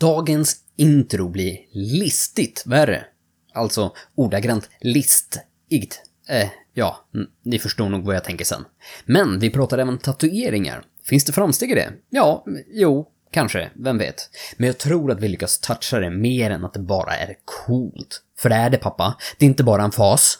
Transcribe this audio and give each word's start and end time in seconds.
Dagens 0.00 0.56
intro 0.76 1.28
blir 1.28 1.58
listigt 1.72 2.62
värre. 2.66 3.04
Alltså 3.52 3.92
ordagrant 4.14 4.70
listigt. 4.80 6.02
Eh, 6.28 6.48
ja, 6.74 7.08
ni 7.42 7.58
förstår 7.58 7.88
nog 7.88 8.04
vad 8.04 8.14
jag 8.14 8.24
tänker 8.24 8.44
sen. 8.44 8.64
Men 9.04 9.38
vi 9.38 9.50
pratar 9.50 9.78
även 9.78 9.98
tatueringar. 9.98 10.82
Finns 11.04 11.24
det 11.24 11.32
framsteg 11.32 11.70
i 11.70 11.74
det? 11.74 11.92
Ja, 12.10 12.44
jo, 12.72 13.08
kanske, 13.30 13.70
vem 13.74 13.98
vet. 13.98 14.30
Men 14.56 14.66
jag 14.66 14.78
tror 14.78 15.10
att 15.10 15.20
vi 15.20 15.28
lyckas 15.28 15.58
toucha 15.58 15.98
det 15.98 16.10
mer 16.10 16.50
än 16.50 16.64
att 16.64 16.72
det 16.72 16.80
bara 16.80 17.16
är 17.16 17.36
coolt. 17.44 18.22
För 18.38 18.48
det 18.48 18.54
är 18.54 18.70
det 18.70 18.78
pappa, 18.78 19.16
det 19.38 19.44
är 19.44 19.48
inte 19.48 19.64
bara 19.64 19.82
en 19.82 19.92
fas. 19.92 20.38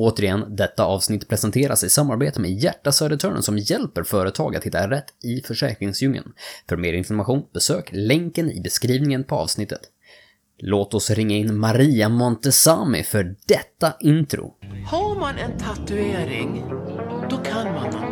Återigen, 0.00 0.56
detta 0.56 0.84
avsnitt 0.84 1.28
presenteras 1.28 1.84
i 1.84 1.88
samarbete 1.88 2.40
med 2.40 2.50
Hjärta 2.50 2.92
Södertörn 2.92 3.42
som 3.42 3.58
hjälper 3.58 4.02
företag 4.02 4.56
att 4.56 4.64
hitta 4.64 4.90
rätt 4.90 5.24
i 5.24 5.40
försäkringsdjungeln. 5.40 6.32
För 6.68 6.76
mer 6.76 6.92
information, 6.92 7.42
besök 7.54 7.90
länken 7.92 8.50
i 8.50 8.60
beskrivningen 8.60 9.24
på 9.24 9.34
avsnittet. 9.34 9.80
Låt 10.58 10.94
oss 10.94 11.10
ringa 11.10 11.36
in 11.36 11.58
Maria 11.58 12.08
Montesami 12.08 13.02
för 13.02 13.36
detta 13.46 13.92
intro. 14.00 14.54
Har 14.86 15.20
man 15.20 15.38
en 15.38 15.58
tatuering, 15.58 16.64
då 17.30 17.36
kan 17.36 17.74
man 17.74 18.09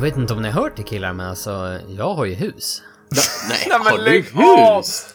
Jag 0.00 0.04
vet 0.04 0.16
inte 0.16 0.32
om 0.32 0.42
ni 0.42 0.50
har 0.50 0.62
hört 0.62 0.76
det 0.76 0.82
killar, 0.82 1.12
men 1.12 1.26
alltså, 1.26 1.78
jag 1.88 2.14
har 2.14 2.24
ju 2.24 2.34
hus. 2.34 2.82
Nej, 3.48 3.58
Nej, 3.68 3.78
men 3.78 3.86
har 3.86 3.98
du 3.98 4.10
hus? 4.10 5.06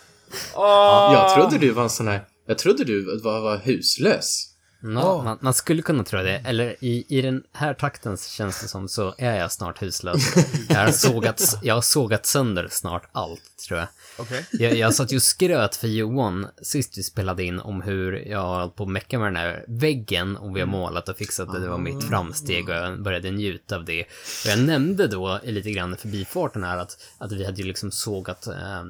Åh! 0.56 1.14
Jag 1.14 1.36
trodde 1.36 1.58
du 1.58 1.72
var 1.72 1.84
en 1.84 1.90
sån 1.90 2.08
här... 2.08 2.22
Jag 2.48 2.58
trodde 2.58 2.84
du 2.84 3.22
var, 3.24 3.42
var 3.42 3.58
huslös. 3.58 4.55
Ja, 4.94 5.24
man, 5.24 5.38
man 5.42 5.54
skulle 5.54 5.82
kunna 5.82 6.04
tro 6.04 6.20
det. 6.20 6.42
Eller 6.46 6.76
i, 6.80 7.06
i 7.10 7.22
den 7.22 7.44
här 7.54 7.74
takten 7.74 8.18
känns 8.18 8.62
det 8.62 8.68
som 8.68 8.88
så 8.88 9.16
är 9.18 9.36
jag 9.36 9.52
snart 9.52 9.82
huslös. 9.82 10.36
Jag 10.70 10.86
har 10.86 10.92
sågat, 10.92 11.60
jag 11.62 11.76
har 11.76 11.82
sågat 11.82 12.26
sönder 12.26 12.68
snart 12.72 13.10
allt, 13.12 13.42
tror 13.68 13.80
jag. 13.80 13.88
Okej. 14.18 14.46
Jag, 14.52 14.76
jag 14.76 14.94
satt 14.94 15.12
ju 15.12 15.20
skröt 15.20 15.76
för 15.76 15.88
Johan 15.88 16.48
sist 16.62 16.98
vi 16.98 17.04
spelade 17.04 17.44
in 17.44 17.60
om 17.60 17.82
hur 17.82 18.28
jag 18.28 18.56
höll 18.56 18.70
på 18.70 18.84
att 18.84 18.90
mecka 18.90 19.20
med 19.20 19.28
den 19.28 19.36
här 19.36 19.66
väggen 19.68 20.38
och 20.38 20.56
vi 20.56 20.60
har 20.60 20.68
målat 20.68 21.10
och 21.10 21.18
fixat 21.18 21.54
det. 21.54 21.60
Det 21.60 21.70
var 21.70 21.78
mitt 21.78 22.04
framsteg 22.04 22.70
och 22.70 22.76
jag 22.76 23.04
började 23.04 23.32
njuta 23.32 23.76
av 23.76 23.86
det. 23.86 24.04
Och 24.04 24.46
jag 24.46 24.60
nämnde 24.60 25.08
då 25.08 25.40
lite 25.44 25.72
grann 25.72 25.94
i 25.94 25.98
förbifarten 25.98 26.64
här 26.64 26.78
att, 26.78 26.98
att 27.18 27.32
vi 27.32 27.46
hade 27.46 27.62
ju 27.62 27.68
liksom 27.68 27.92
sågat 27.92 28.48
eh, 28.48 28.84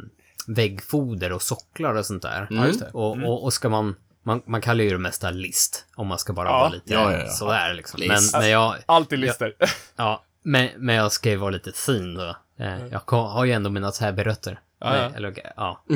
väggfoder 0.48 1.32
och 1.32 1.42
socklar 1.42 1.96
och 1.96 2.06
sånt 2.06 2.22
där. 2.22 2.48
Det. 2.80 2.90
Och, 2.94 3.18
och, 3.18 3.44
och 3.44 3.54
ska 3.54 3.70
man, 3.70 3.96
man, 4.26 4.42
man 4.46 4.62
kallar 4.62 4.84
ju 4.84 4.90
det 4.90 4.98
mesta 4.98 5.32
list, 5.32 5.86
om 5.96 6.08
man 6.08 6.20
ska 6.20 6.34
bara 6.34 6.48
Ja. 6.50 6.58
vara 6.60 6.70
lite 6.70 6.94
Ja, 6.94 7.12
ja, 7.12 7.18
ja. 7.20 7.30
sådär 7.30 7.74
liksom. 7.74 8.00
Men, 8.08 8.10
List. 8.18 8.34
men 8.34 8.50
jag, 8.50 8.76
Alltid 8.86 9.20
lister. 9.20 9.54
ja, 9.96 10.24
men, 10.44 10.70
men 10.78 10.96
jag 10.96 11.12
ska 11.12 11.30
ju 11.30 11.36
vara 11.36 11.50
lite 11.52 11.72
fin 11.72 12.14
då. 12.16 12.36
Eh, 12.60 12.88
Jag 12.92 13.06
ko- 13.06 13.18
har 13.28 13.46
ju 13.46 13.52
ändå 13.52 13.70
mina 13.70 13.92
Täby-rötter. 13.92 14.60
Ja, 14.80 14.98
ja. 14.98 15.12
Eller, 15.16 15.54
ja. 15.56 15.84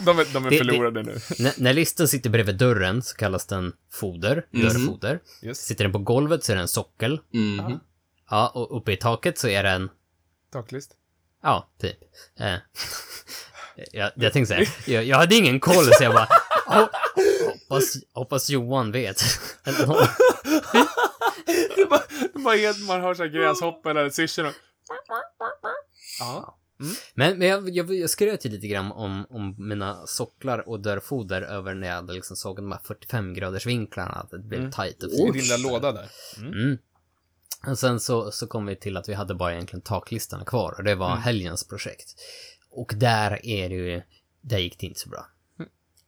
De 0.00 0.18
är, 0.18 0.32
de 0.32 0.46
är 0.46 0.50
Det- 0.50 0.58
förlorade 0.58 1.02
nu. 1.02 1.18
När, 1.38 1.52
när 1.62 1.72
listen 1.72 2.08
sitter 2.08 2.30
bredvid 2.30 2.56
dörren 2.56 3.02
så 3.02 3.16
kallas 3.16 3.46
den 3.46 3.72
foder, 3.92 4.46
dörrfoder. 4.50 5.20
Yes. 5.42 5.58
Sitter 5.58 5.84
den 5.84 5.92
på 5.92 5.98
golvet 5.98 6.44
så 6.44 6.52
är 6.52 6.56
det 6.56 6.62
en 6.62 6.68
sockel. 6.68 7.20
Mhm. 7.32 7.80
Ja, 8.30 8.48
och 8.48 8.76
uppe 8.76 8.92
i 8.92 8.96
taket 8.96 9.38
så 9.38 9.48
är 9.48 9.62
det 9.62 9.70
en, 9.70 9.90
Taklist. 10.52 10.90
ja, 11.42 11.68
typ. 11.80 11.96
Eh, 12.40 12.54
jag, 13.92 14.10
jag 14.14 14.32
tänkte 14.32 14.54
säga, 14.54 14.68
jag, 14.86 15.04
jag 15.04 15.16
hade 15.16 15.34
ingen 15.34 15.60
koll 15.60 15.84
så 15.84 16.04
jag 16.04 16.12
bara, 16.12 16.28
hoppas, 16.68 17.94
hoppas 18.12 18.50
Johan 18.50 18.92
vet. 18.92 19.22
Det 19.64 19.70
är 19.70 19.86
bara, 19.86 20.08
det 22.08 22.34
är 22.34 22.44
bara 22.44 22.56
helt, 22.56 22.86
man 22.86 23.00
hör 23.00 23.14
såhär 23.14 23.30
gräshoppor 23.30 23.90
eller 23.90 24.10
syrsen 24.10 24.46
och... 24.46 24.52
Ja. 26.20 26.58
Men, 27.14 27.38
men 27.38 27.48
jag, 27.48 27.70
jag, 27.70 27.94
jag 27.94 28.10
skröt 28.10 28.46
ju 28.46 28.50
lite 28.50 28.66
grann 28.66 28.92
om, 28.92 29.26
om 29.30 29.54
mina 29.58 30.06
socklar 30.06 30.68
och 30.68 30.80
dörrfoder 30.80 31.42
över 31.42 31.74
när 31.74 31.88
jag 31.88 32.10
liksom 32.10 32.36
sågat 32.36 32.56
de 32.56 32.72
här 32.72 32.80
45 32.84 33.34
graders 33.34 33.66
vinklarna, 33.66 34.12
att 34.12 34.30
det 34.30 34.38
blev 34.38 34.70
tajt 34.70 35.02
och 35.02 35.10
I 35.10 35.16
din 35.16 35.32
lilla 35.32 35.56
låda 35.56 35.92
där. 35.92 36.08
Mm. 36.36 36.78
Och 37.66 37.78
sen 37.78 38.00
så, 38.00 38.30
så 38.30 38.46
kom 38.46 38.66
vi 38.66 38.76
till 38.76 38.96
att 38.96 39.08
vi 39.08 39.14
hade 39.14 39.34
bara 39.34 39.52
egentligen 39.52 39.82
taklistorna 39.82 40.44
kvar 40.44 40.74
och 40.78 40.84
det 40.84 40.94
var 40.94 41.16
helgens 41.16 41.68
projekt. 41.68 42.14
Och 42.70 42.92
där 42.96 43.46
är 43.46 43.68
det 43.68 43.74
ju, 43.74 44.02
där 44.40 44.58
gick 44.58 44.78
det 44.80 44.86
inte 44.86 45.00
så 45.00 45.08
bra. 45.08 45.26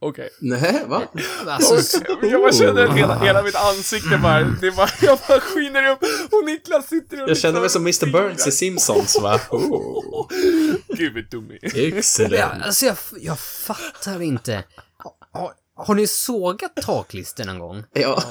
Okej. 0.02 0.28
Nej, 0.40 0.84
va? 0.86 1.02
Alltså, 1.46 1.98
Jag 2.22 2.40
bara 2.40 2.52
känner 2.52 2.86
att 2.86 2.96
hela, 2.96 3.18
hela 3.18 3.42
mitt 3.42 3.54
ansikte 3.54 4.18
bara, 4.22 4.40
det 4.40 4.70
bara, 4.70 4.88
jag 5.02 5.18
bara 5.28 5.40
skiner 5.40 5.90
upp 5.90 6.02
och 6.32 6.44
Niklas 6.44 6.88
sitter 6.88 7.22
och 7.22 7.30
Jag 7.30 7.38
känner 7.38 7.60
mig 7.60 7.70
som 7.70 7.86
liksom 7.86 8.08
Mr. 8.08 8.18
Burns 8.18 8.46
i 8.46 8.52
Simpsons, 8.52 9.20
va? 9.20 9.40
Oh, 9.50 10.26
Give 10.98 11.20
it 11.20 11.30
to 11.30 11.40
me. 11.40 11.58
ja, 11.62 11.98
excellent. 11.98 12.62
alltså 12.62 12.86
jag, 12.86 12.96
jag 13.20 13.38
fattar 13.38 14.22
inte. 14.22 14.64
Har, 15.32 15.52
har, 15.76 15.94
ni 15.94 16.06
sågat 16.06 16.76
taklister 16.76 17.44
någon 17.44 17.58
gång? 17.58 17.84
Ja. 17.92 18.22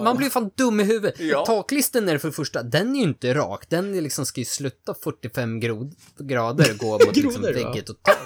Man 0.00 0.16
blir 0.16 0.30
fan 0.30 0.50
dum 0.56 0.80
i 0.80 0.84
huvudet. 0.84 1.14
Ja. 1.20 1.46
Taklisten 1.46 2.08
är 2.08 2.18
för 2.18 2.28
det 2.28 2.34
första, 2.34 2.62
den 2.62 2.90
är 2.96 2.96
ju 2.96 3.02
inte 3.02 3.34
rak. 3.34 3.64
Den 3.68 3.94
är 3.94 4.00
liksom, 4.00 4.26
ska 4.26 4.40
ju 4.40 4.44
slutta 4.44 4.94
45 5.04 5.60
grod, 5.60 5.94
grader 6.18 6.74
gå 6.74 6.92
mot 6.92 7.16
liksom 7.16 7.42
väggen 7.42 7.84
och 7.88 8.02
tak. 8.02 8.18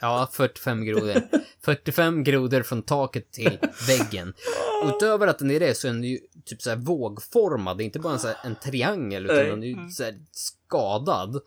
Ja, 0.00 0.28
45 0.32 0.84
grodor. 0.84 1.22
45 1.64 2.24
grodor 2.24 2.62
från 2.62 2.82
taket 2.82 3.32
till 3.32 3.58
väggen. 3.86 4.34
Utöver 4.84 5.26
att 5.26 5.38
den 5.38 5.50
är 5.50 5.60
det 5.60 5.74
så 5.74 5.88
är 5.88 5.92
den 5.92 6.04
ju 6.04 6.18
typ 6.44 6.62
såhär 6.62 6.76
vågformad. 6.76 7.78
Det 7.78 7.82
är 7.82 7.84
inte 7.84 7.98
bara 7.98 8.12
en, 8.12 8.18
så 8.18 8.26
här, 8.26 8.36
en 8.44 8.56
triangel 8.56 9.24
utan 9.24 9.36
den 9.36 9.62
är 9.62 9.66
ju 9.66 9.90
såhär 9.90 10.14
skadad. 10.32 11.40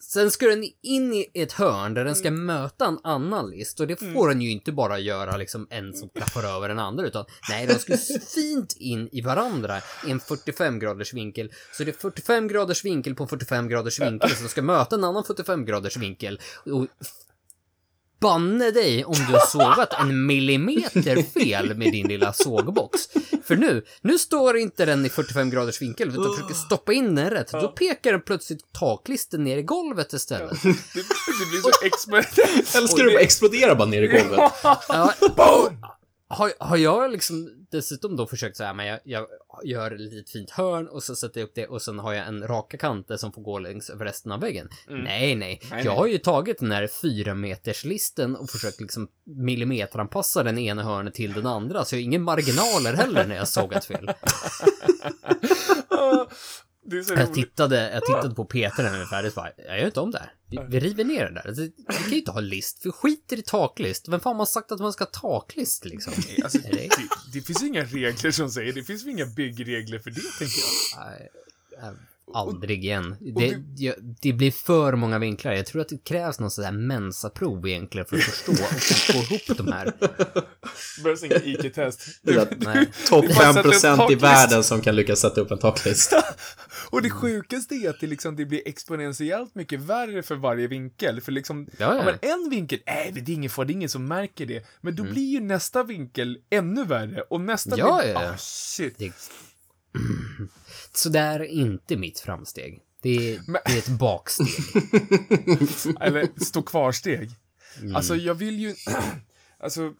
Sen 0.00 0.30
ska 0.30 0.46
den 0.46 0.64
in 0.82 1.12
i 1.12 1.26
ett 1.34 1.52
hörn 1.52 1.94
där 1.94 2.04
den 2.04 2.14
ska 2.14 2.30
möta 2.30 2.86
en 2.86 2.98
annan 3.04 3.50
list 3.50 3.80
och 3.80 3.86
det 3.86 3.96
får 3.96 4.28
den 4.28 4.40
ju 4.40 4.50
inte 4.50 4.72
bara 4.72 4.98
göra 4.98 5.36
liksom 5.36 5.66
en 5.70 5.94
som 5.94 6.08
klaffar 6.08 6.56
över 6.56 6.68
den 6.68 6.78
andra 6.78 7.06
utan 7.06 7.24
nej, 7.50 7.66
de 7.66 7.74
ska 7.74 7.96
fint 8.34 8.76
in 8.78 9.08
i 9.12 9.20
varandra 9.20 9.78
i 10.06 10.10
en 10.10 10.20
45 10.20 10.78
graders 10.78 11.14
vinkel. 11.14 11.52
Så 11.72 11.84
det 11.84 11.90
är 11.90 12.00
45 12.00 12.48
graders 12.48 12.84
vinkel 12.84 13.14
på 13.14 13.26
45 13.26 13.68
graders 13.68 14.00
vinkel 14.00 14.30
som 14.30 14.48
ska 14.48 14.62
möta 14.62 14.96
en 14.96 15.04
annan 15.04 15.24
45 15.24 15.64
graders 15.64 15.96
vinkel. 15.96 16.40
Och 16.64 16.86
banne 18.20 18.70
dig 18.70 19.04
om 19.04 19.14
du 19.14 19.32
har 19.32 19.46
sågat 19.46 19.92
en 20.00 20.26
millimeter 20.26 21.22
fel 21.22 21.76
med 21.76 21.92
din 21.92 22.08
lilla 22.08 22.32
sågbox. 22.32 23.08
För 23.44 23.56
nu, 23.56 23.84
nu 24.02 24.18
står 24.18 24.56
inte 24.56 24.84
den 24.84 25.06
i 25.06 25.08
45 25.08 25.50
graders 25.50 25.82
vinkel 25.82 26.08
utan 26.08 26.34
försöker 26.34 26.54
stoppa 26.54 26.92
in 26.92 27.14
den 27.14 27.30
rätt. 27.30 27.52
Då 27.52 27.68
pekar 27.68 28.12
den 28.12 28.20
plötsligt 28.20 28.72
taklisten 28.72 29.44
ner 29.44 29.58
i 29.58 29.62
golvet 29.62 30.12
istället. 30.12 30.62
Det, 30.62 30.68
det 30.68 31.46
blir 31.50 31.60
så 31.62 31.70
exponentiellt. 31.86 32.74
Älskar 32.76 33.04
du 33.04 33.10
bara 33.10 33.20
explodera 33.20 33.74
bara 33.74 33.88
ner 33.88 34.02
i 34.02 34.06
golvet? 34.06 34.52
Ja, 34.62 35.14
har, 36.30 36.52
har 36.58 36.76
jag 36.76 37.10
liksom 37.10 37.66
dessutom 37.70 38.16
då 38.16 38.26
försökt 38.26 38.56
säga 38.56 38.74
men 38.74 38.86
jag, 38.86 39.00
jag 39.04 39.26
gör 39.64 39.90
ett 39.90 40.00
litet 40.00 40.30
fint 40.30 40.50
hörn 40.50 40.88
och 40.88 41.02
så 41.02 41.16
sätter 41.16 41.40
jag 41.40 41.46
upp 41.46 41.54
det 41.54 41.66
och 41.66 41.82
sen 41.82 41.98
har 41.98 42.12
jag 42.12 42.26
en 42.26 42.48
raka 42.48 42.78
kanter 42.78 43.16
som 43.16 43.32
får 43.32 43.42
gå 43.42 43.58
längs 43.58 43.90
över 43.90 44.04
resten 44.04 44.32
av 44.32 44.40
väggen. 44.40 44.68
Nej, 44.88 45.34
nej. 45.34 45.60
Nej, 45.70 45.84
jag 45.84 45.92
har 45.92 46.06
ju 46.06 46.18
tagit 46.18 46.58
den 46.58 46.72
här 46.72 46.86
fyra 46.86 47.34
meters 47.34 47.84
listen 47.84 48.36
och 48.36 48.50
försökt 48.50 48.80
liksom 48.80 49.08
millimeteranpassa 49.24 50.42
den 50.42 50.58
ena 50.58 50.82
hörnet 50.82 51.14
till 51.14 51.32
den 51.32 51.46
andra, 51.46 51.84
så 51.84 51.94
jag 51.94 52.00
har 52.00 52.04
ingen 52.04 52.22
marginaler 52.22 52.92
heller 52.92 53.26
när 53.26 53.36
jag 53.36 53.48
sågat 53.48 53.84
fel. 53.84 54.10
Jag 56.96 57.34
tittade, 57.34 57.90
jag 57.92 58.04
tittade 58.06 58.34
på 58.34 58.44
Peter 58.44 58.82
när 58.82 58.92
vi 58.92 58.98
var 58.98 59.06
färdiga, 59.06 59.32
bara, 59.36 59.50
jag 59.66 59.78
gör 59.78 59.86
inte 59.86 60.00
om 60.00 60.10
det 60.10 60.18
här. 60.18 60.32
Vi, 60.50 60.58
vi 60.68 60.80
river 60.80 61.04
ner 61.04 61.24
det 61.28 61.34
där. 61.34 61.46
Alltså, 61.48 61.62
vi 61.62 61.72
kan 62.02 62.10
ju 62.10 62.18
inte 62.18 62.30
ha 62.30 62.40
list, 62.40 62.80
vi 62.86 62.90
skiter 62.90 63.38
i 63.38 63.42
taklist. 63.42 64.08
Vem 64.08 64.20
fan 64.20 64.36
har 64.36 64.46
sagt 64.46 64.72
att 64.72 64.80
man 64.80 64.92
ska 64.92 65.04
ha 65.04 65.10
taklist 65.40 65.84
liksom? 65.84 66.12
Alltså, 66.44 66.58
det- 66.58 66.88
det, 67.32 67.40
finns 67.40 67.62
inga 67.62 67.84
regler 67.84 68.30
som 68.30 68.50
säger, 68.50 68.72
det 68.72 68.82
finns 68.84 69.06
inga 69.06 69.26
byggregler 69.26 69.98
för 69.98 70.10
det, 70.10 70.20
tänker 70.38 70.60
jag. 70.60 71.06
Nej, 71.06 71.30
aldrig 72.34 72.84
igen. 72.84 73.16
Det, 73.36 73.54
det, 73.76 73.96
det 74.22 74.32
blir 74.32 74.50
för 74.50 74.92
många 74.92 75.18
vinklar. 75.18 75.52
Jag 75.52 75.66
tror 75.66 75.82
att 75.82 75.88
det 75.88 76.04
krävs 76.04 76.40
någon 76.40 76.50
sån 76.50 76.64
där 76.64 76.72
mensaprov 76.72 77.68
egentligen 77.68 78.06
för 78.06 78.16
att 78.16 78.22
förstå 78.22 78.52
och 78.52 78.58
få 78.58 79.34
ihop 79.34 79.56
de 79.56 79.72
här. 79.72 79.92
Det 80.96 81.02
behövs 81.02 81.24
inga 81.24 81.34
IQ-test. 81.36 82.00
Topp 83.08 83.24
Det 83.28 83.32
är 83.32 83.52
bara 83.54 83.68
att 83.68 83.76
sätta 83.80 83.92
upp 83.94 83.94
5% 83.94 83.94
i 83.94 83.96
taklist. 83.96 84.22
världen 84.22 84.64
som 84.64 84.80
kan 84.80 84.96
lyckas 84.96 85.20
sätta 85.20 85.40
upp 85.40 85.50
en 85.50 85.58
taklista. 85.58 86.16
Och 86.90 87.02
det 87.02 87.10
sjukaste 87.10 87.74
är 87.74 87.90
att 87.90 88.00
det, 88.00 88.06
liksom, 88.06 88.36
det 88.36 88.44
blir 88.44 88.62
exponentiellt 88.64 89.54
mycket 89.54 89.80
värre 89.80 90.22
för 90.22 90.34
varje 90.34 90.66
vinkel. 90.66 91.20
För 91.20 91.32
liksom, 91.32 91.66
Ja, 91.78 91.96
ja. 91.96 92.04
men 92.04 92.14
en 92.22 92.50
vinkel, 92.50 92.78
nej, 92.86 93.12
det 93.14 93.32
är 93.32 93.34
ingen 93.34 93.50
fara, 93.50 93.66
det 93.66 93.72
är 93.72 93.74
ingen 93.74 93.88
som 93.88 94.04
märker 94.08 94.46
det. 94.46 94.66
Men 94.80 94.96
då 94.96 95.02
blir 95.02 95.32
ju 95.32 95.40
nästa 95.40 95.82
vinkel 95.82 96.38
ännu 96.50 96.84
värre. 96.84 97.20
Och 97.20 97.40
nästa 97.40 97.78
Ja, 97.78 97.96
vinkel, 97.96 98.22
ja, 98.22 98.30
ah, 98.30 98.36
shit. 98.38 98.98
Det... 98.98 99.12
det 101.08 101.18
är 101.18 101.42
inte 101.42 101.96
mitt 101.96 102.20
framsteg. 102.20 102.82
Det 103.02 103.34
är, 103.34 103.40
Men- 103.46 103.60
det 103.66 103.72
är 103.72 103.78
ett 103.78 103.88
baksteg. 103.98 104.46
Eller 106.00 106.44
stå 106.44 106.62
kvar-steg. 106.62 107.30
Alltså, 107.94 108.16
jag 108.16 108.34
vill 108.34 108.58
ju... 108.60 108.74
alltså, 109.58 109.94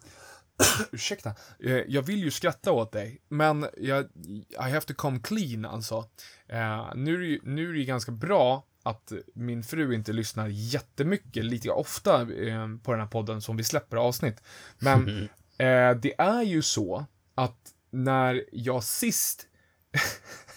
ursäkta. 0.92 1.34
Eh, 1.64 1.72
Jag 1.72 2.02
vill 2.02 2.24
ju 2.24 2.30
skratta 2.30 2.72
åt 2.72 2.92
dig, 2.92 3.22
men 3.28 3.66
jag, 3.76 4.04
I 4.50 4.56
have 4.58 4.80
to 4.80 4.94
come 4.94 5.20
clean, 5.20 5.64
alltså. 5.64 6.08
Eh, 6.48 6.92
nu, 6.94 7.14
är 7.14 7.18
det 7.18 7.26
ju, 7.26 7.40
nu 7.44 7.68
är 7.68 7.72
det 7.72 7.78
ju 7.78 7.84
ganska 7.84 8.12
bra 8.12 8.66
att 8.82 9.12
min 9.34 9.62
fru 9.62 9.94
inte 9.94 10.12
lyssnar 10.12 10.48
jättemycket, 10.48 11.44
lite 11.44 11.70
ofta, 11.70 12.20
eh, 12.20 12.68
på 12.82 12.90
den 12.92 13.00
här 13.00 13.06
podden 13.08 13.42
som 13.42 13.56
vi 13.56 13.64
släpper 13.64 13.96
avsnitt. 13.96 14.42
Men 14.78 15.08
eh, 15.58 15.90
det 16.02 16.14
är 16.20 16.42
ju 16.42 16.62
så 16.62 17.04
att 17.34 17.58
när 17.90 18.44
jag 18.52 18.84
sist 18.84 19.46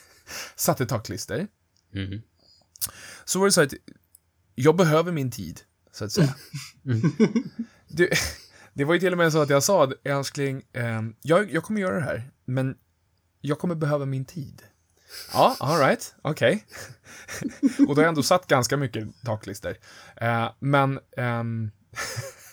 satte 0.56 0.86
takklister, 0.86 1.48
Mhm. 1.94 2.22
så 3.26 3.40
var 3.40 3.46
det 3.46 3.52
så 3.52 3.62
att 3.62 3.74
jag 4.56 4.76
behöver 4.76 5.12
min 5.12 5.32
tid, 5.32 5.62
så 5.92 6.06
att 6.06 6.12
säga. 6.12 6.36
Det, 7.88 8.10
det 8.74 8.84
var 8.86 8.94
ju 8.94 9.00
till 9.00 9.12
och 9.12 9.18
med 9.18 9.32
så 9.32 9.42
att 9.42 9.50
jag 9.50 9.64
sa, 9.64 9.92
älskling, 10.04 10.64
ehm, 10.74 11.16
jag, 11.22 11.52
jag 11.52 11.64
kommer 11.64 11.82
göra 11.82 11.96
det 11.96 12.06
här, 12.06 12.32
men 12.46 12.78
jag 13.42 13.60
kommer 13.60 13.76
behöva 13.76 14.06
min 14.06 14.26
tid. 14.26 14.64
Ja, 15.34 15.56
alright, 15.60 16.16
okej. 16.22 16.66
Och 17.62 17.88
då 17.88 17.94
har 17.96 18.02
jag 18.02 18.08
ändå 18.10 18.24
satt 18.24 18.48
ganska 18.48 18.78
mycket 18.78 19.08
taklister. 19.26 19.78
Eh, 20.16 20.52
men 20.60 21.00
ehm, 21.18 21.72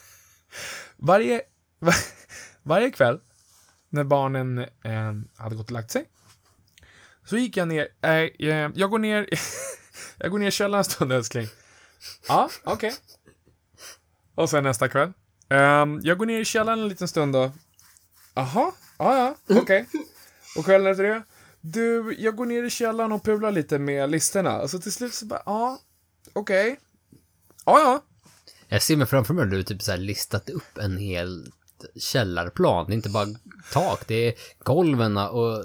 varje, 0.96 1.42
var, 1.78 1.94
varje 2.62 2.90
kväll 2.90 3.20
när 3.88 4.04
barnen 4.04 4.66
ehm, 4.84 5.28
hade 5.36 5.56
gått 5.56 5.66
och 5.66 5.72
lagt 5.72 5.90
sig 5.90 6.08
så 7.30 7.36
gick 7.36 7.56
jag 7.56 7.68
ner, 7.68 7.88
äh, 8.02 8.10
äh 8.10 8.70
jag 8.74 8.90
går 8.90 8.98
ner, 8.98 9.26
jag 10.18 10.30
går 10.30 10.38
ner 10.38 10.48
i 10.48 10.50
källaren 10.50 10.78
en 10.78 10.84
stund 10.84 11.12
älskling. 11.12 11.46
Ja, 12.28 12.50
okej. 12.64 12.94
Och 14.34 14.50
sen 14.50 14.64
nästa 14.64 14.88
kväll. 14.88 15.12
Um, 15.48 16.00
jag 16.02 16.18
går 16.18 16.26
ner 16.26 16.40
i 16.40 16.44
källaren 16.44 16.78
en 16.78 16.88
liten 16.88 17.08
stund 17.08 17.32
då. 17.32 17.52
Jaha, 18.34 18.72
ja, 18.98 19.36
ja, 19.46 19.56
okej. 19.60 19.86
Och 20.56 20.64
kvällen 20.64 20.90
efter 20.90 21.04
det. 21.04 21.22
Du, 21.60 22.16
jag 22.18 22.36
går 22.36 22.46
ner 22.46 22.62
i 22.62 22.70
källaren 22.70 23.12
och 23.12 23.24
pular 23.24 23.50
lite 23.50 23.78
med 23.78 24.10
listorna. 24.10 24.60
Och 24.60 24.70
så 24.70 24.78
till 24.78 24.92
slut 24.92 25.14
så 25.14 25.26
bara, 25.26 25.42
ja, 25.46 25.78
okej. 26.32 26.80
Ja, 27.64 27.80
ja. 27.80 28.04
Jag 28.68 28.82
ser 28.82 28.96
mig 28.96 29.06
framför 29.06 29.34
mig 29.34 29.44
att 29.44 29.50
du 29.50 29.62
typ 29.62 29.82
så 29.82 29.90
här 29.90 29.98
listat 29.98 30.50
upp 30.50 30.78
en 30.78 30.96
hel 30.96 31.52
källarplan. 31.96 32.86
Det 32.86 32.92
är 32.92 32.94
inte 32.94 33.08
bara 33.08 33.26
tak, 33.72 34.04
det 34.06 34.28
är 34.28 34.34
golven 34.64 35.16
och 35.16 35.64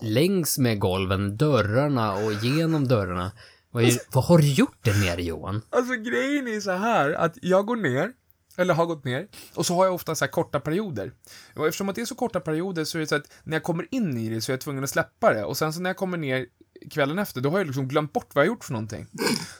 längs 0.00 0.58
med 0.58 0.80
golven, 0.80 1.36
dörrarna 1.36 2.14
och 2.14 2.32
genom 2.32 2.88
dörrarna. 2.88 3.32
Vad, 3.70 3.84
är, 3.84 3.98
vad 4.12 4.24
har 4.24 4.38
du 4.38 4.52
gjort 4.52 4.78
där 4.84 5.04
nere 5.04 5.22
Johan? 5.22 5.62
Alltså 5.70 5.94
grejen 5.94 6.48
är 6.48 6.60
så 6.60 6.70
här 6.70 7.12
att 7.12 7.38
jag 7.42 7.66
går 7.66 7.76
ner, 7.76 8.12
eller 8.56 8.74
har 8.74 8.86
gått 8.86 9.04
ner, 9.04 9.28
och 9.54 9.66
så 9.66 9.74
har 9.74 9.84
jag 9.84 9.94
ofta 9.94 10.14
så 10.14 10.24
här 10.24 10.32
korta 10.32 10.60
perioder. 10.60 11.12
Och 11.56 11.66
eftersom 11.66 11.88
att 11.88 11.94
det 11.94 12.00
är 12.00 12.06
så 12.06 12.14
korta 12.14 12.40
perioder 12.40 12.84
så 12.84 12.98
är 12.98 13.00
det 13.00 13.06
så 13.06 13.14
att 13.14 13.32
när 13.44 13.56
jag 13.56 13.62
kommer 13.62 13.86
in 13.90 14.18
i 14.18 14.28
det 14.28 14.40
så 14.40 14.52
är 14.52 14.54
jag 14.54 14.60
tvungen 14.60 14.84
att 14.84 14.90
släppa 14.90 15.34
det. 15.34 15.44
Och 15.44 15.56
sen 15.56 15.72
så 15.72 15.80
när 15.80 15.90
jag 15.90 15.96
kommer 15.96 16.18
ner 16.18 16.46
kvällen 16.90 17.18
efter, 17.18 17.40
då 17.40 17.50
har 17.50 17.58
jag 17.58 17.66
liksom 17.66 17.88
glömt 17.88 18.12
bort 18.12 18.30
vad 18.34 18.44
jag 18.44 18.48
gjort 18.48 18.64
för 18.64 18.72
någonting. 18.72 19.06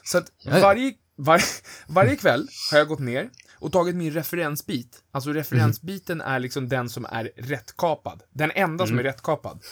Så 0.03 0.17
att 0.17 0.31
varje, 0.45 0.93
var, 1.15 1.41
varje 1.87 2.15
kväll 2.15 2.47
har 2.71 2.77
jag 2.77 2.87
gått 2.87 2.99
ner 2.99 3.29
och 3.59 3.71
tagit 3.71 3.95
min 3.95 4.13
referensbit. 4.13 5.03
Alltså 5.11 5.33
referensbiten 5.33 6.21
är 6.21 6.39
liksom 6.39 6.69
den 6.69 6.89
som 6.89 7.05
är 7.05 7.31
rättkapad. 7.35 8.23
Den 8.33 8.51
enda 8.51 8.87
som 8.87 8.99
är 8.99 9.03
rättkapad. 9.03 9.63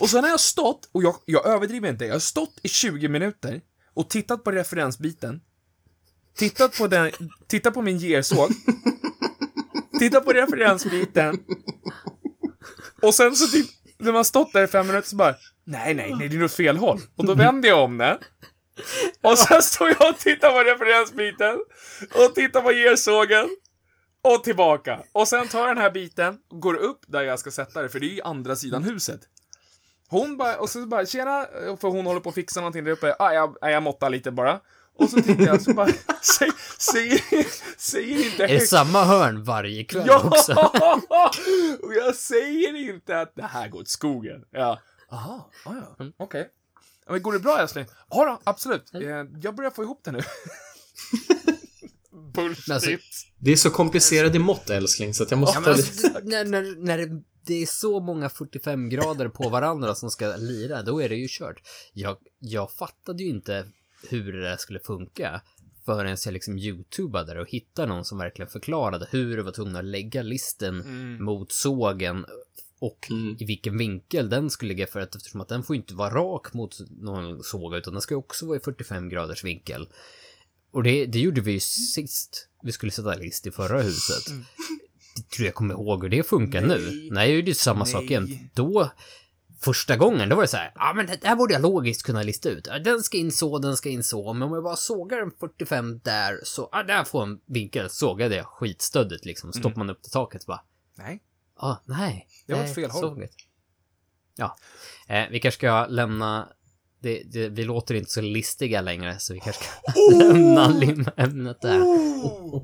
Och 0.00 0.10
sen 0.10 0.24
har 0.24 0.30
jag 0.30 0.40
stått, 0.40 0.88
och 0.92 1.02
jag, 1.02 1.14
jag 1.24 1.46
överdriver 1.46 1.88
inte, 1.88 2.04
jag 2.04 2.14
har 2.14 2.20
stått 2.20 2.58
i 2.62 2.68
20 2.68 3.08
minuter 3.08 3.60
och 3.94 4.10
tittat 4.10 4.44
på 4.44 4.50
referensbiten. 4.52 5.40
Tittat 6.36 6.78
på 6.78 6.86
den, 6.86 7.10
tittat 7.46 7.74
på 7.74 7.82
min 7.82 7.98
gersåg. 7.98 8.50
tittat 9.98 10.24
på 10.24 10.32
referensbiten. 10.32 11.38
Och 13.02 13.14
sen 13.14 13.36
så 13.36 13.46
typ, 13.46 13.66
när 13.98 14.12
man 14.12 14.24
stått 14.24 14.52
där 14.52 14.64
i 14.64 14.66
fem 14.66 14.86
minuter 14.86 15.08
så 15.08 15.16
bara, 15.16 15.34
nej, 15.64 15.94
nej, 15.94 16.14
nej, 16.18 16.28
det 16.28 16.36
är 16.36 16.40
nog 16.40 16.50
fel 16.50 16.76
håll. 16.76 17.00
Och 17.16 17.26
då 17.26 17.34
vänder 17.34 17.68
jag 17.68 17.84
om 17.84 17.98
det. 17.98 18.18
Och 19.22 19.38
sen 19.38 19.62
står 19.62 19.88
jag 19.88 20.08
och 20.10 20.18
tittar 20.18 20.50
på 20.50 20.58
referensbiten. 20.70 21.58
Och 22.14 22.34
tittar 22.34 22.60
på 22.60 22.72
gersågen. 22.72 23.48
Och 24.22 24.44
tillbaka. 24.44 25.02
Och 25.12 25.28
sen 25.28 25.48
tar 25.48 25.58
jag 25.58 25.68
den 25.68 25.78
här 25.82 25.90
biten, 25.90 26.38
går 26.50 26.74
upp 26.74 27.00
där 27.06 27.22
jag 27.22 27.38
ska 27.38 27.50
sätta 27.50 27.82
det, 27.82 27.88
för 27.88 28.00
det 28.00 28.06
är 28.06 28.14
ju 28.14 28.22
andra 28.22 28.56
sidan 28.56 28.82
huset. 28.82 29.20
Hon 30.08 30.36
bara, 30.36 30.56
och 30.56 30.70
så 30.70 30.86
bara, 30.86 31.06
tjena, 31.06 31.46
för 31.80 31.88
hon 31.88 32.06
håller 32.06 32.20
på 32.20 32.28
att 32.28 32.34
fixa 32.34 32.60
någonting 32.60 32.84
där 32.84 32.92
uppe. 32.92 33.16
Ah, 33.18 33.32
jag, 33.32 33.56
ah, 33.60 33.70
jag 33.70 33.82
måttar 33.82 34.10
lite 34.10 34.30
bara. 34.30 34.60
Och 34.98 35.10
så 35.10 35.16
tittar 35.22 35.44
jag, 35.44 35.62
så 35.62 35.74
bara, 35.74 35.88
säg, 36.38 36.50
säger, 36.78 37.20
säger 37.80 38.24
inte 38.26 38.44
Är 38.44 38.48
det 38.48 38.54
högt. 38.54 38.68
samma 38.68 39.04
hörn 39.04 39.44
varje 39.44 39.84
kväll 39.84 40.04
Ja! 40.06 40.22
också? 40.24 40.52
och 41.86 41.94
jag 41.94 42.14
säger 42.14 42.76
inte 42.90 43.20
att 43.20 43.32
det 43.36 43.42
här 43.42 43.68
går 43.68 43.80
åt 43.80 43.88
skogen. 43.88 44.44
Ja. 44.50 44.78
Aha, 45.10 45.50
ah, 45.64 45.72
ja, 45.98 46.06
okej. 46.18 46.40
Ja, 46.40 46.61
Men 47.08 47.22
går 47.22 47.32
det 47.32 47.38
bra 47.38 47.58
älskling? 47.58 47.86
Ja 48.10 48.24
då, 48.24 48.40
absolut. 48.44 48.94
Eh, 48.94 49.00
Jag 49.42 49.54
börjar 49.54 49.70
få 49.70 49.82
ihop 49.82 50.00
det 50.04 50.12
nu. 50.12 50.20
Bullshit. 52.34 52.70
Alltså- 52.70 52.90
Det 53.38 53.52
är 53.52 53.56
så 53.56 53.70
komplicerade 53.70 54.38
mått 54.38 54.70
älskling 54.70 55.14
så 55.14 55.22
att 55.22 55.30
jag 55.30 55.40
måste 55.40 55.58
Ja, 55.58 55.64
ta 55.64 55.70
alltså, 55.70 56.06
lite... 56.08 56.20
när, 56.24 56.44
när, 56.44 56.76
när 56.84 56.98
det, 56.98 57.22
det 57.46 57.62
är 57.62 57.66
så 57.66 58.00
många 58.00 58.28
45 58.28 58.88
grader 58.88 59.28
på 59.28 59.48
varandra 59.48 59.94
som 59.94 60.10
ska 60.10 60.36
lira, 60.36 60.82
då 60.82 61.02
är 61.02 61.08
det 61.08 61.16
ju 61.16 61.26
kört. 61.30 61.62
Jag, 61.92 62.16
jag 62.38 62.72
fattade 62.72 63.22
ju 63.22 63.28
inte 63.28 63.66
hur 64.08 64.32
det 64.32 64.40
där 64.42 64.56
skulle 64.56 64.80
funka 64.80 65.42
förrän 65.84 66.16
jag 66.24 66.32
liksom 66.32 66.58
youtubade 66.58 67.40
och 67.40 67.48
hittade 67.50 67.88
någon 67.88 68.04
som 68.04 68.18
verkligen 68.18 68.50
förklarade 68.50 69.08
hur 69.10 69.36
du 69.36 69.42
var 69.42 69.52
tvungen 69.52 69.76
att 69.76 69.84
lägga 69.84 70.22
listen 70.22 70.80
Mm. 70.80 71.24
mot 71.24 71.52
sågen 71.52 72.26
och 72.82 73.06
Mm. 73.10 73.36
i 73.40 73.44
vilken 73.44 73.78
vinkel 73.78 74.28
den 74.28 74.50
skulle 74.50 74.68
ligga 74.68 74.86
för 74.86 75.00
att 75.00 75.14
eftersom 75.14 75.40
att 75.40 75.48
den 75.48 75.62
får 75.62 75.76
inte 75.76 75.94
vara 75.94 76.14
rak 76.14 76.52
mot 76.54 76.78
någon 76.90 77.42
såg 77.42 77.74
utan 77.74 77.92
den 77.92 78.02
ska 78.02 78.16
också 78.16 78.46
vara 78.46 78.56
i 78.56 78.60
45 78.60 79.08
graders 79.08 79.44
vinkel. 79.44 79.88
Och 80.72 80.82
det, 80.82 81.06
det 81.06 81.18
gjorde 81.18 81.40
vi 81.40 81.52
ju 81.52 81.60
sist 81.60 82.48
vi 82.62 82.72
skulle 82.72 82.92
sätta 82.92 83.14
list 83.14 83.46
i 83.46 83.50
förra 83.50 83.82
huset. 83.82 84.24
Det 85.16 85.28
tror 85.36 85.46
jag 85.46 85.54
kommer 85.54 85.74
ihåg 85.74 86.02
hur 86.02 86.10
det 86.10 86.22
funkar 86.22 86.60
nu. 86.60 86.78
Nej. 86.78 87.08
Nej, 87.12 87.28
det 87.28 87.38
är 87.38 87.46
ju 87.46 87.54
samma 87.54 87.86
sak 87.86 88.00
Nej. 88.00 88.10
igen. 88.10 88.50
Då, 88.54 88.90
första 89.60 89.96
gången, 89.96 90.28
då 90.28 90.36
var 90.36 90.42
det 90.42 90.48
så 90.48 90.56
här, 90.56 90.72
ja 90.74 90.92
men 90.96 91.06
det 91.06 91.22
där 91.22 91.36
borde 91.36 91.52
jag 91.52 91.62
logiskt 91.62 92.02
kunna 92.02 92.22
lista 92.22 92.48
ut. 92.48 92.68
Den 92.84 93.02
ska 93.02 93.16
in 93.16 93.32
så, 93.32 93.58
den 93.58 93.76
ska 93.76 93.88
in 93.88 94.02
så, 94.04 94.32
men 94.32 94.42
om 94.42 94.54
jag 94.54 94.64
bara 94.64 94.76
sågar 94.76 95.18
en 95.22 95.30
45 95.40 96.00
där, 96.04 96.40
så, 96.44 96.68
ja 96.72 96.82
där 96.82 97.04
får 97.04 97.22
en 97.22 97.40
vinkel. 97.46 97.90
Sågade 97.90 98.36
jag 98.36 98.46
skitstödigt 98.46 99.24
liksom, 99.24 99.52
stoppar 99.52 99.78
man 99.78 99.90
upp 99.90 100.02
till 100.02 100.12
taket 100.12 100.46
bara, 100.46 100.60
Nej. 100.98 101.20
Ah, 101.62 101.76
nej. 101.84 102.26
Det 102.46 102.52
var 102.54 102.60
åt 102.64 102.74
fel 102.74 102.90
håll. 102.90 103.02
Ja, 104.36 104.56
eh, 105.08 105.24
vi 105.30 105.40
kanske 105.40 105.58
ska 105.58 105.86
lämna 105.86 106.48
det, 107.00 107.22
det, 107.32 107.48
vi 107.48 107.64
låter 107.64 107.94
inte 107.94 108.10
så 108.10 108.20
listiga 108.20 108.80
längre, 108.80 109.18
så 109.18 109.34
vi 109.34 109.40
kanske 109.40 109.64
ska 109.64 110.00
lämna 110.18 110.68
lim- 110.68 111.10
ämnet 111.16 111.60
där. 111.60 111.80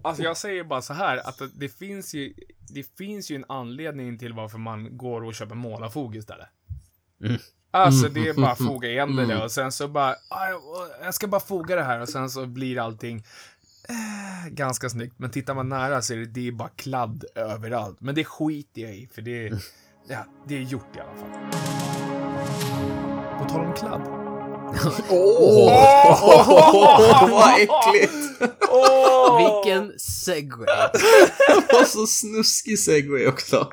Alltså 0.04 0.22
jag 0.22 0.36
säger 0.36 0.64
bara 0.64 0.82
så 0.82 0.92
här 0.92 1.16
att 1.16 1.40
det 1.54 1.68
finns 1.68 2.14
ju, 2.14 2.34
det 2.74 2.96
finns 2.98 3.30
ju 3.30 3.36
en 3.36 3.44
anledning 3.48 4.18
till 4.18 4.32
varför 4.32 4.58
man 4.58 4.96
går 4.96 5.24
och 5.24 5.34
köper 5.34 5.54
målarfog 5.54 6.16
istället. 6.16 6.48
Mm. 7.24 7.38
Alltså 7.70 8.08
det 8.08 8.28
är 8.28 8.34
bara 8.34 8.50
att 8.52 8.58
foga 8.58 8.88
igen 8.88 9.16
det 9.16 9.26
där 9.26 9.44
och 9.44 9.52
sen 9.52 9.72
så 9.72 9.88
bara, 9.88 10.10
"Ah, 10.30 10.48
jag- 10.48 10.62
jag 11.04 11.14
ska 11.14 11.26
bara 11.26 11.40
foga 11.40 11.76
det 11.76 11.82
här 11.82 12.00
och 12.00 12.08
sen 12.08 12.30
så 12.30 12.46
blir 12.46 12.78
allting 12.78 13.24
eh, 13.88 14.48
ganska 14.50 14.90
snyggt. 14.90 15.14
Men 15.18 15.30
tittar 15.30 15.54
man 15.54 15.68
nära 15.68 16.02
så 16.02 16.12
är 16.12 16.16
det, 16.16 16.26
det 16.26 16.48
är 16.48 16.52
bara 16.52 16.68
kladd 16.68 17.24
överallt. 17.34 18.00
Men 18.00 18.14
det 18.14 18.24
skiter 18.24 18.82
jag 18.82 18.94
i 18.96 19.08
för 19.14 19.22
det, 19.22 19.52
ja, 20.08 20.24
det 20.48 20.56
är 20.56 20.60
gjort 20.60 20.96
i 20.96 21.00
alla 21.00 21.14
fall. 21.14 21.30
På 23.38 23.44
tal 23.44 23.60
om 23.66 23.74
kladd. 23.74 24.02
Åh, 25.10 25.70
vad 27.30 27.54
äckligt! 27.60 28.12
Vilken 29.38 29.98
segway. 29.98 30.66
Vad 31.72 31.86
så 31.88 32.06
snuskig 32.06 32.78
segway 32.78 33.26
också. 33.26 33.72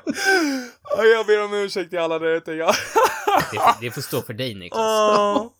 Ja, 0.96 1.04
Jag 1.04 1.26
ber 1.26 1.44
om 1.44 1.54
ursäkt 1.54 1.90
till 1.90 1.98
alla 1.98 2.18
där 2.18 2.36
ute. 2.36 2.52
Jag... 2.52 2.74
Det, 3.52 3.60
det 3.80 3.90
får 3.90 4.00
stå 4.00 4.22
för 4.22 4.34
dig 4.34 4.54
Niklas. 4.54 5.50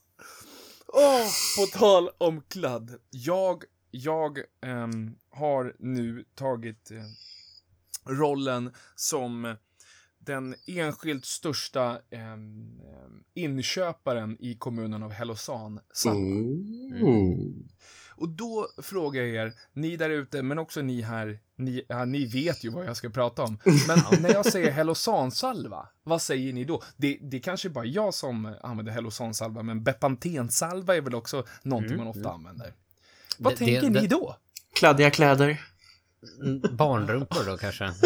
På 1.58 1.78
tal 1.78 2.10
om 2.18 2.42
kladd. 2.48 2.90
Jag, 3.10 3.62
jag 3.90 4.38
ehm, 4.60 5.16
har 5.30 5.76
nu 5.78 6.24
tagit 6.34 6.90
eh, 6.90 7.04
rollen 8.04 8.72
som 8.94 9.56
den 10.18 10.54
enskilt 10.66 11.24
största 11.24 11.98
ehm, 12.10 12.80
inköparen 13.34 14.36
i 14.40 14.54
kommunen 14.54 15.02
av 15.02 15.12
Hellosan. 15.12 15.80
Mm. 16.06 17.68
Och 18.16 18.28
då 18.28 18.68
frågar 18.82 19.22
jag 19.22 19.46
er, 19.46 19.52
ni 19.72 19.96
där 19.96 20.10
ute, 20.10 20.42
men 20.42 20.58
också 20.58 20.82
ni 20.82 21.00
här, 21.00 21.40
ni, 21.56 21.82
ja, 21.88 22.04
ni 22.04 22.24
vet 22.24 22.64
ju 22.64 22.70
vad 22.70 22.86
jag 22.86 22.96
ska 22.96 23.10
prata 23.10 23.42
om. 23.42 23.58
Men 23.88 23.98
när 24.22 24.32
jag 24.32 24.46
säger 24.46 24.70
Hellosansalva, 24.70 25.88
vad 26.02 26.22
säger 26.22 26.52
ni 26.52 26.64
då? 26.64 26.82
Det, 26.96 27.18
det 27.20 27.40
kanske 27.40 27.68
är 27.68 27.70
bara 27.70 27.84
jag 27.84 28.14
som 28.14 28.54
använder 28.62 28.92
Hellosansalva, 28.92 29.62
men 29.62 29.84
Bepantensalva 29.84 30.96
är 30.96 31.00
väl 31.00 31.14
också 31.14 31.44
någonting 31.62 31.96
man 31.96 32.06
ofta 32.06 32.30
använder. 32.30 32.74
Vad 33.38 33.52
Det- 33.52 33.56
tänker 33.56 33.90
det- 33.90 34.00
ni 34.00 34.06
då? 34.06 34.36
Kladdiga 34.74 35.10
kläder. 35.10 35.60
Mm, 36.42 36.76
Barnrumpor 36.76 37.44
då 37.46 37.56
kanske? 37.56 37.92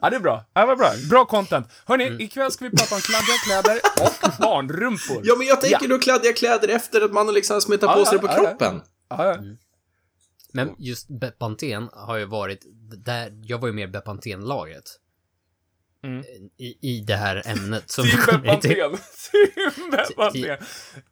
Ja, 0.00 0.10
det 0.10 0.16
är 0.16 0.20
bra. 0.20 0.44
Ja, 0.54 0.66
vad 0.66 0.78
bra. 0.78 0.90
Bra 1.10 1.24
content. 1.24 1.66
Hörni, 1.86 2.22
ikväll 2.24 2.50
ska 2.52 2.64
vi 2.64 2.70
prata 2.76 2.94
om 2.94 3.00
kladdiga 3.00 3.34
kläder 3.44 3.80
och 4.00 4.30
barnrumpor. 4.40 5.20
Ja, 5.24 5.34
men 5.38 5.46
jag 5.46 5.60
tänker 5.60 5.88
då 5.88 5.98
kladdiga 5.98 6.32
kläder 6.32 6.68
efter 6.68 7.00
att 7.04 7.12
man 7.12 7.26
har 7.26 7.34
liksom 7.34 7.60
smetat 7.60 7.94
på 7.94 8.00
Ja, 8.00 8.04
sig 8.06 8.18
det 8.18 8.26
på 8.26 8.32
ja, 8.32 8.36
ja. 8.42 8.48
kroppen. 8.48 8.82
Ja, 9.10 9.24
ja. 9.26 9.38
Men 10.52 10.74
just 10.78 11.08
Bepanten 11.08 11.88
har 11.92 12.16
ju 12.16 12.24
varit, 12.24 12.60
där, 13.04 13.32
jag 13.44 13.58
var 13.58 13.68
ju 13.68 13.74
med 13.74 13.84
i 13.88 13.92
Bepanten-laget. 13.92 14.84
Mm. 16.04 16.24
I, 16.58 16.78
I 16.96 17.00
det 17.00 17.16
här 17.16 17.42
ämnet 17.46 17.90
som 17.90 18.04
kommer 18.08 18.56
till. 18.56 18.96
Bepanten. 19.90 20.56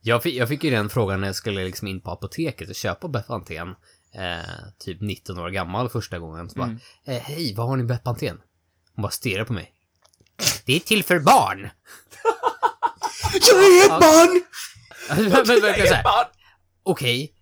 Jag 0.00 0.22
fick, 0.22 0.34
jag 0.34 0.48
fick 0.48 0.64
ju 0.64 0.70
den 0.70 0.88
frågan 0.90 1.20
när 1.20 1.28
jag 1.28 1.36
skulle 1.36 1.64
liksom 1.64 1.88
in 1.88 2.00
på 2.00 2.10
apoteket 2.10 2.68
och 2.68 2.74
köpa 2.74 3.08
Bepanten. 3.08 3.68
Eh, 4.14 4.40
typ 4.78 5.00
19 5.00 5.38
år 5.38 5.50
gammal 5.50 5.88
första 5.88 6.18
gången. 6.18 6.50
Så 6.50 6.58
bara, 6.58 6.66
Mm. 6.66 6.78
eh, 7.06 7.22
hej, 7.22 7.54
vad 7.54 7.68
har 7.68 7.76
ni 7.76 7.84
Bepanten? 7.84 8.40
Hon 8.94 9.02
bara 9.02 9.10
stirrar 9.12 9.44
på 9.44 9.52
mig. 9.52 9.72
Det 10.64 10.76
är 10.76 10.80
till 10.80 11.04
för 11.04 11.18
barn! 11.20 11.60
Jag 13.32 13.64
är 13.64 13.84
ett 13.84 13.88
barn! 14.00 14.42
men 15.46 15.60
verkligen 15.62 15.88
såhär, 15.88 16.04
okej. 16.82 17.32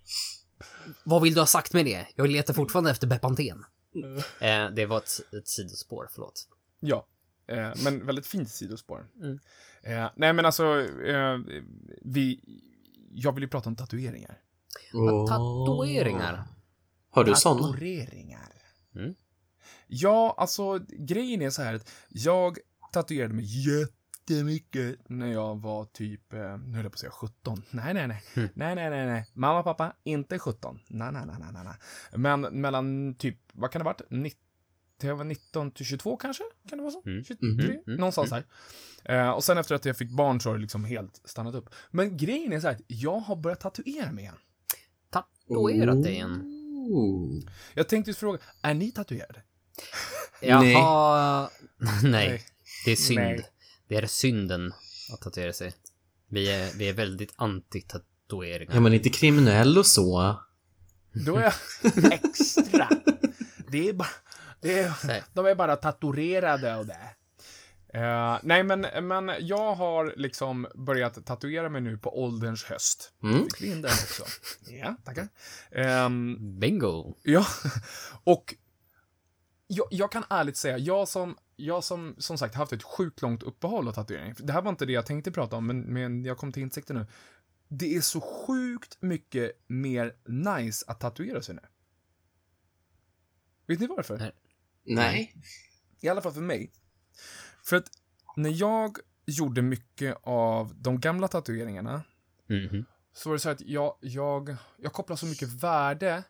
Vad 1.04 1.22
vill 1.22 1.34
du 1.34 1.40
ha 1.40 1.46
sagt 1.46 1.72
med 1.72 1.84
det? 1.84 2.06
Jag 2.14 2.28
letar 2.30 2.54
fortfarande 2.54 2.90
efter 2.90 3.06
Bepanten. 3.06 3.64
Eh, 4.40 4.66
det 4.76 4.86
var 4.86 4.98
ett, 4.98 5.20
ett 5.38 5.48
sidospår, 5.48 6.08
förlåt. 6.14 6.48
Ja, 6.80 7.06
eh, 7.46 7.72
men 7.84 8.06
väldigt 8.06 8.26
fint 8.26 8.50
sidospår. 8.50 9.06
Mm. 9.20 9.38
Eh, 9.82 10.10
nej, 10.16 10.32
men 10.32 10.46
alltså, 10.46 10.80
eh, 11.06 11.38
vi... 12.02 12.40
Jag 13.16 13.32
vill 13.32 13.42
ju 13.42 13.48
prata 13.48 13.68
om 13.68 13.76
tatueringar. 13.76 14.38
Åh. 14.94 15.28
Tatueringar. 15.28 16.44
Har 17.10 17.24
du 17.24 17.34
såna? 17.34 17.62
Tatueringar. 17.62 18.52
Mm. 18.94 19.14
Ja, 19.86 20.34
alltså, 20.38 20.80
grejen 20.88 21.42
är 21.42 21.50
så 21.50 21.62
här 21.62 21.74
att 21.74 21.90
jag 22.08 22.58
tatuerade 22.92 23.34
mig 23.34 23.44
jättemycket 23.68 24.98
när 25.08 25.32
jag 25.32 25.60
var 25.60 25.84
typ, 25.84 26.32
eh, 26.32 26.58
nu 26.58 26.76
höll 26.76 26.84
jag 26.84 26.92
på 26.92 26.96
att 26.96 26.98
säga 26.98 27.10
17. 27.10 27.62
Nej, 27.70 27.94
nej, 27.94 28.08
nej. 28.08 28.22
Mm. 28.34 28.48
Nej, 28.54 28.74
nej, 28.74 28.90
nej, 28.90 29.06
nej. 29.06 29.26
Mamma, 29.32 29.62
pappa, 29.62 29.92
inte 30.04 30.38
17. 30.38 30.80
Nej, 30.88 31.12
nej, 31.12 31.22
nej, 31.26 31.36
nej, 31.38 31.52
nej, 31.52 31.64
nej. 31.64 31.74
Men 32.12 32.40
mellan 32.40 33.14
typ, 33.14 33.38
vad 33.52 33.70
kan 33.70 33.78
det 33.78 33.84
ha 33.84 33.92
varit? 33.92 34.10
19, 34.10 34.43
jag 35.08 35.16
var 35.16 35.24
19 35.24 35.70
till 35.70 35.86
22 35.86 36.16
kanske? 36.16 36.44
Kan 36.68 36.78
det 36.78 36.82
vara 36.82 36.92
så? 36.92 37.02
Mm. 37.06 37.24
23? 37.24 37.48
Mhm. 37.48 37.60
Mm. 37.60 37.80
Någonstans 37.86 38.30
här. 38.30 38.44
Eh, 39.04 39.30
och 39.30 39.44
sen 39.44 39.58
efter 39.58 39.74
att 39.74 39.84
jag 39.84 39.96
fick 39.96 40.10
barn 40.10 40.40
så 40.40 40.48
har 40.48 40.54
det 40.54 40.62
liksom 40.62 40.84
helt 40.84 41.20
stannat 41.24 41.54
upp. 41.54 41.70
Men 41.90 42.16
grejen 42.16 42.52
är 42.52 42.60
så 42.60 42.66
här 42.66 42.74
att 42.74 42.82
jag 42.86 43.18
har 43.20 43.36
börjat 43.36 43.60
tatuera 43.60 44.12
mig 44.12 44.24
igen. 44.24 44.36
Tatuerat 45.10 46.02
dig 46.02 46.12
igen. 46.12 46.42
Ooh. 46.90 47.42
Jag 47.74 47.88
tänkte 47.88 48.10
just 48.10 48.20
fråga, 48.20 48.38
är 48.62 48.74
ni 48.74 48.92
tatuerade? 48.92 49.42
Jaha. 50.40 51.50
Nej. 52.02 52.28
Nej. 52.28 52.42
Det 52.84 52.92
är 52.92 52.96
synd. 52.96 53.20
Nej. 53.20 53.46
Det 53.88 53.96
är 53.96 54.06
synden 54.06 54.72
att 55.12 55.20
tatuera 55.20 55.52
sig. 55.52 55.72
Vi 56.28 56.50
är, 56.50 56.78
vi 56.78 56.88
är 56.88 56.92
väldigt 56.92 57.34
anti-tatueringar. 57.36 58.74
Ja, 58.74 58.80
men 58.80 58.94
inte 58.94 59.08
kriminell 59.08 59.78
och 59.78 59.86
så. 59.86 60.36
Då 61.26 61.36
är 61.36 61.42
jag 61.42 61.52
extra. 62.12 62.88
Det 63.68 63.88
är 63.88 63.92
bara, 63.92 64.08
är, 64.64 65.06
Nej. 65.06 65.22
de 65.32 65.46
är 65.46 65.54
bara 65.54 65.76
tatuerade 65.76 66.76
och 66.76 66.86
det. 66.86 67.14
Eh, 67.94 68.38
nej, 68.42 68.62
men, 68.62 68.80
men 69.08 69.32
jag 69.40 69.74
har 69.74 70.14
liksom 70.16 70.66
börjat 70.74 71.26
tatuera 71.26 71.68
mig 71.68 71.80
nu 71.80 71.98
på 71.98 72.22
ålderns 72.22 72.64
höst. 72.64 73.12
Mm. 73.22 73.44
Fick 73.44 73.62
vi 73.62 73.66
in 73.66 73.82
den 73.82 73.90
också? 73.90 74.24
Ja, 74.70 74.96
tackar. 75.04 75.28
Ehm, 75.70 76.38
Bingo. 76.60 77.14
Ja, 77.22 77.46
och 78.24 78.54
jag, 79.66 79.86
jag 79.90 80.12
kan 80.12 80.24
ärligt 80.30 80.56
säga, 80.56 80.78
jag 80.78 81.08
som, 81.08 81.36
jag 81.56 81.84
som 81.84 82.14
som 82.18 82.38
sagt 82.38 82.54
haft 82.54 82.72
ett 82.72 82.82
sjukt 82.82 83.22
långt 83.22 83.42
uppehåll 83.42 83.88
av 83.88 83.92
tatuering. 83.92 84.34
Det 84.38 84.52
här 84.52 84.62
var 84.62 84.70
inte 84.70 84.86
det 84.86 84.92
jag 84.92 85.06
tänkte 85.06 85.32
prata 85.32 85.56
om, 85.56 85.66
men, 85.66 85.80
men 85.80 86.24
jag 86.24 86.38
kom 86.38 86.52
till 86.52 86.62
insikten 86.62 86.96
nu. 86.96 87.06
Det 87.68 87.96
är 87.96 88.00
så 88.00 88.20
sjukt 88.20 88.96
mycket 89.00 89.52
mer 89.66 90.14
nice 90.26 90.84
att 90.88 91.00
tatuera 91.00 91.42
sig 91.42 91.54
nu. 91.54 91.62
Vet 93.66 93.80
ni 93.80 93.86
varför? 93.86 94.18
Nej. 94.18 94.32
Nej. 94.84 95.34
I 96.00 96.08
alla 96.08 96.22
fall 96.22 96.32
för 96.32 96.40
mig. 96.40 96.72
För 97.64 97.76
att 97.76 97.90
när 98.36 98.50
jag 98.50 98.96
gjorde 99.26 99.62
mycket 99.62 100.16
av 100.22 100.74
de 100.76 101.00
gamla 101.00 101.28
tatueringarna 101.28 102.02
Mhm. 102.46 102.84
så 103.12 103.28
var 103.28 103.34
det 103.34 103.40
så 103.40 103.50
att 103.50 103.60
jag, 103.60 103.96
jag, 104.00 104.56
jag 104.76 104.92
kopplar 104.92 105.16
så 105.16 105.26
mycket 105.26 105.48
värde 105.48 106.22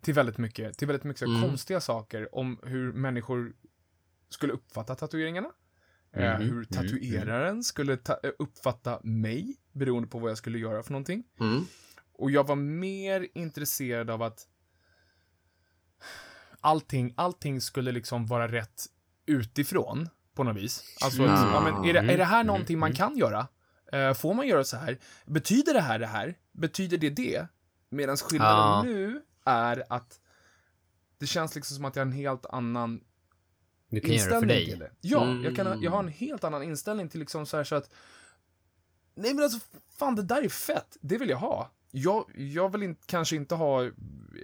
till 0.00 0.14
väldigt 0.14 0.38
mycket, 0.38 0.78
till 0.78 0.86
väldigt 0.88 1.04
mycket 1.04 1.18
så 1.18 1.24
Mm. 1.24 1.42
konstiga 1.42 1.80
saker 1.80 2.34
om 2.34 2.58
hur 2.62 2.92
människor 2.92 3.52
skulle 4.28 4.52
uppfatta 4.52 4.94
tatueringarna. 4.94 5.48
Eh, 6.12 6.22
Mhm, 6.34 6.42
hur 6.42 6.54
mhm, 6.54 6.64
tatueraren 6.64 7.62
skulle 7.64 7.96
ta, 7.96 8.12
eh, 8.22 8.30
uppfatta 8.38 9.00
mig, 9.02 9.56
beroende 9.72 10.08
på 10.08 10.18
vad 10.18 10.30
jag 10.30 10.38
skulle 10.38 10.58
göra 10.58 10.82
för 10.82 10.92
någonting. 10.92 11.24
Mm. 11.40 11.64
Och 12.12 12.30
jag 12.30 12.46
var 12.46 12.56
mer 12.56 13.28
intresserad 13.34 14.10
av 14.10 14.22
att 14.22 14.46
allting, 16.62 17.14
allting 17.16 17.60
skulle 17.60 17.92
liksom 17.92 18.26
vara 18.26 18.48
rätt 18.48 18.86
utifrån, 19.26 20.08
på 20.34 20.44
något 20.44 20.56
vis. 20.56 20.96
Alltså, 21.04 21.22
Mm. 21.22 21.34
ja, 21.34 21.60
men 21.60 21.84
är, 21.84 21.92
det, 21.92 22.12
är 22.12 22.18
det 22.18 22.24
här 22.24 22.40
Mm, 22.40 22.46
någonting 22.46 22.78
man 22.78 22.88
mm. 22.90 22.96
kan 22.96 23.16
göra? 23.16 23.48
Eh, 23.92 24.14
får 24.14 24.34
man 24.34 24.46
göra 24.46 24.64
så 24.64 24.76
här? 24.76 24.98
Betyder 25.26 25.74
det 25.74 25.80
här 25.80 25.98
det 25.98 26.06
här? 26.06 26.38
Betyder 26.52 26.98
det 26.98 27.10
det? 27.10 27.46
Medan 27.90 28.16
skillnaden 28.16 28.56
Ja. 28.58 28.82
nu 28.82 29.22
är 29.44 29.84
att 29.88 30.20
det 31.18 31.26
känns 31.26 31.54
liksom 31.54 31.76
som 31.76 31.84
att 31.84 31.96
jag 31.96 32.00
har 32.00 32.06
en 32.06 32.12
helt 32.16 32.46
annan 32.46 33.00
Du 33.90 34.00
kan 34.00 34.10
göra 34.10 34.24
det 34.24 34.30
för 34.30 34.34
inställning 34.36 34.66
till 34.66 34.78
dig. 34.78 34.88
det. 35.00 35.08
Ja, 35.08 35.22
Mm. 35.24 35.44
jag, 35.44 35.56
kan, 35.56 35.82
jag 35.82 35.90
har 35.90 35.98
en 35.98 36.08
helt 36.08 36.44
annan 36.44 36.62
inställning 36.62 37.08
till 37.08 37.20
liksom 37.20 37.46
så 37.46 37.56
här 37.56 37.64
så 37.64 37.74
att 37.74 37.90
Nej 39.14 39.34
men 39.34 39.44
alltså, 39.44 39.58
fan 39.98 40.14
det 40.16 40.22
där 40.22 40.42
är 40.42 40.48
fett. 40.48 40.96
Det 41.00 41.18
vill 41.18 41.28
jag 41.28 41.36
ha. 41.38 41.70
Jag, 41.94 42.24
jag 42.36 42.72
vill 42.72 42.82
inte, 42.82 43.02
kanske 43.06 43.36
inte 43.36 43.54
ha 43.54 43.82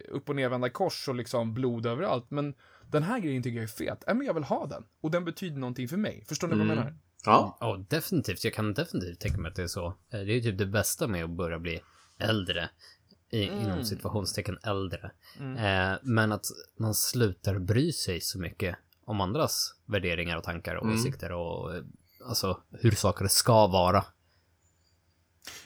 upp 0.08 0.28
och 0.28 0.36
nervända 0.36 0.70
kors 0.70 1.08
och 1.08 1.14
liksom 1.14 1.54
blod 1.54 1.86
överallt, 1.86 2.30
men 2.30 2.54
den 2.90 3.02
här 3.02 3.18
grejen 3.20 3.42
tycker 3.42 3.56
jag 3.56 3.62
är 3.62 3.66
fet. 3.68 4.04
Ja, 4.06 4.14
men 4.14 4.26
jag 4.26 4.34
vill 4.34 4.44
ha 4.44 4.66
den. 4.66 4.84
Och 5.00 5.10
den 5.10 5.24
betyder 5.24 5.58
någonting 5.58 5.88
för 5.88 5.96
mig. 5.96 6.24
Förstår 6.28 6.48
ni 6.48 6.54
vad 6.54 6.60
jag 6.66 6.72
Mm. 6.72 6.76
menar? 6.84 6.98
Ja. 7.24 7.56
Ja, 7.60 7.84
definitivt. 7.88 8.44
Jag 8.44 8.54
kan 8.54 8.74
definitivt 8.74 9.20
tänka 9.20 9.38
mig 9.38 9.48
att 9.48 9.56
det 9.56 9.62
är 9.62 9.66
så. 9.66 9.86
Eh, 9.86 9.94
Det 10.10 10.18
är 10.18 10.24
ju 10.24 10.40
typ 10.40 10.58
det 10.58 10.66
bästa 10.66 11.06
med 11.06 11.24
att 11.24 11.30
börja 11.30 11.58
bli 11.58 11.80
äldre. 12.18 12.70
I, 13.30 13.48
Mm. 13.48 13.60
Inom 13.64 13.84
situationstecken 13.84 14.58
äldre. 14.62 15.10
Mm. 15.38 15.56
Eh, 15.92 15.98
men 16.02 16.32
att 16.32 16.44
man 16.78 16.94
slutar 16.94 17.58
bry 17.58 17.92
sig 17.92 18.20
så 18.20 18.38
mycket 18.38 18.76
om 19.04 19.20
andras 19.20 19.74
värderingar 19.86 20.36
och 20.36 20.44
tankar 20.44 20.74
och 20.74 20.84
Mm. 20.84 20.96
åsikter 20.96 21.32
och 21.32 21.74
eh, 21.76 21.82
alltså 22.28 22.60
hur 22.70 22.90
saker 22.90 23.26
ska 23.26 23.66
vara. 23.66 24.04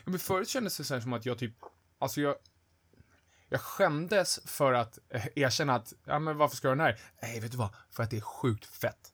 Ja, 0.04 0.10
men 0.10 0.18
förut 0.18 0.48
kändes 0.48 0.76
det 0.76 0.84
så 0.84 1.00
som 1.00 1.12
att 1.12 1.26
jag 1.26 1.38
typ, 1.38 1.54
alltså 1.98 2.20
jag, 2.20 2.34
jag 3.48 3.60
skämdes 3.60 4.40
för 4.44 4.72
att 4.72 4.98
eh, 5.08 5.26
erkänna 5.36 5.74
att, 5.74 5.92
ja 6.04 6.18
men 6.18 6.36
varför 6.36 6.56
ska 6.56 6.68
jag 6.68 6.76
göra 6.78 6.86
den 6.86 6.96
här? 6.96 7.02
Nej, 7.22 7.40
vet 7.40 7.50
du 7.50 7.56
vad? 7.56 7.68
För 7.90 8.02
att 8.02 8.10
det 8.10 8.16
är 8.16 8.20
sjukt 8.20 8.64
fett. 8.66 9.12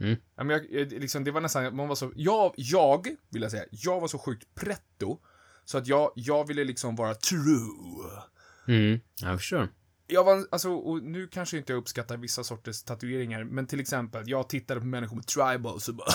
Mm. 0.00 0.16
Ja, 0.36 0.44
men 0.44 0.56
jag, 0.56 0.70
jag- 0.72 0.92
liksom, 0.92 1.24
det 1.24 1.30
var 1.30 1.40
nästan, 1.40 1.76
man 1.76 1.88
var 1.88 1.94
så, 1.94 2.12
jag, 2.16 2.54
jag, 2.56 3.06
vill 3.28 3.42
jag 3.42 3.50
säga, 3.50 3.64
jag 3.70 4.00
var 4.00 4.08
så 4.08 4.18
sjukt 4.18 4.54
pretto, 4.54 5.18
så 5.64 5.78
att 5.78 5.86
jag, 5.86 6.12
jag 6.14 6.46
ville 6.48 6.64
liksom 6.64 6.96
vara 6.96 7.14
true. 7.14 8.22
Mm, 8.68 9.00
jag 9.20 9.38
förstår. 9.38 9.68
Jag 10.10 10.24
var, 10.24 10.46
alltså, 10.50 10.70
och 10.70 11.02
nu 11.02 11.26
kanske 11.26 11.56
inte 11.56 11.72
jag 11.72 11.78
uppskattar 11.80 12.16
vissa 12.16 12.44
sorters 12.44 12.82
tatueringar, 12.82 13.44
men 13.44 13.66
till 13.66 13.80
exempel, 13.80 14.22
jag 14.28 14.48
tittade 14.48 14.80
på 14.80 14.86
människor 14.86 15.16
med 15.16 15.26
tribals 15.26 15.88
och 15.88 15.94
bara 15.94 16.06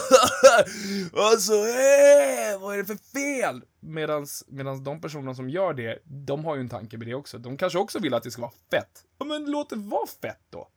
Alltså, 1.31 1.53
eh, 1.53 2.61
vad 2.61 2.73
är 2.73 2.77
det 2.77 2.85
för 2.85 2.95
fel? 2.95 3.63
Medans, 3.79 4.43
medans 4.47 4.83
de 4.83 5.01
personerna 5.01 5.35
som 5.35 5.49
gör 5.49 5.73
det, 5.73 5.99
de 6.05 6.45
har 6.45 6.55
ju 6.55 6.61
en 6.61 6.69
tanke 6.69 6.97
med 6.97 7.07
det 7.07 7.13
också. 7.13 7.37
De 7.37 7.57
kanske 7.57 7.79
också 7.79 7.99
vill 7.99 8.13
att 8.13 8.23
det 8.23 8.31
ska 8.31 8.41
vara 8.41 8.51
fett. 8.71 9.05
Ja, 9.19 9.25
men 9.25 9.45
låt 9.51 9.69
det 9.69 9.75
vara 9.75 10.07
fett 10.21 10.41
då. 10.49 10.69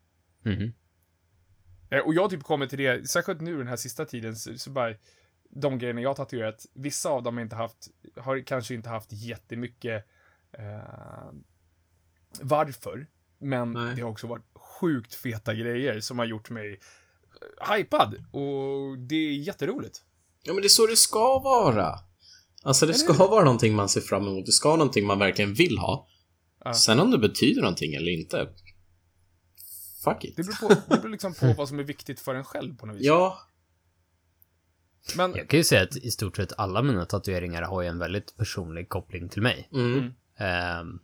Eh, 1.91 1.99
Och 1.99 2.15
jag 2.15 2.31
typ 2.31 2.43
kommit 2.43 2.71
till 2.71 2.79
det, 2.79 3.09
särskilt 3.11 3.41
nu 3.41 3.59
den 3.59 3.67
här 3.67 3.77
sista 3.77 4.05
tiden, 4.05 4.37
så, 4.37 4.59
så 4.59 4.71
bara 4.71 4.95
de 5.51 5.79
grejerna 5.79 6.01
jag 6.01 6.17
tatuerat, 6.17 6.67
vissa 6.75 7.09
av 7.11 7.23
dem 7.23 7.37
har 7.37 7.43
inte 7.43 7.57
haft, 7.57 7.89
har 8.17 8.41
kanske 8.41 8.75
inte 8.75 8.89
haft 8.89 9.13
jättemycket 9.13 10.05
eh, 10.53 11.33
varför. 12.43 13.07
Men 13.39 13.73
Nej. 13.73 13.97
det 13.97 14.03
har 14.03 14.11
också 14.11 14.27
varit 14.27 14.45
sjukt 14.55 15.15
feta 15.15 15.55
grejer 15.55 16.01
som 16.01 16.19
har 16.19 16.27
gjort 16.27 16.51
mig 16.51 16.81
eh, 17.61 17.75
hypad. 17.77 18.15
Och 18.31 18.99
det 18.99 19.15
är 19.15 19.33
jätteroligt. 19.33 20.03
Ja, 20.43 20.53
men 20.53 20.63
det 20.63 20.67
är 20.67 20.69
så 20.69 20.87
det 20.87 20.97
ska 20.97 21.39
vara. 21.39 21.95
Alltså, 22.63 22.87
det 22.87 22.95
ska 22.95 23.13
vara 23.13 23.45
någonting 23.45 23.75
man 23.75 23.89
ser 23.89 24.01
fram 24.01 24.27
emot. 24.27 24.47
Det 24.47 24.53
ska 24.53 24.69
vara 24.69 24.79
någonting 24.79 25.07
man 25.07 25.19
verkligen 25.19 25.55
vill 25.55 25.79
ha. 25.79 26.09
Sen 26.75 27.01
om 27.01 27.11
det 27.11 27.19
betyder 27.19 27.61
någonting 27.63 27.95
eller 27.95 28.13
inte. 28.13 28.49
Fuck 30.05 30.25
it. 30.25 30.37
Det 30.37 30.43
beror, 30.43 30.69
på, 30.69 30.75
det 30.89 30.97
beror 30.97 31.09
liksom 31.09 31.35
på 31.35 31.53
vad 31.59 31.69
som 31.69 31.79
är 31.79 31.83
viktigt 31.85 32.21
för 32.21 32.35
en 32.35 32.45
själv 32.45 32.77
på 32.77 32.87
något 32.87 32.97
vis. 32.97 33.07
Ja, 33.07 33.39
Men, 35.17 35.35
Jag 35.35 35.49
kan 35.49 35.59
ju 35.59 35.65
säga 35.65 35.83
att 35.83 35.97
i 35.97 36.11
stort 36.11 36.37
sett 36.37 36.53
alla 36.59 36.83
mina 36.83 37.05
tatueringar 37.05 37.63
har 37.63 37.83
ju 37.83 37.89
en 37.89 37.99
väldigt 37.99 38.37
personlig 38.37 38.89
koppling 38.89 39.29
till 39.29 39.43
mig. 39.43 39.69
mm. 39.73 40.13
Ehm, 40.39 40.99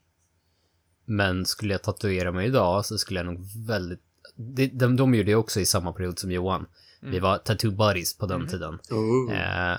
men 1.04 1.46
skulle 1.46 1.74
jag 1.74 1.82
tatuera 1.82 2.32
mig 2.32 2.46
idag 2.46 2.86
så 2.86 2.98
skulle 2.98 3.18
jag 3.20 3.26
nog 3.26 3.40
väldigt... 3.66 4.00
De, 4.36 4.66
de, 4.66 4.96
de 4.96 5.14
gjorde 5.14 5.30
det 5.30 5.34
också 5.34 5.60
i 5.60 5.66
samma 5.66 5.92
period 5.92 6.18
som 6.18 6.30
Johan. 6.30 6.66
Vi 7.00 7.18
var 7.18 7.38
tattoo 7.38 7.70
buddies 7.70 8.18
på 8.18 8.26
den 8.26 8.46
tiden. 8.46 8.78
Oh. 8.90 9.32
Eh, 9.32 9.78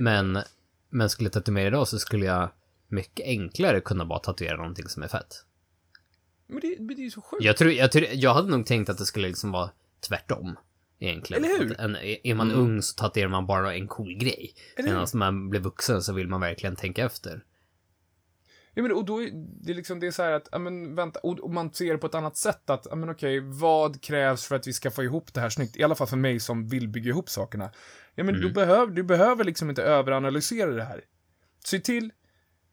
men, 0.00 0.38
men 0.90 1.10
skulle 1.10 1.26
jag 1.26 1.32
tatuera 1.32 1.54
mig 1.54 1.66
idag 1.66 1.88
så 1.88 1.98
skulle 1.98 2.26
jag 2.26 2.50
mycket 2.88 3.26
enklare 3.26 3.80
kunna 3.80 4.04
bara 4.04 4.18
tatuera 4.18 4.56
någonting 4.56 4.88
som 4.88 5.02
är 5.02 5.08
fett. 5.08 5.44
men 6.46 6.60
det, 6.60 6.76
men 6.78 6.96
det 6.96 7.02
är 7.02 7.04
ju 7.04 7.10
så 7.10 7.20
sjukt. 7.20 7.44
Jag, 7.44 7.56
tror, 7.56 7.72
jag, 7.72 7.92
tror, 7.92 8.06
jag 8.12 8.34
hade 8.34 8.50
nog 8.50 8.66
tänkt 8.66 8.88
att 8.88 8.98
det 8.98 9.06
skulle 9.06 9.28
liksom 9.28 9.52
vara 9.52 9.70
tvärtom. 10.08 10.56
Egentligen. 11.02 11.44
Eller 11.44 11.58
hur? 11.58 11.80
En, 11.80 11.96
är 12.22 12.34
man 12.34 12.52
ung 12.52 12.82
så 12.82 12.94
tatuerar 12.94 13.28
man 13.28 13.46
bara 13.46 13.74
en 13.74 13.88
cool 13.88 14.14
grej. 14.14 14.54
Medan 14.76 14.94
när 14.94 15.16
man 15.16 15.50
blir 15.50 15.60
vuxen 15.60 16.02
så 16.02 16.12
vill 16.12 16.28
man 16.28 16.40
verkligen 16.40 16.76
tänka 16.76 17.04
efter. 17.04 17.44
Ja, 18.74 18.82
men, 18.82 18.92
och 18.92 19.04
då 19.04 19.22
är 19.22 19.30
det 19.66 19.74
liksom 19.74 20.00
det 20.00 20.06
är 20.06 20.10
så 20.10 20.22
här 20.22 20.32
att, 20.32 20.48
ja 20.52 20.58
men 20.58 20.94
vänta, 20.94 21.20
och, 21.20 21.38
och 21.40 21.50
man 21.50 21.72
ser 21.72 21.92
det 21.92 21.98
på 21.98 22.06
ett 22.06 22.14
annat 22.14 22.36
sätt 22.36 22.70
att, 22.70 22.86
ja 22.90 22.96
men 22.96 23.10
okej, 23.10 23.40
vad 23.40 24.02
krävs 24.02 24.44
för 24.44 24.56
att 24.56 24.66
vi 24.66 24.72
ska 24.72 24.90
få 24.90 25.02
ihop 25.04 25.34
det 25.34 25.40
här 25.40 25.50
snyggt? 25.50 25.76
I 25.76 25.82
alla 25.82 25.94
fall 25.94 26.06
för 26.06 26.16
mig 26.16 26.40
som 26.40 26.68
vill 26.68 26.88
bygga 26.88 27.08
ihop 27.08 27.30
sakerna. 27.30 27.70
Ja 28.14 28.24
men 28.24 28.34
du, 28.34 28.52
behöver, 28.52 28.92
du 28.92 29.02
behöver 29.02 29.44
liksom 29.44 29.70
inte 29.70 29.82
överanalysera 29.82 30.70
det 30.70 30.84
här. 30.84 31.04
Se 31.64 31.80
till, 31.80 32.12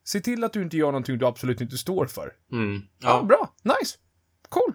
se 0.04 0.20
till 0.22 0.44
att 0.44 0.54
du 0.54 0.62
inte 0.62 0.77
gör 0.77 0.88
någonting 0.88 1.18
du 1.18 1.25
absolut 1.25 1.62
inte 1.62 1.77
står 1.77 2.06
för. 2.06 2.34
Mm. 2.51 2.82
Ja, 3.00 3.10
Ja. 3.10 3.24
bra, 3.24 3.54
nice, 3.63 3.98
cool. 4.50 4.74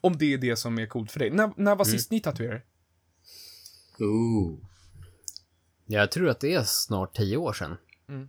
Om 0.00 0.16
det 0.18 0.32
är 0.34 0.38
det 0.38 0.56
som 0.56 0.78
är 0.78 0.86
coolt 0.86 1.12
för 1.12 1.18
dig. 1.18 1.30
När, 1.30 1.50
när 1.56 1.76
var 1.76 1.84
sist 1.84 2.10
ni 2.10 2.20
tatuerade? 2.20 2.62
Ooh. 3.98 4.58
Jag 5.86 6.10
tror 6.10 6.28
att 6.28 6.40
det 6.40 6.54
är 6.54 6.62
snart 6.62 7.14
tio 7.14 7.36
år 7.36 7.52
sedan. 7.52 7.76
Mm. 8.08 8.28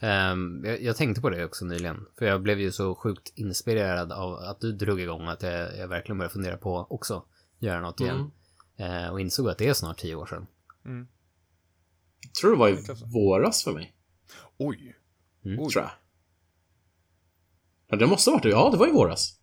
Ehm, 0.00 0.64
jag, 0.64 0.82
jag 0.82 0.96
tänkte 0.96 1.20
på 1.20 1.30
det 1.30 1.44
också 1.44 1.64
nyligen. 1.64 2.06
För 2.18 2.26
jag 2.26 2.42
blev 2.42 2.60
ju 2.60 2.72
så 2.72 2.94
sjukt 2.94 3.32
inspirerad 3.34 4.12
av 4.12 4.34
att 4.34 4.60
du 4.60 4.72
drog 4.72 5.00
igång 5.00 5.28
att 5.28 5.42
jag, 5.42 5.78
jag 5.78 5.88
verkligen 5.88 6.18
började 6.18 6.32
fundera 6.32 6.56
på 6.56 6.86
också 6.90 7.24
göra 7.58 7.80
något 7.80 8.00
igen. 8.00 8.30
Eh, 8.76 9.08
och 9.08 9.20
insåg 9.20 9.48
att 9.48 9.58
det 9.58 9.68
är 9.68 9.74
snart 9.74 9.98
tio 9.98 10.14
år 10.14 10.26
sedan. 10.26 10.46
Jag 12.20 12.34
tror 12.40 12.50
det 12.50 12.56
var 12.56 12.68
i 12.68 12.78
våras 13.04 13.64
för 13.64 13.72
mig. 13.72 13.94
Oj. 14.58 14.96
Mm. 15.44 15.60
Oj. 15.60 15.72
Tror 15.72 15.84
jag. 15.84 15.92
Ja, 17.88 17.96
det 17.96 18.06
måste 18.06 18.30
ha 18.30 18.36
varit 18.36 18.42
det. 18.42 18.48
Ja, 18.48 18.70
det 18.72 18.76
var 18.76 18.88
i 18.88 18.92
våras. 18.92 19.38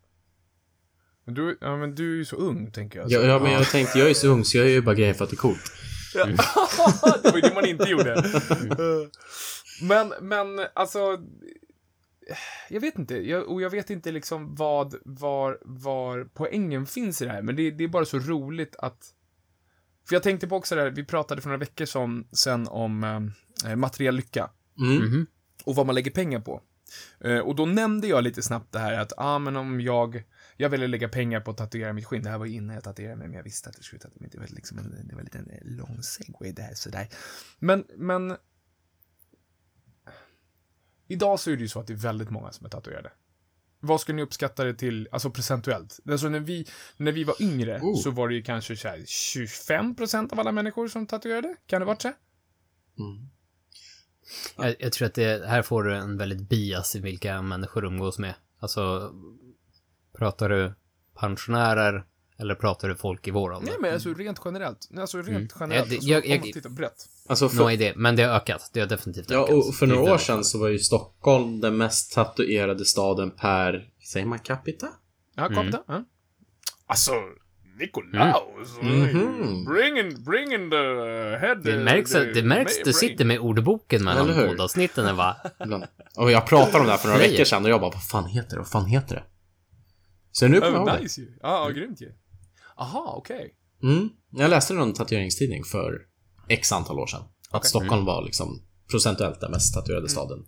Men 1.24 1.34
du, 1.34 1.58
ja, 1.60 1.76
men 1.76 1.94
du 1.94 2.12
är 2.12 2.16
ju 2.16 2.24
så 2.24 2.36
ung, 2.36 2.72
tänker 2.72 2.98
jag. 2.98 3.10
Ja, 3.10 3.20
ja 3.20 3.38
men 3.38 3.52
jag 3.52 3.70
tänkte, 3.70 3.98
jag 3.98 4.10
är 4.10 4.14
så 4.14 4.28
ung 4.28 4.44
så 4.44 4.58
jag 4.58 4.66
gör 4.66 4.72
ju 4.72 4.82
bara 4.82 4.94
grejer 4.94 5.14
för 5.14 5.24
att 5.24 5.30
det 5.30 5.34
är 5.34 5.38
coolt. 5.38 5.72
Ja. 6.14 6.26
det 7.22 7.30
var 7.30 7.34
ju 7.34 7.40
det 7.40 7.54
man 7.54 7.66
inte 7.66 7.84
gjorde. 7.84 8.14
men, 9.82 10.12
men 10.20 10.66
alltså... 10.74 11.20
Jag 12.68 12.80
vet 12.80 12.98
inte, 12.98 13.28
jag, 13.28 13.48
och 13.48 13.62
jag 13.62 13.70
vet 13.70 13.90
inte 13.90 14.12
liksom 14.12 14.54
vad, 14.54 14.94
var, 15.04 15.58
var 15.62 16.28
poängen 16.34 16.86
finns 16.86 17.22
i 17.22 17.24
det 17.24 17.30
här, 17.30 17.42
men 17.42 17.56
det, 17.56 17.70
det 17.70 17.84
är 17.84 17.88
bara 17.88 18.04
så 18.04 18.18
roligt 18.18 18.76
att... 18.76 19.14
För 20.08 20.14
jag 20.14 20.22
tänkte 20.22 20.48
på 20.48 20.56
också 20.56 20.74
det 20.74 20.82
här, 20.82 20.90
vi 20.90 21.04
pratade 21.04 21.40
för 21.42 21.48
några 21.48 21.58
veckor 21.58 21.84
som, 21.84 22.28
sen 22.32 22.68
om 22.68 23.04
eh, 23.66 23.76
materiell 23.76 24.16
lycka 24.16 24.50
Mm. 24.78 24.96
Mhm. 24.96 25.26
och 25.64 25.74
vad 25.74 25.86
man 25.86 25.94
lägger 25.94 26.10
pengar 26.10 26.40
på. 26.40 26.62
Eh, 27.20 27.38
och 27.38 27.56
då 27.56 27.66
nämnde 27.66 28.06
jag 28.06 28.24
lite 28.24 28.42
snabbt 28.42 28.72
det 28.72 28.78
här 28.78 29.00
att, 29.00 29.12
ja 29.16 29.24
ah, 29.24 29.38
men 29.38 29.56
om 29.56 29.80
jag, 29.80 30.24
jag 30.56 30.68
ville 30.68 30.86
lägga 30.86 31.08
pengar 31.08 31.40
på 31.40 31.50
att 31.50 31.56
tatuera 31.56 31.92
mitt 31.92 32.06
skinn. 32.06 32.22
Det 32.22 32.30
här 32.30 32.38
var 32.38 32.46
innan 32.46 32.74
jag 32.74 32.84
tatuerade 32.84 33.16
mig, 33.16 33.28
men 33.28 33.36
jag 33.36 33.44
visste 33.44 33.68
att 33.68 33.76
det 33.76 33.82
skulle 33.82 34.00
tatuera 34.00 34.20
mig. 34.20 34.30
Det 34.32 34.38
var 34.38 34.46
liksom 34.46 34.78
en, 34.78 35.08
det 35.08 35.14
var 35.14 35.22
lite 35.22 35.38
en 35.38 35.76
lång 35.76 36.02
segway 36.02 36.52
där, 36.52 36.74
sådär. 36.74 37.08
Men, 37.58 37.84
men... 37.96 38.36
Idag 41.08 41.40
så 41.40 41.50
är 41.50 41.56
det 41.56 41.62
ju 41.62 41.68
så 41.68 41.80
att 41.80 41.86
det 41.86 41.92
är 41.92 41.96
väldigt 41.96 42.30
många 42.30 42.52
som 42.52 42.66
är 42.66 42.70
tatuerade. 42.70 43.12
Vad 43.80 44.00
skulle 44.00 44.16
ni 44.16 44.22
uppskatta 44.22 44.64
det 44.64 44.74
till, 44.74 45.08
alltså 45.12 45.30
procentuellt? 45.30 46.00
Alltså 46.10 46.28
när 46.28 46.40
vi, 46.40 46.66
när 46.96 47.12
vi 47.12 47.24
var 47.24 47.42
yngre 47.42 47.80
Oh. 47.82 48.00
så 48.00 48.10
var 48.10 48.28
det 48.28 48.34
ju 48.34 48.42
kanske 48.42 48.76
så 48.76 48.88
här 48.88 48.98
25% 48.98 50.32
av 50.32 50.40
alla 50.40 50.52
människor 50.52 50.88
som 50.88 51.06
tatuerade. 51.06 51.56
Kan 51.66 51.80
det 51.80 51.84
vara 51.86 51.96
så? 51.96 52.08
Mm. 52.98 53.28
Jag, 54.56 54.76
jag 54.78 54.92
tror 54.92 55.06
att 55.06 55.14
det, 55.14 55.46
här 55.48 55.62
får 55.62 55.82
du 55.82 55.96
en 55.96 56.16
väldigt 56.16 56.48
bias 56.48 56.96
i 56.96 57.00
vilka 57.00 57.42
människor 57.42 57.84
umgås 57.84 58.18
med. 58.18 58.34
Alltså, 58.58 59.12
pratar 60.18 60.48
du 60.48 60.72
pensionärer 61.14 62.06
eller 62.42 62.54
pratar 62.54 62.88
du 62.88 62.96
folk 62.96 63.28
i 63.28 63.30
vår 63.30 63.52
ålder? 63.52 63.66
Nej, 63.66 63.76
men 63.80 63.92
alltså 63.94 64.14
rent 64.14 64.40
generellt. 64.44 64.88
Alltså 64.98 65.18
rent 65.22 65.54
generellt. 65.60 65.86
Ja, 65.90 65.90
det- 65.90 65.94
alltså, 65.96 66.08
jag- 66.10 66.24
om 66.24 66.30
jag- 66.30 66.40
man 66.40 66.52
tittar 66.52 66.70
brett. 66.70 67.06
Alltså 67.28 67.44
No 67.44 67.48
för, 67.48 67.70
idé, 67.70 67.92
men 67.96 68.16
det 68.16 68.22
har 68.22 68.34
ökat. 68.36 68.70
Det 68.72 68.80
har 68.80 68.86
definitivt 68.86 69.30
ja, 69.30 69.42
ökat. 69.44 69.54
och 69.54 69.74
för 69.74 69.86
Det 69.86 69.94
några 69.94 70.12
år 70.14 70.18
sedan 70.18 70.44
så 70.44 70.58
var 70.58 70.68
ju 70.68 70.78
Stockholm 70.78 71.60
den 71.60 71.76
mest 71.76 72.12
tatuerade 72.12 72.84
staden 72.84 73.30
per, 73.30 73.88
säger 74.12 74.26
man 74.26 74.38
capita? 74.38 74.88
Ja, 75.36 75.46
Mm. 75.46 75.70
det. 75.70 75.82
Ja. 75.88 76.04
Alltså, 76.86 77.12
Nikolaus. 77.78 78.78
Mhm. 78.82 79.64
Bring, 79.64 79.98
in, 79.98 80.24
bring 80.24 80.52
in 80.52 80.70
the 80.70 80.76
head. 81.46 81.54
Det 81.54 81.78
märks, 81.78 82.12
the, 82.12 82.18
det 82.24 82.42
märks 82.42 82.72
du 82.84 82.92
sitter 82.92 83.24
med 83.24 83.38
ordboken 83.38 84.04
mellan 84.04 84.34
poddavsnitten 84.48 85.16
va? 85.16 85.36
Och 86.16 86.30
jag 86.30 86.46
pratade 86.46 86.78
om 86.78 86.84
det 86.84 86.90
här 86.90 86.98
för 86.98 87.08
några 87.08 87.20
veckor 87.20 87.44
sedan 87.44 87.64
och 87.64 87.70
jag 87.70 87.80
bara, 87.80 87.90
vad 87.90 88.04
fan 88.08 88.26
heter 88.26 88.50
det? 88.50 88.58
Vad 88.58 88.68
fan 88.68 88.86
heter 88.86 89.14
det? 89.14 89.24
Så 90.32 90.48
nu 90.48 90.60
kommer 90.60 90.72
jag 90.72 90.78
ihåg 91.00 91.08
det. 91.16 91.22
Ja, 91.42 91.64
ja, 91.66 91.68
grymt 91.68 92.00
ju. 92.00 92.12
Aha, 92.82 93.14
okej. 93.16 93.54
Mm. 93.82 94.08
Jag 94.30 94.50
läste 94.50 94.74
någon 94.74 94.92
tatueringstidning 94.92 95.64
för 95.64 95.98
x 96.48 96.72
antal 96.72 96.98
år 96.98 97.06
sedan. 97.06 97.22
Att. 97.50 97.54
Mm. 97.54 97.68
Stockholm 97.68 98.04
var 98.04 98.24
liksom 98.24 98.62
procentuellt 98.90 99.40
den 99.40 99.50
mest 99.50 99.74
tatuerade 99.74 100.08
staden. 100.08 100.44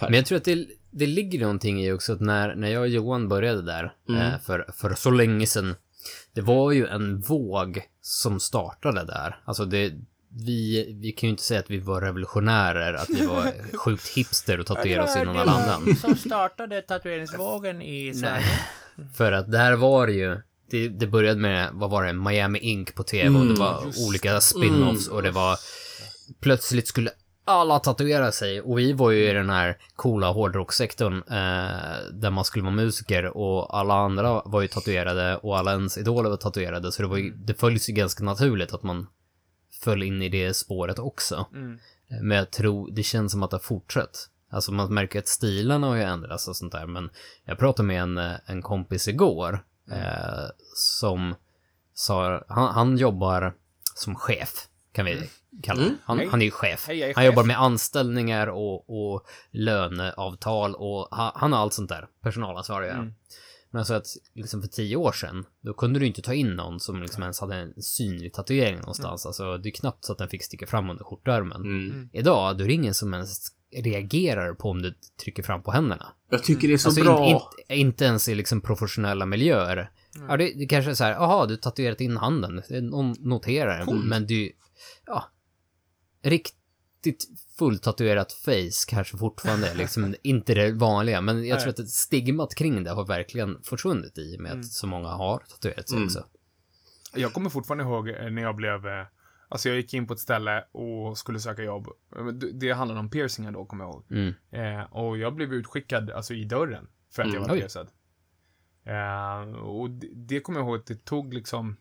Men 0.00 0.14
jag 0.14 0.26
tror 0.26 0.38
att 0.38 0.44
det, 0.44 0.66
det 0.90 1.06
ligger 1.06 1.40
någonting 1.40 1.84
i 1.84 1.92
också 1.92 2.12
att 2.12 2.20
när, 2.20 2.54
när 2.54 2.68
jag 2.68 2.80
och 2.80 2.88
Johan 2.88 3.28
började 3.28 3.62
där 3.62 3.92
Mm. 4.08 4.22
eh, 4.22 4.38
för, 4.40 4.70
för 4.74 4.94
så 4.94 5.10
länge 5.10 5.46
sedan. 5.46 5.74
Det 6.34 6.40
var 6.40 6.72
ju 6.72 6.86
en 6.86 7.20
våg 7.20 7.82
som 8.00 8.40
startade 8.40 9.04
där. 9.04 9.40
Alltså 9.44 9.64
det, 9.64 9.92
vi, 10.46 10.86
vi 11.02 11.12
kan 11.12 11.26
ju 11.26 11.30
inte 11.30 11.42
säga 11.42 11.60
att 11.60 11.70
vi 11.70 11.78
var 11.78 12.00
revolutionärer, 12.00 12.94
att 12.94 13.10
vi 13.10 13.26
var 13.26 13.52
sjukt 13.76 14.08
hipster 14.08 14.60
och 14.60 14.66
tatuerade 14.66 15.10
oss 15.10 15.16
innan 15.16 15.36
alla 15.36 15.52
andra. 15.52 15.94
Som 15.94 16.16
startade 16.16 16.82
tatueringsvågen 16.82 17.82
i 17.82 18.14
Sverige. 18.14 18.44
För 19.16 19.32
att 19.32 19.52
där 19.52 19.72
var 19.72 20.06
det 20.06 20.12
ju, 20.12 20.40
det, 20.70 20.88
det 20.88 21.06
började 21.06 21.40
med, 21.40 21.70
vad 21.72 21.90
var 21.90 22.04
det, 22.04 22.12
Miami 22.12 22.58
Ink 22.58 22.94
på 22.94 23.02
tv 23.02 23.38
och 23.38 23.46
det 23.46 23.54
var 23.54 24.06
olika 24.06 24.40
spin-offs 24.40 25.08
och 25.08 25.22
det 25.22 25.30
var, 25.30 25.58
plötsligt 26.40 26.88
skulle 26.88 27.10
alla 27.44 27.78
tatuera 27.78 28.32
sig 28.32 28.60
och 28.60 28.78
vi 28.78 28.92
var 28.92 29.10
ju 29.10 29.30
i 29.30 29.32
den 29.32 29.50
här 29.50 29.78
coola 29.96 30.30
hårdrockssektorn 30.30 31.16
eh, 31.16 32.12
där 32.12 32.30
man 32.30 32.44
skulle 32.44 32.64
vara 32.64 32.74
musiker 32.74 33.36
och 33.36 33.78
alla 33.78 33.94
andra 33.94 34.42
var 34.44 34.62
ju 34.62 34.68
tatuerade 34.68 35.36
och 35.36 35.58
alla 35.58 35.72
ens 35.72 35.98
idoler 35.98 36.30
var 36.30 36.36
tatuerade 36.36 36.92
så 36.92 37.02
det 37.02 37.08
var 37.08 37.16
ju, 37.16 37.30
det 37.30 37.54
följs 37.54 37.88
ju 37.88 37.92
ganska 37.92 38.24
naturligt 38.24 38.72
att 38.72 38.82
man 38.82 39.06
föll 39.82 40.02
in 40.02 40.22
i 40.22 40.28
det 40.28 40.54
spåret 40.54 40.98
också. 40.98 41.46
Mm. 41.54 41.78
Men 42.22 42.38
jag 42.38 42.50
tror, 42.50 42.90
det 42.90 43.02
känns 43.02 43.32
som 43.32 43.42
att 43.42 43.50
det 43.50 43.54
har 43.54 43.62
fortsatt. 43.62 44.28
Alltså 44.50 44.72
man 44.72 44.94
märker 44.94 45.18
att 45.18 45.28
stilarna 45.28 45.86
har 45.86 45.96
ju 45.96 46.02
ändrats 46.02 46.48
och 46.48 46.56
sånt 46.56 46.72
där, 46.72 46.86
men 46.86 47.10
jag 47.44 47.58
pratade 47.58 47.86
med 47.86 48.02
en, 48.02 48.18
eh, 48.18 48.34
en 48.46 48.62
kompis 48.62 49.08
igår 49.08 49.64
eh, 49.90 50.48
som 50.74 51.34
sa, 51.94 52.44
han, 52.48 52.74
han 52.74 52.98
jobbar 52.98 53.54
som 53.94 54.14
chef, 54.14 54.68
kan 54.92 55.04
vi 55.04 55.30
kalla 55.62 55.82
det. 55.82 55.96
Han, 56.04 56.28
han 56.28 56.40
är 56.40 56.44
ju 56.44 56.50
chef. 56.50 56.84
Hej, 56.88 57.02
han 57.02 57.14
chef. 57.14 57.24
jobbar 57.24 57.44
med 57.44 57.60
anställningar 57.60 58.46
och, 58.46 58.90
och 58.90 59.26
löneavtal 59.50 60.74
och 60.74 61.08
han, 61.10 61.32
han 61.34 61.52
har 61.52 61.60
allt 61.60 61.74
sånt 61.74 61.88
där, 61.88 62.08
personalansvar 62.22 62.82
att 62.82 62.88
göra. 62.88 62.98
Mm. 62.98 63.14
Men 63.70 63.84
så 63.84 63.94
att 63.94 64.06
liksom 64.34 64.62
för 64.62 64.68
tio 64.68 64.96
år 64.96 65.12
sedan, 65.12 65.46
då 65.60 65.74
kunde 65.74 65.98
du 65.98 66.06
inte 66.06 66.22
ta 66.22 66.34
in 66.34 66.50
någon 66.50 66.80
som 66.80 67.02
liksom 67.02 67.22
ens 67.22 67.40
hade 67.40 67.54
en 67.56 67.82
synlig 67.82 68.34
tatuering 68.34 68.76
någonstans. 68.76 69.26
Alltså 69.26 69.58
det 69.58 69.68
är 69.68 69.70
knappt 69.70 70.04
så 70.04 70.12
att 70.12 70.18
den 70.18 70.28
fick 70.28 70.42
sticka 70.42 70.66
fram 70.66 70.90
under 70.90 71.04
skjortärmen. 71.04 71.60
Mm. 71.60 72.08
Idag, 72.12 72.58
då 72.58 72.64
är 72.64 72.68
det 72.68 72.74
ingen 72.74 72.94
som 72.94 73.14
ens 73.14 73.55
reagerar 73.82 74.54
på 74.54 74.70
om 74.70 74.82
du 74.82 74.94
trycker 75.24 75.42
fram 75.42 75.62
på 75.62 75.70
händerna. 75.72 76.06
Jag 76.30 76.44
tycker 76.44 76.68
det 76.68 76.74
är 76.74 76.78
så 76.78 76.88
Alltså 76.88 77.04
bra. 77.04 77.26
in, 77.26 77.36
in, 77.76 77.86
inte 77.86 78.04
ens 78.04 78.28
i 78.28 78.34
liksom 78.34 78.60
professionella 78.60 79.26
miljöer. 79.26 79.90
Ja, 80.28 80.36
det, 80.36 80.52
det 80.54 80.66
kanske 80.66 80.90
är 80.90 80.94
så 80.94 81.04
här, 81.04 81.12
jaha, 81.12 81.46
du 81.46 81.56
tatuerat 81.56 82.00
in 82.00 82.16
handen. 82.16 82.62
Någon 82.70 83.14
noterar 83.18 83.86
det. 83.86 83.92
Men 83.94 84.26
du, 84.26 84.52
ja, 85.06 85.24
riktigt 86.22 87.24
fulltatuerat 87.58 88.32
face 88.32 88.86
kanske 88.88 89.16
fortfarande 89.16 89.68
är 89.68 89.74
liksom 89.74 90.14
inte 90.22 90.54
det 90.54 90.72
vanliga. 90.72 91.20
Men 91.20 91.46
jag 91.46 91.60
tror 91.60 91.70
att 91.70 91.88
stigmat 91.88 92.54
kring 92.54 92.84
det 92.84 92.90
har 92.90 93.04
verkligen 93.06 93.62
försvunnit 93.62 94.18
i 94.18 94.36
och 94.36 94.40
med 94.40 94.52
att 94.52 94.66
så 94.66 94.86
många 94.86 95.08
har 95.08 95.38
tatuerat 95.38 95.88
sig 95.88 95.96
Mm. 95.96 96.06
också. 96.06 96.24
Jag 97.14 97.32
kommer 97.32 97.50
fortfarande 97.50 97.84
ihåg 97.84 98.08
eh, 98.08 98.30
när 98.30 98.42
jag 98.42 98.56
blev, 98.56 98.86
eh, 98.86 99.06
Alltså 99.48 99.68
jag 99.68 99.76
gick 99.76 99.94
in 99.94 100.06
på 100.06 100.14
ett 100.14 100.20
ställe 100.20 100.64
och 100.72 101.18
skulle 101.18 101.40
söka 101.40 101.62
jobb. 101.62 101.88
Det- 102.52 102.72
handlade 102.72 103.00
om 103.00 103.10
piercingar 103.10 103.52
då, 103.52 103.64
kommer 103.64 103.84
jag 103.84 103.92
ihåg. 103.92 104.04
Mm. 104.10 104.34
Eh, 104.50 104.92
och 104.92 105.18
jag 105.18 105.34
blev 105.34 105.52
utskickad, 105.52 106.10
alltså 106.10 106.34
i 106.34 106.44
dörren, 106.44 106.88
för 107.10 107.22
att 107.22 107.32
jag 107.32 107.40
var 107.40 107.48
piercad. 107.48 107.88
Eh, 108.84 109.54
och 109.58 109.90
det, 109.90 110.08
det 110.14 110.40
kommer 110.40 110.60
jag 110.60 110.66
ihåg 110.68 110.76
att 110.76 110.86
det 110.86 111.04
tog 111.04 111.34
liksom... 111.34 111.76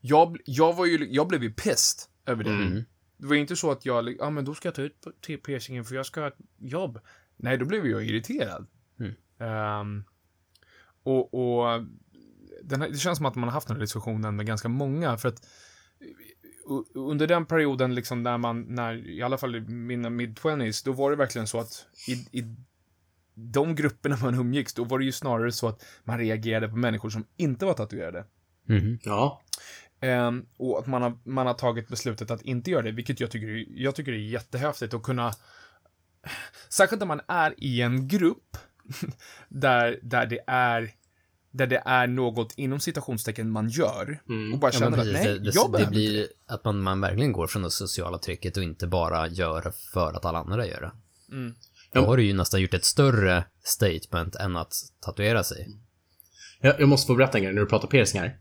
Jag, 0.00 0.38
jag 0.44 0.72
var 0.72 0.86
ju, 0.86 1.08
jag 1.12 1.28
blev 1.28 1.42
ju 1.42 1.52
pissed 1.52 2.08
över 2.26 2.44
det. 2.44 2.50
Mm. 2.50 2.84
Det 3.16 3.26
var 3.26 3.34
ju 3.34 3.40
inte 3.40 3.56
så 3.56 3.70
att 3.70 3.86
jag, 3.86 4.08
ja 4.08 4.26
ah, 4.26 4.30
men 4.30 4.44
då 4.44 4.54
ska 4.54 4.68
jag 4.68 4.74
ta 4.74 4.82
ut 4.82 5.06
piercingen 5.42 5.84
för 5.84 5.94
jag 5.94 6.06
ska 6.06 6.20
ha 6.20 6.28
ett 6.28 6.38
jobb. 6.58 7.00
Nej, 7.36 7.58
då 7.58 7.64
blev 7.64 7.86
jag 7.86 8.04
irriterad. 8.04 8.66
Mm. 9.00 9.14
Ehm, 9.38 10.04
och 11.02 11.34
och 11.34 11.68
här, 11.68 12.88
det 12.90 12.98
känns 12.98 13.16
som 13.16 13.26
att 13.26 13.34
man 13.34 13.44
har 13.44 13.52
haft 13.52 13.68
den 13.68 13.76
här 13.76 13.80
diskussionen 13.80 14.36
med 14.36 14.46
ganska 14.46 14.68
många, 14.68 15.16
för 15.16 15.28
att 15.28 15.46
under 16.94 17.26
den 17.26 17.46
perioden, 17.46 17.94
liksom 17.94 18.22
när 18.22 18.38
man, 18.38 18.62
när, 18.62 19.08
i 19.08 19.22
alla 19.22 19.38
fall 19.38 19.56
i 19.56 19.60
mina 19.60 20.10
mid-20s, 20.10 20.84
då 20.84 20.92
var 20.92 21.10
det 21.10 21.16
verkligen 21.16 21.46
så 21.46 21.58
att 21.60 21.86
i, 22.08 22.38
i 22.38 22.56
de 23.34 23.74
grupperna 23.74 24.16
man 24.22 24.34
umgicks, 24.34 24.74
då 24.74 24.84
var 24.84 24.98
det 24.98 25.04
ju 25.04 25.12
snarare 25.12 25.52
så 25.52 25.68
att 25.68 25.84
man 26.04 26.18
reagerade 26.18 26.68
på 26.68 26.76
människor 26.76 27.10
som 27.10 27.24
inte 27.36 27.66
var 27.66 27.74
tatuerade. 27.74 28.24
Mhm. 28.66 28.98
Ja. 29.02 29.42
Ehm, 30.00 30.46
och 30.58 30.78
att 30.78 30.86
man 30.86 31.02
har, 31.02 31.18
man 31.24 31.46
har 31.46 31.54
tagit 31.54 31.88
beslutet 31.88 32.30
att 32.30 32.42
inte 32.42 32.70
göra 32.70 32.82
det, 32.82 32.92
vilket 32.92 33.20
jag 33.20 33.30
tycker, 33.30 33.48
är- 33.48 33.66
jag 33.68 33.94
tycker 33.94 34.12
är 34.12 34.16
jättehäftigt 34.16 34.94
att 34.94 35.02
kunna... 35.02 35.32
Särskilt 36.68 37.00
när 37.00 37.06
man 37.06 37.20
är 37.28 37.54
i 37.58 37.82
en 37.82 38.08
grupp 38.08 38.56
där, 39.48 39.98
där 40.02 40.26
det 40.26 40.40
är 40.46 40.90
där 41.52 41.66
det 41.66 41.82
är 41.86 42.06
något 42.06 42.54
inom 42.56 42.80
citationstecken 42.80 43.50
man 43.50 43.68
gör 43.68 44.20
och 44.52 44.58
bara 44.58 44.70
Ja, 44.74 44.78
känner 44.78 44.90
men 44.90 45.00
att 45.00 45.06
nej, 45.06 45.24
det, 45.26 45.38
det, 45.38 45.54
jag 45.54 45.66
det 45.66 45.72
behöver 45.72 45.78
inte 45.80 45.90
blir 45.90 46.26
att 46.46 46.64
man, 46.64 46.82
man 46.82 47.00
verkligen 47.00 47.32
går 47.32 47.46
från 47.46 47.62
det 47.62 47.70
sociala 47.70 48.18
trycket 48.18 48.56
och 48.56 48.62
inte 48.62 48.86
bara 48.86 49.28
gör 49.28 49.62
det 49.62 49.72
för 49.92 50.12
att 50.12 50.24
alla 50.24 50.38
andra 50.38 50.66
gör 50.66 50.80
det. 50.80 50.92
Mm. 51.34 51.54
Då 51.92 52.00
Ja. 52.00 52.06
har 52.06 52.16
du 52.16 52.24
ju 52.24 52.32
nästan 52.32 52.60
gjort 52.60 52.74
ett 52.74 52.84
större 52.84 53.44
statement 53.64 54.34
än 54.34 54.56
att 54.56 54.72
tatuera 55.00 55.44
sig. 55.44 55.68
Jag, 56.60 56.80
jag 56.80 56.88
måste 56.88 57.06
få 57.06 57.14
berätta 57.14 57.38
en 57.38 57.44
grej 57.44 57.54
när 57.54 57.60
du 57.60 57.66
pratar 57.68 57.88
piercingar. 57.88 58.38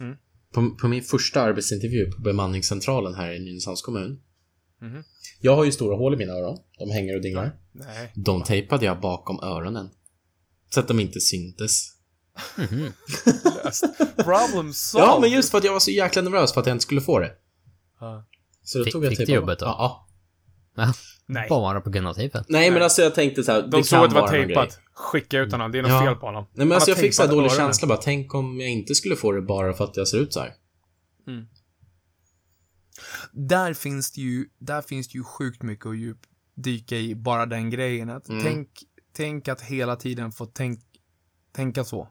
Mm. 0.00 0.16
På, 0.52 0.76
på 0.80 0.88
min 0.88 1.02
första 1.02 1.42
arbetsintervju 1.42 2.10
på 2.10 2.22
bemanningscentralen 2.22 3.14
här 3.14 3.32
i 3.32 3.38
Nynäshamns 3.38 3.82
kommun. 3.82 4.20
Mhm. 4.80 5.04
Jag 5.40 5.56
har 5.56 5.64
ju 5.64 5.72
stora 5.72 5.96
hål 5.96 6.14
i 6.14 6.16
mina 6.16 6.32
öron. 6.32 6.58
De 6.78 6.90
hänger 6.90 7.16
och 7.16 7.22
dinglar. 7.22 7.56
Nej. 7.72 8.12
De 8.14 8.42
tejpade 8.42 8.84
jag 8.84 9.00
bakom 9.00 9.40
öronen. 9.42 9.90
Så 10.70 10.80
att 10.80 10.88
de 10.88 11.00
inte 11.00 11.20
syntes. 11.20 11.93
Problem 14.24 14.72
solved. 14.72 15.08
Ja, 15.08 15.18
men 15.20 15.30
just 15.30 15.50
för 15.50 15.58
att 15.58 15.64
jag 15.64 15.72
var 15.72 15.80
så 15.80 15.90
jäkla 15.90 16.22
nervös 16.22 16.52
för 16.54 16.60
att 16.60 16.66
jag 16.66 16.74
inte 16.74 16.82
skulle 16.82 17.00
få 17.00 17.18
det. 17.18 17.32
Ja. 18.00 18.24
Så 18.62 18.78
då 18.78 18.84
Fick- 18.84 18.92
tog 18.92 19.04
jag 19.04 19.08
fick 19.10 19.18
du 19.18 19.26
tejp 19.26 19.36
jobbet 19.40 19.58
då? 19.58 19.66
Ja. 19.66 20.06
Nej. 21.26 21.46
Bara 21.48 21.80
på 21.80 21.90
grund 21.90 22.08
av 22.08 22.14
tejpen. 22.14 22.44
Nej, 22.48 22.70
men 22.70 22.82
alltså 22.82 23.02
jag 23.02 23.14
tänkte 23.14 23.42
så 23.44 23.52
här. 23.52 23.62
De 23.62 23.84
såg 23.84 24.04
att 24.04 24.10
det 24.10 24.20
var 24.20 24.28
tejpat. 24.28 24.78
Skicka 24.94 25.38
ut 25.40 25.52
honom. 25.52 25.72
Det 25.72 25.78
är 25.78 25.82
något 25.82 25.90
Ja. 25.90 26.04
fel 26.04 26.14
på 26.14 26.26
honom. 26.26 26.46
Nej, 26.52 26.66
men 26.66 26.74
alltså 26.74 26.90
jag 26.90 26.98
fick 26.98 27.14
så 27.14 27.22
här 27.22 27.30
dålig 27.30 27.52
känsla 27.52 27.88
bara. 27.88 27.98
Tänk 27.98 28.34
om 28.34 28.60
jag 28.60 28.70
inte 28.70 28.94
skulle 28.94 29.16
få 29.16 29.32
det 29.32 29.42
bara 29.42 29.72
för 29.72 29.84
att 29.84 29.96
jag 29.96 30.08
ser 30.08 30.18
ut 30.18 30.32
så 30.32 30.40
här. 30.40 30.54
där 33.32 33.74
finns 33.74 34.12
det 34.12 34.20
ju, 34.20 34.48
där 34.58 34.82
finns 34.82 35.08
det 35.08 35.18
ju 35.18 35.24
sjukt 35.24 35.62
mycket 35.62 35.86
att 35.86 35.96
djup 35.96 36.18
dyka 36.54 36.96
i, 36.96 37.14
bara 37.14 37.46
den 37.46 37.70
grejen. 37.70 38.10
Att 38.10 38.28
Mm. 38.28 38.42
tänk, 38.44 38.68
tänk 39.12 39.48
att 39.48 39.60
hela 39.60 39.96
tiden 39.96 40.32
få 40.32 40.46
tänk, 40.46 40.80
tänka 41.52 41.84
så. 41.84 42.08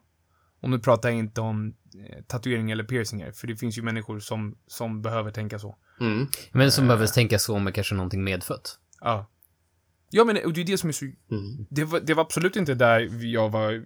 Och 0.64 0.70
nu 0.70 0.80
pratar 0.80 1.10
jag 1.10 1.18
inte 1.18 1.42
om 1.42 1.74
eh, 2.10 2.24
tatuering 2.24 2.72
eller 2.72 2.84
piercingar, 2.84 3.32
för 3.32 3.48
det 3.48 3.56
finns 3.56 3.78
ju 3.78 3.82
människor 3.82 4.20
som, 4.20 4.58
som 4.68 5.02
behöver 5.02 5.32
tänka 5.32 5.60
så. 5.60 5.76
Mm. 6.00 6.28
Men 6.52 6.72
som 6.72 6.88
behöver 6.88 7.08
tänka 7.08 7.40
så 7.40 7.60
med 7.60 7.76
kanske 7.76 7.96
någonting 7.96 8.24
medfött. 8.24 8.80
Ja. 9.02 9.30
Ja, 10.10 10.24
men 10.24 10.46
och 10.46 10.54
det 10.54 10.62
är 10.62 10.66
det 10.66 10.78
som 10.78 10.90
är 10.90 10.94
så... 10.94 11.06
Mm. 11.06 11.66
Det 11.70 11.84
var, 11.84 12.00
det 12.00 12.14
var 12.14 12.24
absolut 12.24 12.56
inte 12.56 12.74
där 12.74 13.26
jag 13.26 13.50
var, 13.50 13.84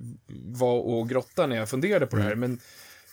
var 0.58 0.80
och 0.80 1.10
grottade 1.10 1.48
när 1.48 1.56
jag 1.56 1.70
funderade 1.70 2.08
på 2.08 2.16
det 2.16 2.22
här, 2.24 2.36
men, 2.36 2.60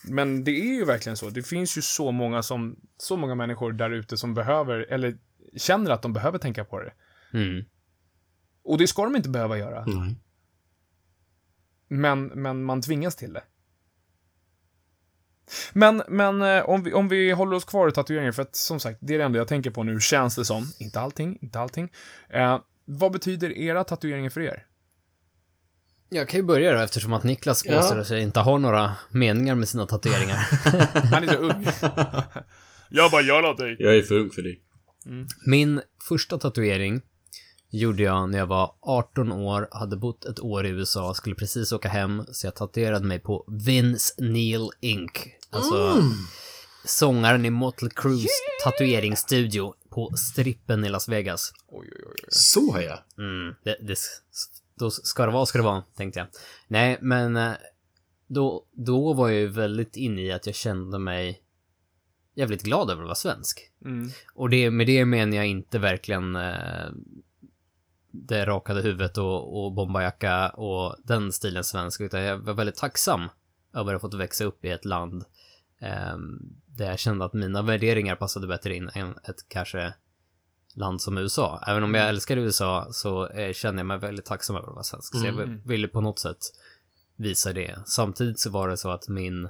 men 0.04 0.44
det 0.44 0.50
är 0.50 0.74
ju 0.74 0.84
verkligen 0.84 1.16
så. 1.16 1.30
Det 1.30 1.42
finns 1.42 1.78
ju 1.78 1.82
så 1.82 2.12
många, 2.12 2.42
som, 2.42 2.76
så 2.96 3.16
många 3.16 3.34
människor 3.34 3.72
där 3.72 3.90
ute 3.90 4.16
som 4.16 4.34
behöver, 4.34 4.78
eller 4.78 5.18
känner 5.56 5.90
att 5.90 6.02
de 6.02 6.12
behöver 6.12 6.38
tänka 6.38 6.64
på 6.64 6.80
det. 6.80 6.92
Mm. 7.32 7.64
Och 8.64 8.78
det 8.78 8.86
ska 8.86 9.04
de 9.04 9.16
inte 9.16 9.28
behöva 9.28 9.58
göra. 9.58 9.84
Men, 11.88 12.26
men 12.26 12.64
man 12.64 12.82
tvingas 12.82 13.16
till 13.16 13.32
det. 13.32 13.42
Men, 15.72 16.02
men 16.08 16.42
eh, 16.42 16.62
om, 16.68 16.82
vi, 16.82 16.92
om 16.92 17.08
vi 17.08 17.30
håller 17.32 17.56
oss 17.56 17.64
kvar 17.64 17.88
i 17.88 17.92
tatueringar, 17.92 18.32
för 18.32 18.42
att 18.42 18.56
som 18.56 18.80
sagt, 18.80 18.98
det 19.02 19.14
är 19.14 19.18
det 19.18 19.24
enda 19.24 19.38
jag 19.38 19.48
tänker 19.48 19.70
på 19.70 19.82
nu, 19.82 20.00
känns 20.00 20.36
det 20.36 20.44
som. 20.44 20.72
Inte 20.78 21.00
allting, 21.00 21.38
inte 21.40 21.60
allting. 21.60 21.92
Eh, 22.28 22.60
vad 22.84 23.12
betyder 23.12 23.58
era 23.58 23.84
tatueringar 23.84 24.30
för 24.30 24.40
er? 24.40 24.66
Jag 26.08 26.28
kan 26.28 26.40
ju 26.40 26.46
börja 26.46 26.72
då 26.72 26.78
eftersom 26.78 27.12
att 27.12 27.24
Niklas 27.24 27.64
Ja. 27.64 27.76
påstår 27.76 28.02
sig 28.02 28.22
inte 28.22 28.40
ha 28.40 28.58
några 28.58 28.92
meningar 29.10 29.54
med 29.54 29.68
sina 29.68 29.86
tatueringar. 29.86 30.36
Han 31.12 31.24
är 31.24 31.28
så 31.28 31.38
ung. 31.38 31.66
jag 32.88 33.10
bara 33.10 33.22
gör 33.22 33.42
någonting. 33.42 33.76
Jag 33.78 33.96
är 33.96 34.02
för 34.02 34.14
ung 34.14 34.30
för 34.30 34.42
dig. 34.42 34.60
Min 35.46 35.80
första 36.08 36.38
tatuering 36.38 37.02
gjorde 37.74 38.02
jag 38.02 38.30
när 38.30 38.38
jag 38.38 38.46
var 38.46 38.74
18 38.80 39.32
år, 39.32 39.68
hade 39.70 39.96
bott 39.96 40.24
ett 40.24 40.40
år 40.40 40.66
i 40.66 40.68
USA, 40.68 41.14
skulle 41.14 41.34
precis 41.34 41.72
åka 41.72 41.88
hem, 41.88 42.24
så 42.32 42.46
jag 42.46 42.54
tatuerade 42.54 43.06
mig 43.06 43.18
på 43.18 43.44
Vince 43.48 44.14
Neil 44.18 44.70
Inc. 44.80 45.10
Alltså 45.50 46.02
sångaren 46.84 47.44
i 47.44 47.50
Motley 47.50 47.90
Crues 47.90 48.30
tatueringsstudio 48.64 49.74
på 49.90 50.12
strippen 50.16 50.84
i 50.84 50.88
Las 50.88 51.08
Vegas. 51.08 51.52
Oj, 51.68 51.88
oj, 51.92 52.04
oj. 52.06 52.24
Så 52.28 52.78
ja. 52.80 53.04
Mm, 53.18 53.54
det, 53.64 53.76
det, 53.82 53.98
då 54.78 54.90
ska 54.90 55.26
det 55.26 55.32
vara, 55.32 55.46
ska 55.46 55.58
det 55.58 55.64
vara, 55.64 55.82
tänkte 55.96 56.18
jag. 56.18 56.28
Nej, 56.68 56.98
men 57.00 57.36
eh, 57.36 57.52
då, 58.26 58.66
då 58.72 59.12
var 59.12 59.28
jag 59.28 59.40
ju 59.40 59.46
väldigt 59.46 59.96
inne 59.96 60.22
i 60.22 60.32
att 60.32 60.46
jag 60.46 60.54
kände 60.54 60.98
mig 60.98 61.40
jävligt 62.34 62.62
glad 62.62 62.90
över 62.90 63.02
att 63.02 63.06
vara 63.06 63.14
svensk. 63.14 63.70
Mm. 63.84 64.10
Och 64.34 64.50
det, 64.50 64.70
med 64.70 64.86
det 64.86 65.04
menar 65.04 65.36
jag 65.36 65.46
inte 65.46 65.78
verkligen 65.78 66.36
eh, 66.36 66.88
det 68.14 68.44
rakade 68.44 68.82
huvudet 68.82 69.18
och, 69.18 69.64
och 69.64 69.72
bombarjacka 69.72 70.48
och 70.48 70.96
den 71.04 71.32
stilen 71.32 71.64
svensk, 71.64 72.00
utan 72.00 72.20
jag 72.20 72.38
var 72.38 72.54
väldigt 72.54 72.76
tacksam 72.76 73.28
över 73.74 73.94
att 73.94 74.02
ha 74.02 74.08
fått 74.08 74.20
växa 74.20 74.44
upp 74.44 74.64
i 74.64 74.68
ett 74.68 74.84
land 74.84 75.24
eh, 75.80 76.16
där 76.66 76.86
jag 76.86 76.98
kände 76.98 77.24
att 77.24 77.32
mina 77.32 77.62
värderingar 77.62 78.16
passade 78.16 78.46
bättre 78.46 78.76
in 78.76 78.90
än 78.94 79.10
ett 79.10 79.48
kanske 79.48 79.94
land 80.74 81.02
som 81.02 81.18
USA. 81.18 81.62
Även 81.66 81.84
om 81.84 81.94
jag 81.94 82.08
älskar 82.08 82.36
USA 82.36 82.88
så 82.90 83.28
eh, 83.28 83.52
känner 83.52 83.78
jag 83.78 83.86
mig 83.86 83.98
väldigt 83.98 84.24
tacksam 84.24 84.56
över 84.56 84.68
att 84.68 84.74
vara 84.74 84.84
svensk. 84.84 85.18
Så 85.18 85.26
jag 85.26 85.60
ville 85.64 85.88
på 85.88 86.00
något 86.00 86.18
sätt 86.18 86.38
visa 87.16 87.52
det. 87.52 87.78
Samtidigt 87.86 88.40
så 88.40 88.50
var 88.50 88.68
det 88.68 88.76
så 88.76 88.90
att 88.90 89.08
min 89.08 89.48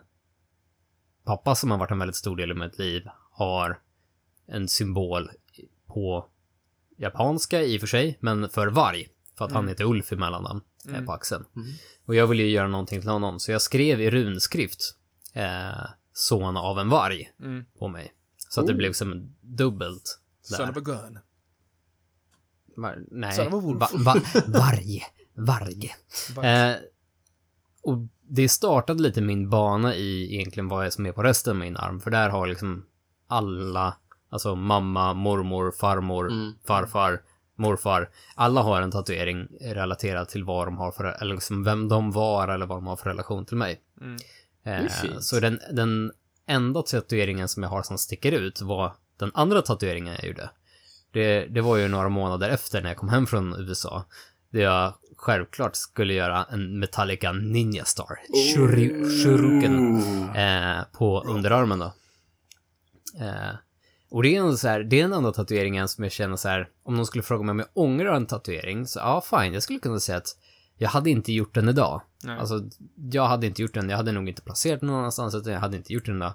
pappa 1.25 1.55
som 1.55 1.71
har 1.71 1.79
varit 1.79 1.91
en 1.91 1.99
väldigt 1.99 2.17
stor 2.17 2.37
del 2.37 2.51
i 2.51 2.55
mitt 2.55 2.79
liv 2.79 3.09
har 3.31 3.81
en 4.47 4.69
symbol 4.69 5.31
på 5.87 6.29
japanska 6.97 7.63
i 7.63 7.77
och 7.77 7.81
för 7.81 7.87
sig, 7.87 8.19
men 8.21 8.49
för 8.49 8.67
varg. 8.67 9.09
För 9.39 9.45
att 9.45 9.53
han 9.53 9.69
heter 9.69 9.85
Ulf 9.85 10.13
i 10.13 10.17
mellannamn 10.17 10.61
eh, 10.95 11.05
på 11.05 11.13
axeln. 11.13 11.45
Och 12.07 12.15
jag 12.15 12.27
ville 12.27 12.43
ju 12.43 12.51
göra 12.51 12.69
någonting 12.69 13.01
till 13.01 13.11
honom, 13.11 13.41
så 13.41 13.53
jag 13.53 13.63
skrev 13.63 14.01
i 14.01 14.11
runskrift 14.11 14.81
eh, 15.33 15.87
son 16.13 16.57
av 16.57 16.79
en 16.79 16.89
varg 16.89 17.31
Mm. 17.41 17.65
på 17.79 17.89
mig. 17.89 18.13
Så 18.49 18.61
att 18.61 18.67
det 18.67 18.75
blev 18.75 18.93
som 18.93 19.35
dubbelt. 19.41 20.19
där. 20.51 20.57
Son 20.57 20.71
of 20.71 20.77
a 20.77 20.81
gun. 20.81 21.19
Var, 22.77 22.99
nej, 23.11 23.33
Son 23.37 23.47
of 23.47 23.55
a 23.55 23.59
wolf. 23.61 23.81
va, 23.81 23.89
va, 23.95 24.15
varg. 24.47 25.03
Varg. 25.35 25.95
Eh, 26.43 26.77
och 27.83 27.99
det 28.29 28.49
startade 28.49 29.03
lite 29.03 29.21
min 29.21 29.51
bana 29.51 29.95
i 29.95 30.35
egentligen 30.35 30.69
vad 30.69 30.85
jag 30.87 30.93
som 30.93 31.07
är 31.07 31.13
på 31.13 31.23
resten 31.23 31.51
av 31.51 31.57
min 31.57 31.77
arm. 31.77 32.01
För 32.01 32.11
där 32.11 32.29
har 32.31 32.47
liksom 32.47 32.87
alla, 33.27 33.97
alltså 34.35 34.55
mamma, 34.55 35.15
mormor, 35.15 35.73
farmor, 35.81 36.31
farfar, 36.67 37.23
morfar. 37.57 38.11
Alla 38.35 38.63
har 38.63 38.81
en 38.81 38.91
tatuering 38.91 39.49
relaterad 39.61 40.29
till 40.29 40.45
vad 40.45 40.67
de 40.67 40.77
har 40.79 40.93
för, 40.93 41.05
eller 41.05 41.35
liksom 41.35 41.65
vem 41.65 41.89
de 41.89 42.13
var 42.13 42.49
eller 42.49 42.67
vad 42.67 42.79
de 42.79 42.87
har 42.87 42.97
för 42.97 43.11
relation 43.11 43.47
till 43.47 43.57
mig. 43.57 43.81
Eh, 44.65 44.87
fint. 44.87 45.25
så 45.25 45.41
den, 45.41 45.61
den 45.73 46.13
enda 46.47 46.83
tatueringen 46.83 47.49
som 47.49 47.63
jag 47.63 47.71
har 47.71 47.83
som 47.83 47.99
sticker 47.99 48.33
ut 48.33 48.61
var 48.61 48.93
den 49.19 49.31
andra 49.35 49.63
tatueringen 49.63 50.15
jag 50.15 50.25
gjorde. 50.25 50.51
Det, 51.11 51.47
det 51.47 51.61
var 51.61 51.77
ju 51.77 51.89
några 51.89 52.09
månader 52.09 52.49
efter 52.49 52.83
när 52.83 52.91
jag 52.91 52.97
kom 52.97 53.09
hem 53.09 53.27
från 53.27 53.69
USA. 53.69 54.05
Där 54.51 54.61
jag 54.61 54.95
självklart 55.17 55.77
skulle 55.77 56.15
göra 56.15 56.47
en 56.51 56.79
Metallica 56.79 57.33
Ninja 57.33 57.85
Star. 57.85 58.19
Shuri, 58.55 58.89
Shuruken. 59.23 59.99
Eh, 60.35 60.85
på 60.93 61.23
underarmen 61.23 61.79
då. 61.79 61.93
Eh, 63.21 63.55
och 64.15 64.23
det 64.23 64.37
är 64.37 64.41
en 64.41 64.59
så 64.59 64.69
här, 64.69 64.81
det 64.81 65.01
är 65.01 65.03
den 65.03 65.13
enda 65.13 65.33
tatueringen 65.33 65.89
som 65.89 66.05
jag 66.05 66.13
känner 66.13 66.37
så 66.37 66.49
här, 66.49 66.69
om 66.83 66.95
någon 66.95 67.07
skulle 67.07 67.23
fråga 67.23 67.43
mig 67.43 67.53
om 67.53 67.59
jag 67.59 67.69
ångrar 67.75 68.15
en 68.15 68.27
tatuering, 68.27 68.87
så 68.87 68.99
ja, 68.99 69.21
fine, 69.31 69.55
jag 69.55 69.63
skulle 69.63 69.79
kunna 69.79 70.01
säga 70.01 70.19
att 70.19 70.37
jag 70.77 70.89
hade 70.89 71.11
inte 71.11 71.33
gjort 71.33 71.55
den 71.55 71.69
idag. 71.69 72.03
Nej. 72.25 72.39
Alltså, 72.39 72.65
jag 73.13 73.27
hade 73.27 73.47
inte 73.47 73.63
gjort 73.63 73.75
den, 73.75 73.89
jag 73.89 73.97
hade 73.97 74.13
nog 74.13 74.29
inte 74.29 74.43
placerat 74.43 74.81
den 74.81 74.87
någon 74.87 74.99
annanstans, 74.99 75.35
utan 75.35 75.53
jag 75.53 75.61
hade 75.61 75.77
inte 75.77 75.93
gjort 75.93 76.07
den 76.07 76.17
idag. 76.17 76.35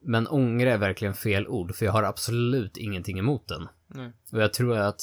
Men 0.00 0.26
ångra 0.26 0.72
är 0.72 0.78
verkligen 0.78 1.14
fel 1.14 1.48
ord, 1.48 1.74
för 1.74 1.86
jag 1.86 1.92
har 1.92 2.02
absolut 2.02 2.76
ingenting 2.76 3.18
emot 3.18 3.48
den. 3.48 3.68
Nej. 3.86 4.12
Och 4.32 4.42
jag 4.42 4.52
tror 4.52 4.76
att 4.76 5.00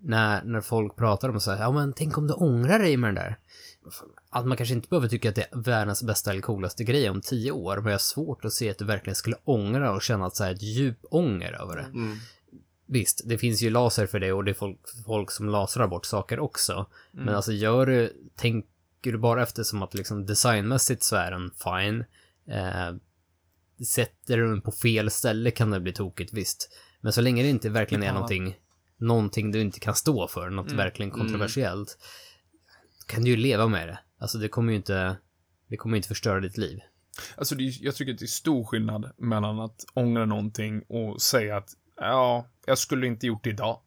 när, 0.00 0.44
när 0.44 0.60
folk 0.60 0.96
pratar 0.96 1.28
om 1.28 1.40
så 1.40 1.50
här, 1.50 1.62
ja 1.62 1.72
men 1.72 1.92
tänk 1.92 2.18
om 2.18 2.26
du 2.26 2.34
ångrar 2.34 2.78
dig 2.78 2.96
med 2.96 3.08
den 3.08 3.14
där. 3.14 3.38
Att 4.32 4.46
man 4.46 4.56
kanske 4.56 4.74
inte 4.74 4.88
behöver 4.88 5.08
tycka 5.08 5.28
att 5.28 5.34
det 5.34 5.46
är 5.52 5.58
världens 5.58 6.02
bästa 6.02 6.30
eller 6.30 6.40
coolaste 6.40 6.84
grej 6.84 7.10
om 7.10 7.20
tio 7.20 7.50
år, 7.50 7.76
men 7.76 7.84
jag 7.84 7.92
har 7.92 7.98
svårt 7.98 8.44
att 8.44 8.52
se 8.52 8.70
att 8.70 8.78
du 8.78 8.84
verkligen 8.84 9.14
skulle 9.14 9.36
ångra 9.44 9.92
och 9.92 10.02
känna 10.02 10.26
att 10.26 10.36
så 10.36 10.44
här 10.44 10.52
ett 10.52 10.62
djup 10.62 10.98
ånger 11.10 11.52
över 11.52 11.76
det. 11.76 11.86
Visst, 12.86 13.22
det 13.24 13.38
finns 13.38 13.62
ju 13.62 13.70
laser 13.70 14.06
för 14.06 14.20
det 14.20 14.32
och 14.32 14.44
det 14.44 14.50
är 14.50 14.54
folk, 14.54 14.78
folk 15.06 15.30
som 15.30 15.48
lasrar 15.48 15.86
bort 15.86 16.06
saker 16.06 16.40
också. 16.40 16.86
Men 17.10 17.34
alltså 17.34 17.52
gör 17.52 17.86
du, 17.86 18.12
tänker 18.36 19.12
du 19.12 19.18
bara 19.18 19.42
efter 19.42 19.62
som 19.62 19.82
att 19.82 19.94
liksom 19.94 20.26
designmässigt 20.26 21.02
så 21.02 21.16
är 21.16 21.30
den 21.30 21.50
fine. 21.50 22.04
Eh, 22.56 22.94
sätter 23.86 24.36
du 24.36 24.48
den 24.48 24.60
på 24.60 24.72
fel 24.72 25.10
ställe 25.10 25.50
kan 25.50 25.70
det 25.70 25.80
bli 25.80 25.92
tokigt, 25.92 26.32
visst. 26.32 26.70
Men 27.00 27.12
så 27.12 27.20
länge 27.20 27.42
det 27.42 27.48
inte 27.48 27.68
verkligen 27.68 28.02
är 28.02 28.12
någonting, 28.12 28.56
någonting 28.96 29.52
du 29.52 29.60
inte 29.60 29.80
kan 29.80 29.94
stå 29.94 30.28
för, 30.28 30.50
något 30.50 30.72
verkligen 30.72 31.10
kontroversiellt, 31.10 31.98
kan 33.06 33.24
du 33.24 33.30
ju 33.30 33.36
leva 33.36 33.68
med 33.68 33.88
det. 33.88 33.98
Alltså 34.20 34.38
det 34.38 34.48
kommer 34.48 34.72
ju 34.72 34.76
inte, 34.76 35.16
det 35.68 35.76
kommer 35.76 35.96
inte 35.96 36.08
förstöra 36.08 36.40
ditt 36.40 36.58
liv. 36.58 36.80
Alltså, 37.36 37.54
det, 37.54 37.64
jag 37.64 37.94
tycker 37.94 38.12
att 38.12 38.18
det 38.18 38.24
är 38.24 38.26
stor 38.26 38.64
skillnad 38.64 39.12
mellan 39.16 39.60
att 39.60 39.84
ångra 39.94 40.26
någonting 40.26 40.82
och 40.88 41.22
säga 41.22 41.56
att 41.56 41.68
ja, 41.96 42.46
jag 42.66 42.78
skulle 42.78 43.06
inte 43.06 43.26
gjort 43.26 43.44
det 43.44 43.50
idag. 43.50 43.80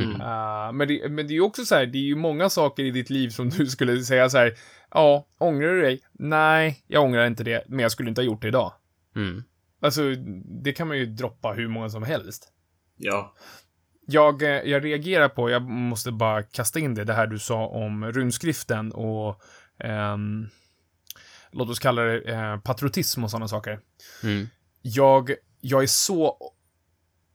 Eh, 0.00 0.72
men, 0.72 0.88
det, 0.88 1.08
men 1.10 1.26
det 1.26 1.32
är 1.32 1.34
ju 1.34 1.40
också 1.40 1.64
så 1.64 1.74
här, 1.74 1.86
det 1.86 1.98
är 1.98 2.02
ju 2.02 2.16
många 2.16 2.50
saker 2.50 2.84
i 2.84 2.90
ditt 2.90 3.10
liv 3.10 3.28
som 3.28 3.48
du 3.48 3.66
skulle 3.66 4.00
säga 4.00 4.30
så 4.30 4.38
här, 4.38 4.54
ja, 4.90 5.26
ångrar 5.38 5.68
du 5.68 5.80
dig? 5.80 6.00
Nej, 6.12 6.84
jag 6.86 7.04
ångrar 7.04 7.26
inte 7.26 7.44
det, 7.44 7.64
men 7.68 7.78
jag 7.78 7.92
skulle 7.92 8.08
inte 8.08 8.20
ha 8.20 8.26
gjort 8.26 8.42
det 8.42 8.48
idag. 8.48 8.72
Mm. 9.16 9.42
Alltså, 9.80 10.02
det 10.62 10.72
kan 10.72 10.88
man 10.88 10.98
ju 10.98 11.06
droppa 11.06 11.52
hur 11.52 11.68
många 11.68 11.88
som 11.88 12.02
helst. 12.02 12.52
Ja. 12.96 13.34
Jag, 14.06 14.42
eh, 14.42 14.48
jag 14.48 14.84
reagerar 14.84 15.28
på, 15.28 15.50
jag 15.50 15.62
måste 15.62 16.12
bara 16.12 16.42
kasta 16.42 16.78
in 16.78 16.94
det, 16.94 17.04
det 17.04 17.14
här 17.14 17.26
du 17.26 17.38
sa 17.38 17.66
om 17.66 18.12
runskriften 18.12 18.92
och 18.92 19.42
ehm, 19.80 20.48
låt 21.50 21.68
oss 21.68 21.78
kalla 21.78 22.02
det 22.02 22.20
eh, 22.20 22.60
patriotism 22.60 23.24
och 23.24 23.30
sådana 23.30 23.48
saker. 23.48 23.80
Mm. 24.22 24.46
Jag, 24.82 25.30
jag 25.60 25.82
är 25.82 25.86
så 25.86 26.36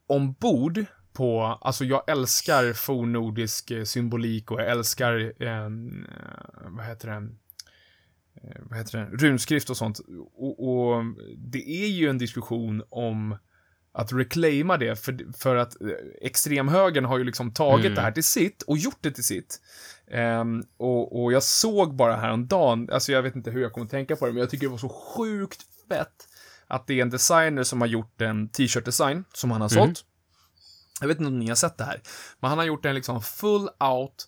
ombord 0.08 0.86
på, 1.14 1.42
alltså 1.62 1.86
jag 1.86 2.10
älskar 2.10 2.74
fornnordisk 2.74 3.72
eh, 3.72 3.84
symbolik 3.84 4.52
och 4.52 4.62
jag 4.62 4.72
älskar, 4.72 5.34
eh, 5.44 5.70
vad 6.70 6.86
heter 6.86 7.08
det, 7.08 7.16
eh, 8.44 8.62
vad 8.62 8.78
heter 8.78 8.98
det, 8.98 9.26
runskrift 9.28 9.70
och 9.70 9.78
sånt. 9.78 10.00
Och, 10.36 10.68
och 10.68 11.04
det 11.38 11.70
är 11.70 11.88
ju 11.88 12.10
en 12.10 12.18
diskussion 12.18 12.84
om 12.90 13.38
att 13.92 14.14
reclaima 14.14 14.78
det, 14.78 14.96
för, 15.00 15.38
för 15.38 15.56
att 15.56 15.82
eh, 15.82 15.88
extremhögern 16.22 17.06
har 17.06 17.18
ju 17.18 17.24
liksom 17.24 17.54
tagit 17.54 17.86
Mm. 17.86 17.96
det 17.96 18.02
här 18.02 18.12
till 18.12 18.24
sitt 18.24 18.62
och 18.62 18.78
gjort 18.78 18.98
det 19.02 19.12
till 19.12 19.24
sitt. 19.24 19.62
Ehm, 20.12 20.64
och, 20.78 21.24
och 21.24 21.34
jag 21.34 21.44
såg 21.44 21.96
bara 21.96 22.16
häromdagen, 22.16 22.90
alltså 22.92 23.12
jag 23.12 23.22
vet 23.22 23.36
inte 23.36 23.52
hur 23.52 23.62
jag 23.62 23.74
kommer 23.74 23.88
tänka 23.88 24.16
på 24.16 24.26
det, 24.26 24.32
men 24.32 24.40
jag 24.40 24.50
tycker 24.50 24.66
det 24.68 24.72
var 24.72 24.78
så 24.78 24.90
sjukt 24.90 25.62
fett 25.90 26.28
att 26.68 26.88
det 26.88 26.94
är 26.94 27.02
en 27.02 27.10
designer 27.10 27.64
som 27.64 27.82
har 27.82 27.88
gjort 27.88 28.22
en 28.22 28.50
t-shirt-design 28.50 29.24
som 29.34 29.52
han 29.52 29.62
har 29.62 29.70
sålt. 29.70 30.06
Jag 31.02 31.08
vet 31.08 31.18
inte 31.18 31.28
om 31.28 31.40
ni 31.40 31.48
har 31.48 31.56
sett 31.56 31.78
det 31.78 31.84
här, 31.84 32.02
men 32.40 32.50
han 32.50 32.58
har 32.58 32.66
gjort 32.66 32.86
en 32.86 32.96
liksom 32.96 33.22
full 33.22 33.70
out 33.80 34.28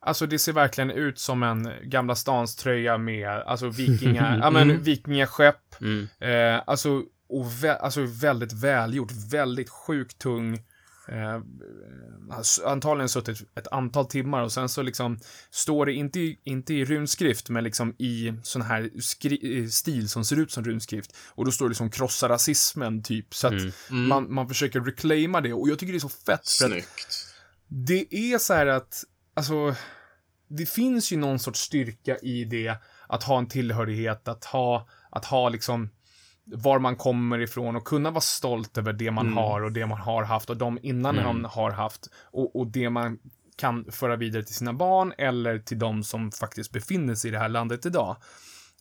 Alltså 0.00 0.26
det 0.26 0.38
ser 0.38 0.52
verkligen 0.52 0.90
ut 0.90 1.18
som 1.18 1.42
en 1.42 1.72
Gamla 1.82 2.14
stans 2.14 2.56
tröja 2.56 2.98
med, 2.98 3.28
alltså 3.30 3.68
vikinga, 3.70 4.38
ja 4.42 4.50
men 4.50 4.82
vikingaskepp. 4.82 5.80
Mm. 5.80 6.08
Eh, 6.20 6.62
alltså, 6.66 7.02
och 7.28 7.44
vä- 7.44 7.76
alltså 7.78 8.00
väldigt 8.06 8.52
välgjort, 8.52 9.12
väldigt 9.30 9.68
sjukt 9.70 10.18
tung. 10.18 10.64
Eh, 11.08 11.40
alltså, 12.30 12.66
antagligen 12.66 13.08
suttit 13.08 13.38
ett 13.54 13.68
antal 13.68 14.06
timmar 14.06 14.42
och 14.42 14.52
sen 14.52 14.68
så 14.68 14.82
liksom 14.82 15.18
står 15.50 15.86
det 15.86 15.92
inte 15.92 16.20
i, 16.20 16.38
inte 16.44 16.74
i 16.74 16.84
runskrift, 16.84 17.48
men 17.48 17.64
liksom 17.64 17.94
i 17.98 18.32
sån 18.42 18.62
här 18.62 18.90
skri- 19.00 19.62
eh, 19.62 19.68
stil 19.68 20.08
som 20.08 20.24
ser 20.24 20.36
ut 20.36 20.52
som 20.52 20.64
runskrift. 20.64 21.16
Och 21.28 21.44
då 21.44 21.50
står 21.50 21.64
det 21.66 21.68
liksom 21.70 21.90
krossa 21.90 22.28
rasismen, 22.28 23.02
typ. 23.02 23.34
Så 23.34 23.46
att 23.46 23.52
Mm. 23.52 24.08
man, 24.08 24.34
man 24.34 24.48
försöker 24.48 24.80
reclaima 24.80 25.40
det. 25.40 25.52
Och 25.52 25.68
jag 25.68 25.78
tycker 25.78 25.92
det 25.92 25.96
är 25.98 26.00
så 26.00 26.08
fett. 26.08 26.46
Snyggt. 26.46 27.26
det 27.68 28.14
är 28.14 28.38
så 28.38 28.54
här 28.54 28.66
att, 28.66 29.04
alltså, 29.34 29.74
det 30.48 30.66
finns 30.68 31.12
ju 31.12 31.16
någon 31.16 31.38
sorts 31.38 31.60
styrka 31.60 32.16
i 32.18 32.44
det, 32.44 32.76
att 33.08 33.22
ha 33.22 33.38
en 33.38 33.46
tillhörighet, 33.48 34.28
att 34.28 34.44
ha, 34.44 34.88
att 35.10 35.24
ha 35.24 35.48
liksom 35.48 35.90
var 36.52 36.78
man 36.78 36.96
kommer 36.96 37.38
ifrån 37.40 37.76
och 37.76 37.84
kunna 37.84 38.10
vara 38.10 38.20
stolt 38.20 38.78
över 38.78 38.92
det 38.92 39.10
man 39.10 39.32
har 39.32 39.60
och 39.60 39.72
det 39.72 39.86
man 39.86 39.98
har 39.98 40.22
haft 40.22 40.50
och 40.50 40.56
de 40.56 40.78
innan 40.82 41.16
man 41.16 41.44
har 41.44 41.70
haft 41.70 42.10
och, 42.22 42.56
och 42.56 42.66
det 42.66 42.90
man 42.90 43.18
kan 43.56 43.84
föra 43.92 44.16
vidare 44.16 44.42
till 44.42 44.54
sina 44.54 44.72
barn 44.72 45.12
eller 45.18 45.58
till 45.58 45.78
de 45.78 46.04
som 46.04 46.32
faktiskt 46.32 46.72
befinner 46.72 47.14
sig 47.14 47.28
i 47.28 47.32
det 47.32 47.38
här 47.38 47.48
landet 47.48 47.86
idag. 47.86 48.16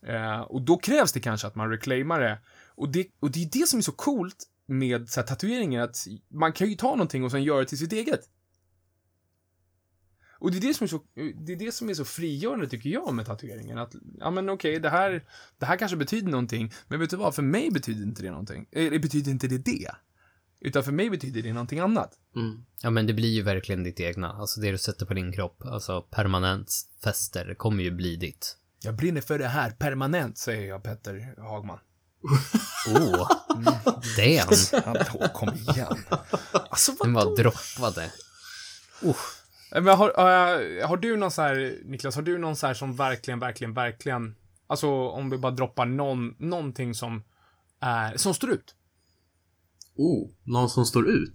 Eh, 0.04 0.40
och 0.40 0.62
då 0.62 0.78
krävs 0.78 1.12
det 1.12 1.20
kanske 1.20 1.48
att 1.48 1.56
man 1.56 1.70
reclaimar 1.70 2.20
det. 2.20 2.40
Och 2.76 2.90
det, 2.90 3.08
och 3.20 3.32
det 3.32 3.44
är 3.44 3.50
det 3.52 3.68
som 3.68 3.80
är 3.80 3.84
så 3.84 3.92
coolt 3.92 4.44
med 4.68 5.10
så 5.10 5.20
här, 5.20 5.28
tatueringar, 5.28 5.84
att 5.84 5.98
man 6.34 6.54
kan 6.54 6.70
ju 6.70 6.76
ta 6.76 6.90
någonting 6.90 7.24
och 7.24 7.32
sen 7.32 7.44
göra 7.44 7.60
det 7.60 7.66
till 7.66 7.78
sitt 7.78 7.94
eget. 7.94 8.22
Och 10.40 10.52
det 10.52 10.58
är 10.58 10.62
det 10.62 10.74
som 10.74 10.84
är 10.84 10.88
så, 10.88 11.02
det 11.46 11.54
är 11.54 11.56
det 11.56 11.72
som 11.72 11.90
är 11.90 11.94
så 11.94 12.06
frigörande 12.06 12.70
tycker 12.70 12.90
jag 12.90 13.14
med 13.14 13.26
tatueringen. 13.26 13.78
Att, 13.78 13.96
ja 14.20 14.32
men 14.32 14.50
okej, 14.50 14.80
det 14.80 14.90
här, 14.90 15.24
det 15.60 15.66
här 15.66 15.78
kanske 15.78 15.98
betyder 15.98 16.32
någonting, 16.32 16.74
men 16.88 17.00
vet 17.00 17.10
du 17.10 17.16
vad, 17.16 17.36
för 17.36 17.44
mig 17.44 17.72
betyder 17.72 18.04
inte 18.04 18.22
det 18.24 18.30
någonting. 18.32 18.66
Eh, 18.72 18.92
Det 18.92 19.00
betyder 19.00 19.32
inte 19.32 19.48
det 19.48 19.58
det. 19.58 19.92
Utan 20.62 20.84
för 20.84 20.92
mig 20.92 21.10
betyder 21.10 21.42
det 21.42 21.54
någonting 21.54 21.80
annat. 21.80 22.14
Mm. 22.36 22.64
Ja 22.82 22.90
men 22.90 23.08
det 23.08 23.14
blir 23.14 23.30
ju 23.30 23.42
verkligen 23.42 23.84
ditt 23.84 24.00
egna. 24.00 24.30
Alltså 24.34 24.62
det 24.62 24.72
du 24.72 24.78
sätter 24.78 25.06
på 25.06 25.14
din 25.14 25.32
kropp, 25.34 25.62
alltså 25.66 26.02
permanent 26.02 26.72
fäster, 27.04 27.54
kommer 27.58 27.84
ju 27.84 27.92
bli 27.92 28.16
ditt. 28.16 28.58
Jag 28.84 28.96
brinner 28.96 29.22
för 29.22 29.40
det 29.40 29.48
här 29.48 29.72
permanent, 29.72 30.38
säger 30.38 30.68
jag 30.70 30.84
Petter 30.84 31.34
Hagman. 31.38 31.80
Oh, 32.88 33.30
damn. 34.18 34.84
Hallå, 34.86 35.28
kom 35.34 35.50
igen. 35.54 35.98
Alltså 36.52 36.92
Den 37.02 37.14
vadå? 37.14 37.30
bara 37.30 37.36
droppade. 37.44 38.04
Eh, 39.02 39.16
Men 39.72 39.88
har, 39.88 40.14
har, 40.16 40.88
har 40.88 40.98
du 40.98 41.18
någon 41.18 41.32
så 41.32 41.42
här, 41.42 41.80
Niklas, 41.86 42.16
har 42.16 42.22
du 42.22 42.38
någon 42.38 42.56
så 42.56 42.68
här 42.68 42.74
som 42.74 42.96
verkligen, 42.96 43.40
verkligen, 43.40 43.74
verkligen, 43.74 44.36
alltså 44.68 44.90
om 44.90 45.30
vi 45.30 45.38
bara 45.38 45.52
droppar 45.52 45.86
någon, 45.86 46.36
någonting 46.40 46.94
som 46.94 47.24
är, 47.80 48.18
som 48.18 48.34
står 48.34 48.50
ut? 48.52 48.76
Oh, 49.96 50.30
någon 50.44 50.70
som 50.70 50.86
står 50.86 51.10
ut? 51.10 51.34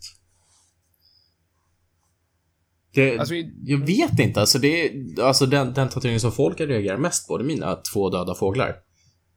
Det, 2.95 3.18
Alltså, 3.18 3.35
jag 3.64 3.79
vet 3.87 4.18
inte. 4.18 4.40
Alltså, 4.40 4.59
det 4.59 4.87
är, 4.87 5.23
alltså 5.23 5.47
den, 5.47 5.73
den 5.75 5.88
tatueringen 5.88 6.21
som 6.21 6.33
folk 6.33 6.61
reagerar 6.61 6.97
mest 6.99 7.29
på, 7.29 7.38
det 7.38 7.45
är 7.45 7.47
mina 7.47 7.77
två 7.77 8.11
döda 8.11 8.35
fåglar. 8.35 8.77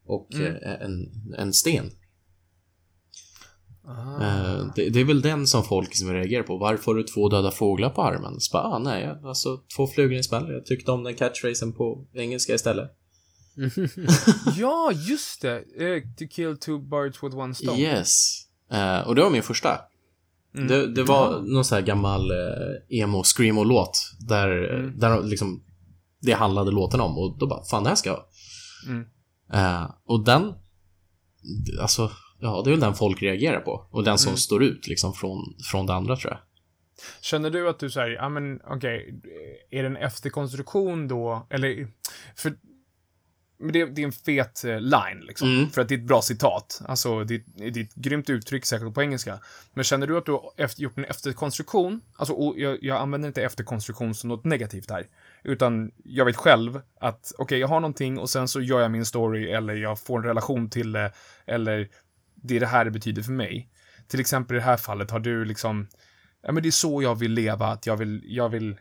Och 0.05 0.33
Mm. 0.33 0.55
eh, 0.55 0.81
en, 0.81 1.11
en 1.37 1.53
sten. 1.53 1.91
Ah. 3.87 4.23
Eh, 4.23 4.65
det, 4.75 4.89
det 4.89 4.99
är 4.99 5.03
väl 5.05 5.21
den 5.21 5.47
som 5.47 5.63
folk 5.63 5.95
som 5.95 6.13
reagerar 6.13 6.43
på. 6.43 6.57
Varför 6.57 6.85
har 6.85 6.95
du 6.95 7.03
två 7.03 7.29
döda 7.29 7.51
fåglar 7.51 7.89
på 7.89 8.03
armen? 8.03 8.39
Så 8.39 8.53
bara, 8.53 8.63
ah, 8.63 8.79
nej, 8.79 9.03
jag- 9.03 9.25
alltså 9.25 9.57
två 9.75 9.87
flugor 9.87 10.13
i 10.19 10.23
smäll. 10.23 10.49
Jag 10.51 10.65
tyckte 10.65 10.91
om 10.91 11.03
den 11.03 11.15
catchphrasen 11.15 11.73
på 11.73 12.05
engelska 12.13 12.53
istället. 12.55 12.91
Ja, 14.57 14.91
just 14.93 15.41
det. 15.41 15.55
Eh, 15.57 16.01
to 16.17 16.25
kill 16.35 16.57
two 16.57 16.77
birds 16.79 17.23
with 17.23 17.35
one 17.37 17.55
stone. 17.55 17.79
Yes. 17.81 18.41
Eh, 18.71 18.99
och 19.07 19.15
det 19.15 19.21
var 19.21 19.29
min 19.29 19.43
första. 19.43 19.79
Mm. 20.55 20.67
Det, 20.67 20.87
det 20.87 21.03
var 21.03 21.41
någon 21.41 21.65
sån 21.65 21.75
här 21.75 21.85
gammal 21.85 22.31
eh, 22.31 22.99
emo 22.99 23.23
screamo 23.23 23.63
låt 23.63 24.11
där, 24.19 24.73
Mm. 24.79 24.99
där 24.99 25.23
liksom 25.23 25.63
det 26.21 26.31
handlade 26.33 26.71
låten 26.71 27.01
om 27.01 27.17
och 27.17 27.37
då 27.39 27.47
bara, 27.47 27.63
fan 27.63 27.83
det 27.83 27.89
här 27.89 27.95
ska 27.95 28.09
jag 28.09 28.15
ha. 28.17 28.25
Mm. 28.87 29.05
Eh, 29.53 29.89
och 30.05 30.25
den, 30.25 30.53
alltså, 31.81 32.11
ja, 32.39 32.61
det 32.65 32.69
är 32.69 32.71
väl 32.71 32.79
den 32.79 32.93
folk 32.95 33.21
reagerar 33.23 33.59
på. 33.59 33.87
Och 33.91 34.03
den 34.03 34.17
som 34.17 34.29
Mm. 34.29 34.37
står 34.37 34.63
ut 34.63 34.87
liksom 34.87 35.13
från, 35.13 35.55
från 35.71 35.85
det 35.85 35.93
andra 35.93 36.15
tror 36.15 36.33
jag. 36.33 36.39
Känner 37.21 37.49
du 37.49 37.69
att 37.69 37.79
du 37.79 37.89
säger, 37.89 38.09
ja 38.15 38.29
men 38.29 38.59
okej, 38.67 39.15
är 39.71 39.81
det 39.83 39.87
en 39.87 39.97
efterkonstruktion 39.97 41.07
då, 41.07 41.47
eller, 41.49 41.87
för, 42.35 42.53
men 43.59 43.71
det, 43.73 43.85
det 43.85 44.01
är 44.01 44.05
en 44.05 44.11
fet 44.11 44.63
eh, 44.63 44.79
line 44.79 45.19
liksom, 45.27 45.47
Mm. 45.57 45.69
för 45.69 45.81
att 45.81 45.89
det 45.89 45.95
är 45.95 45.99
ett 45.99 46.07
bra 46.07 46.21
citat. 46.21 46.81
Alltså, 46.87 47.23
det, 47.23 47.43
det 47.55 47.79
är 47.79 47.83
ett 47.83 47.95
grymt 47.95 48.29
uttryck, 48.29 48.65
säkert 48.65 48.93
på 48.93 49.01
engelska. 49.01 49.39
Men 49.73 49.83
känner 49.83 50.07
du 50.07 50.17
att 50.17 50.25
du 50.25 50.31
har 50.31 50.51
efter, 50.57 50.81
gjort 50.81 50.97
en 50.97 51.05
efterkonstruktion, 51.05 52.01
alltså, 52.15 52.33
och 52.33 52.59
jag, 52.59 52.77
jag 52.81 52.97
använder 52.97 53.27
inte 53.27 53.43
efterkonstruktion 53.43 54.15
som 54.15 54.27
något 54.27 54.43
negativt 54.45 54.91
här, 54.91 55.07
utan 55.43 55.91
jag 56.03 56.25
vet 56.25 56.35
själv 56.35 56.81
att, 56.99 57.31
okej, 57.37 57.59
jag 57.59 57.67
har 57.67 57.79
någonting 57.79 58.19
och 58.19 58.29
sen 58.29 58.47
så 58.47 58.61
gör 58.61 58.79
jag 58.81 58.91
min 58.91 59.05
story, 59.05 59.51
eller 59.51 59.75
jag 59.75 59.99
får 59.99 60.19
en 60.19 60.25
relation 60.25 60.69
till 60.69 60.91
det, 60.91 61.11
eller 61.45 61.89
det 62.35 62.55
är 62.55 62.59
det 62.59 62.65
här 62.67 62.85
det 62.85 62.91
betyder 62.91 63.21
för 63.23 63.31
mig. 63.31 63.69
Till 64.07 64.19
exempel 64.19 64.55
i 64.55 64.59
det 64.59 64.65
här 64.65 64.77
fallet 64.77 65.11
har 65.11 65.19
du 65.19 65.45
liksom, 65.45 65.87
ja 66.43 66.51
men 66.51 66.63
det 66.63 66.69
är 66.69 66.71
så 66.71 67.01
jag 67.01 67.15
vill 67.15 67.31
leva, 67.31 67.67
att 67.67 67.85
jag 67.85 67.97
vill, 67.97 68.21
jag 68.25 68.49
vill, 68.49 68.75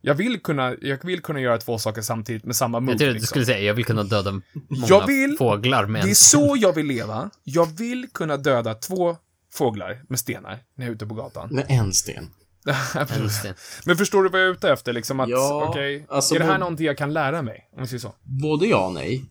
Jag 0.00 0.14
vill 0.14 0.40
kunna, 0.40 0.74
jag 0.80 1.04
vill 1.04 1.22
kunna 1.22 1.40
göra 1.40 1.58
två 1.58 1.78
saker 1.78 2.02
samtidigt 2.02 2.44
med 2.44 2.56
samma 2.56 2.80
move. 2.80 2.92
Jag 2.92 2.98
trodde 2.98 3.10
att 3.10 3.14
du 3.14 3.18
liksom. 3.18 3.26
skulle 3.26 3.46
säga, 3.46 3.58
jag 3.60 3.74
vill 3.74 3.84
kunna 3.84 4.02
döda 4.02 4.30
många 4.32 4.86
Jag 4.88 5.06
vill- 5.06 5.36
fåglar 5.38 5.86
med 5.86 6.04
Det 6.04 6.10
är 6.10 6.14
så 6.14 6.56
jag 6.58 6.72
vill 6.72 6.86
leva. 6.86 7.30
Jag 7.44 7.66
vill 7.78 8.08
kunna 8.14 8.36
döda 8.36 8.74
två 8.74 9.16
fåglar 9.52 10.02
med 10.08 10.18
stenar 10.18 10.58
när 10.74 10.84
jag 10.84 10.90
är 10.90 10.94
ute 10.94 11.06
på 11.06 11.14
gatan. 11.14 11.48
Med 11.52 11.66
en 11.68 11.92
sten. 11.92 12.30
en 12.94 13.30
sten. 13.30 13.54
Men 13.86 13.96
förstår 13.96 14.22
du 14.22 14.28
vad 14.28 14.40
jag 14.40 14.48
är 14.48 14.52
ute 14.52 14.70
efter? 14.72 14.92
Liksom 14.92 15.20
att, 15.20 15.28
Ja, 15.28 15.66
okej, 15.68 16.06
alltså 16.08 16.34
är 16.34 16.38
det 16.38 16.44
här 16.44 16.58
någonting 16.58 16.86
jag 16.86 16.98
kan 16.98 17.12
lära 17.12 17.42
mig? 17.42 17.68
Om 17.72 17.80
vi 17.82 17.86
säger 17.88 18.00
så. 18.00 18.14
Både 18.22 18.66
ja 18.66 18.86
och 18.86 18.92
nej. 18.94 19.24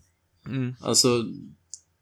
Mm. 0.47 0.75
Alltså, 0.81 1.07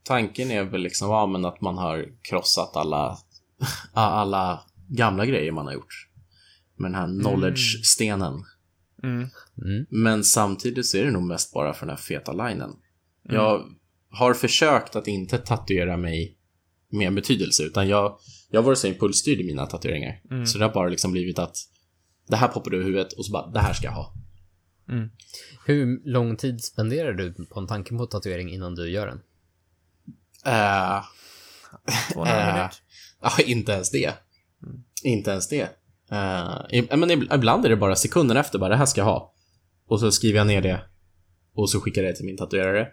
tanken 0.04 0.52
är 0.52 0.64
väl 0.64 0.82
liksom 0.82 1.10
ja, 1.10 1.26
men 1.26 1.46
att 1.46 1.62
man 1.62 1.78
har 1.78 2.06
krossat 2.22 2.76
alla, 2.76 3.18
alla 3.94 4.62
gamla 4.88 5.26
grejer 5.26 5.52
man 5.52 5.66
har 5.66 5.74
gjort. 5.74 6.08
Med 6.76 6.92
den 6.92 6.96
här 6.96 7.22
knowledge-stenen. 7.22 8.44
Mm. 9.04 9.30
Mm. 9.62 9.86
Men 9.90 10.24
samtidigt 10.24 10.86
så 10.86 10.98
är 10.98 11.06
det 11.06 11.12
nog 11.12 11.24
mest 11.24 11.54
bara 11.54 11.74
för 11.74 11.86
den 11.86 11.96
här 11.96 12.04
feta 12.04 12.32
linen. 12.32 12.76
Jag 13.24 13.66
har 14.10 14.34
försökt 14.34 14.96
att 14.96 15.08
inte 15.08 15.38
tatuera 15.38 15.98
mig 15.98 16.38
med 16.90 17.14
betydelse, 17.14 17.64
utan 17.64 17.88
jag, 17.88 18.18
jag 18.50 18.62
har 18.62 18.66
varit 18.66 18.78
så 18.78 18.88
impulsstyrd 18.88 19.40
i 19.40 19.44
mina 19.44 19.66
tatueringar. 19.66 20.46
Så 20.46 20.58
det 20.58 20.66
har 20.66 20.74
bara 20.74 20.90
liksom 20.90 21.12
blivit 21.12 21.40
att 21.40 21.58
det 22.28 22.36
här 22.36 22.48
poppar 22.48 22.74
ur 22.74 22.84
huvudet 22.84 23.14
och 23.14 23.26
så 23.26 23.32
bara, 23.32 23.48
det 23.48 23.60
här 23.60 23.74
ska 23.74 23.86
jag 23.86 23.94
ha. 23.94 24.14
Hur 25.66 26.02
lång 26.06 26.38
tid 26.38 26.64
spenderar 26.64 27.14
du 27.14 27.34
på 27.34 27.60
en 27.60 27.68
tanke 27.68 27.98
på 27.98 28.06
tatuering 28.06 28.52
innan 28.52 28.76
du 28.76 28.90
gör 28.90 29.08
den? 29.08 29.22
Uh, 30.48 31.04
minut. 32.16 32.82
Ja, 33.24 33.32
inte 33.46 33.72
ens 33.72 33.92
det. 33.92 34.14
Inte 35.04 35.32
ens 35.32 35.50
det. 35.50 35.70
I- 36.70 36.82
men 36.98 37.12
ib- 37.12 37.36
ibland 37.36 37.66
är 37.66 37.70
det 37.70 37.76
bara 37.76 37.96
sekunden 37.96 38.38
efter, 38.38 38.60
bara 38.60 38.70
det 38.70 38.76
här 38.76 38.86
ska 38.86 39.02
jag 39.02 39.06
ha. 39.06 39.34
Och 39.88 40.00
så 40.00 40.12
skriver 40.12 40.38
jag 40.38 40.48
ner 40.48 40.62
det. 40.62 40.82
Och 41.56 41.70
så 41.70 41.80
skickar 41.82 42.04
jag 42.04 42.12
det 42.12 42.16
till 42.16 42.26
min 42.26 42.38
tatuerare. 42.38 42.88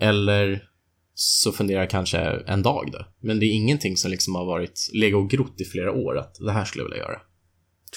Eller 0.00 0.68
så 1.14 1.52
funderar 1.52 1.80
jag 1.80 1.90
kanske 1.90 2.18
en 2.46 2.62
dag 2.62 2.88
då. 2.92 3.06
Men 3.20 3.40
det 3.40 3.46
är 3.46 3.52
ingenting 3.54 3.96
som 3.96 4.10
liksom 4.10 4.34
har 4.34 4.44
varit 4.44 4.90
legat 4.94 5.18
och 5.18 5.30
grott 5.30 5.60
i 5.60 5.64
flera 5.64 5.92
år 5.92 6.18
att 6.18 6.34
det 6.34 6.52
här 6.52 6.64
skulle 6.64 6.84
jag 6.84 6.88
vilja 6.90 7.04
göra. 7.04 7.20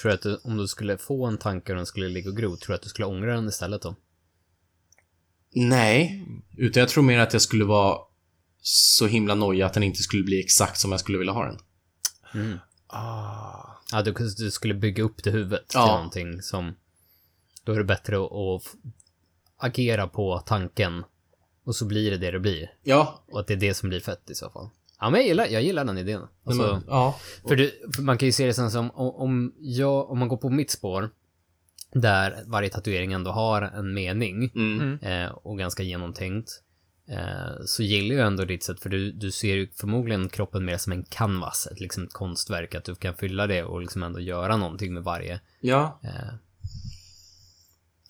Tror 0.00 0.10
du 0.10 0.14
att 0.14 0.22
du, 0.22 0.40
om 0.44 0.56
du 0.56 0.66
skulle 0.68 0.98
få 0.98 1.26
en 1.26 1.38
tanke 1.38 1.72
och 1.72 1.76
den 1.76 1.86
skulle 1.86 2.08
ligga 2.08 2.30
och 2.30 2.36
gro, 2.36 2.56
tror 2.56 2.68
du 2.68 2.74
att 2.74 2.82
du 2.82 2.88
skulle 2.88 3.06
ångra 3.06 3.34
den 3.34 3.48
istället 3.48 3.82
då? 3.82 3.94
Nej, 5.54 6.26
utan 6.58 6.80
jag 6.80 6.88
tror 6.88 7.04
mer 7.04 7.18
att 7.18 7.32
jag 7.32 7.42
skulle 7.42 7.64
vara 7.64 7.98
så 8.64 9.06
himla 9.06 9.34
nojig 9.34 9.62
att 9.62 9.74
den 9.74 9.82
inte 9.82 10.02
skulle 10.02 10.22
bli 10.22 10.40
exakt 10.40 10.78
som 10.80 10.90
jag 10.90 11.00
skulle 11.00 11.18
vilja 11.18 11.32
ha 11.32 11.44
den. 11.44 11.58
Ah. 12.86 13.68
Ja, 13.92 14.02
du, 14.02 14.12
du 14.12 14.50
skulle 14.50 14.74
bygga 14.74 15.02
upp 15.02 15.22
det 15.24 15.30
huvudet 15.30 15.68
till 15.68 15.78
Ja. 15.80 15.86
någonting 15.86 16.42
som... 16.42 16.74
Då 17.64 17.72
är 17.72 17.78
det 17.78 17.84
bättre 17.84 18.16
att, 18.16 18.32
att 18.32 18.74
agera 19.56 20.06
på 20.06 20.38
tanken 20.38 21.04
och 21.64 21.76
så 21.76 21.84
blir 21.84 22.10
det 22.10 22.16
det 22.16 22.30
det 22.30 22.40
blir. 22.40 22.70
Ja, 22.82 23.24
Och 23.28 23.40
att 23.40 23.46
det 23.46 23.52
är 23.54 23.56
det 23.56 23.74
som 23.74 23.88
blir 23.88 24.00
fett 24.00 24.30
i 24.30 24.34
så 24.34 24.50
fall. 24.50 24.68
Ja, 25.00 25.10
men 25.10 25.20
jag 25.20 25.28
gillar, 25.28 25.46
jag 25.46 25.62
gillar 25.62 25.84
den 25.84 25.98
idén. 25.98 26.22
Alltså, 26.44 26.62
men, 26.72 26.84
ja. 26.88 27.18
För, 27.48 27.56
du, 27.56 27.82
för 27.94 28.02
man 28.02 28.18
kan 28.18 28.26
ju 28.26 28.32
se 28.32 28.46
det 28.46 28.54
sen 28.54 28.70
som 28.70 28.90
om, 28.90 29.14
om, 29.14 29.54
jag, 29.58 30.10
om 30.10 30.18
man 30.18 30.28
går 30.28 30.36
på 30.36 30.50
mitt 30.50 30.70
spår, 30.70 31.10
där 31.92 32.44
varje 32.46 32.70
tatuering 32.70 33.12
ändå 33.12 33.30
har 33.30 33.62
en 33.62 33.94
mening 33.94 34.52
Mm. 34.54 34.98
eh, 35.02 35.30
och 35.30 35.58
ganska 35.58 35.82
genomtänkt, 35.82 36.50
så 37.64 37.82
gillar 37.82 38.16
jag 38.16 38.26
ändå 38.26 38.44
ditt 38.44 38.62
sätt, 38.64 38.80
för 38.80 38.88
du, 38.88 39.12
du 39.12 39.30
ser 39.30 39.54
ju 39.54 39.68
förmodligen 39.74 40.28
kroppen 40.28 40.64
mer 40.64 40.78
som 40.78 40.92
en 40.92 41.02
canvas, 41.02 41.68
ett, 41.72 41.80
liksom 41.80 42.04
ett 42.04 42.12
konstverk, 42.12 42.74
att 42.74 42.84
du 42.84 42.94
kan 42.94 43.14
fylla 43.14 43.46
det 43.46 43.64
och 43.64 43.80
liksom 43.80 44.02
ändå 44.02 44.20
göra 44.20 44.56
någonting 44.56 44.94
med 44.94 45.04
varje. 45.04 45.40
Ja, 45.60 46.00
Eh. 46.02 46.34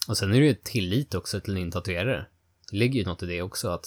Och 0.08 0.16
sen 0.16 0.34
är 0.34 0.40
det 0.40 0.46
ju 0.46 0.54
tillit 0.54 1.14
också 1.14 1.40
till 1.40 1.54
din 1.54 1.70
tatuerare. 1.70 2.26
Det 2.70 2.76
ligger 2.76 3.00
ju 3.00 3.06
något 3.06 3.22
i 3.22 3.26
det 3.26 3.42
också, 3.42 3.68
att, 3.68 3.86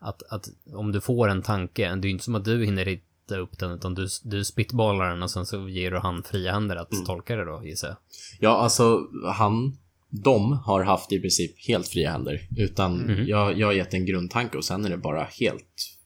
att, 0.00 0.22
att 0.22 0.48
om 0.72 0.92
du 0.92 1.00
får 1.00 1.28
en 1.28 1.42
tanke, 1.42 1.82
det 1.82 2.06
är 2.06 2.08
ju 2.08 2.10
inte 2.10 2.24
som 2.24 2.34
att 2.34 2.44
du 2.44 2.64
hinner 2.64 2.84
rita 2.84 3.36
upp 3.36 3.58
den, 3.58 3.70
utan 3.70 3.94
du, 3.94 4.08
du 4.22 4.44
spitballar 4.44 5.10
den 5.10 5.22
och 5.22 5.30
sen 5.30 5.46
så 5.46 5.68
ger 5.68 5.90
du 5.90 5.98
han 5.98 6.22
fria 6.22 6.52
händer 6.52 6.76
att 6.76 6.90
tolka 7.06 7.36
det 7.36 7.44
då, 7.44 7.64
gissar 7.64 7.88
jag. 7.88 7.96
Ja, 8.38 8.58
alltså 8.58 8.98
han, 9.34 9.78
de 10.10 10.52
har 10.52 10.84
haft 10.84 11.12
i 11.12 11.20
princip 11.20 11.66
helt 11.68 11.88
fria 11.88 12.10
händer. 12.10 12.40
Utan 12.56 13.24
jag, 13.26 13.58
jag 13.58 13.66
har 13.66 13.72
gett 13.72 13.94
en 13.94 14.06
grundtanke 14.06 14.58
och 14.58 14.64
sen 14.64 14.84
är 14.84 14.90
det 14.90 14.98
bara 14.98 15.24
helt 15.24 15.96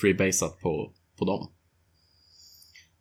freebasat 0.00 0.60
på, 0.60 0.92
på 1.18 1.24
dem. 1.24 1.50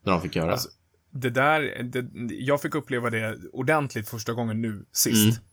När 0.03 0.11
de 0.13 0.21
fick 0.21 0.35
göra. 0.35 0.51
Alltså, 0.51 0.69
Det 1.11 1.29
där, 1.29 1.83
det, 1.83 2.35
jag 2.35 2.61
fick 2.61 2.75
uppleva 2.75 3.09
det 3.09 3.37
ordentligt 3.53 4.09
första 4.09 4.33
gången 4.33 4.61
nu, 4.61 4.85
sist. 4.91 5.37
Mm. 5.37 5.47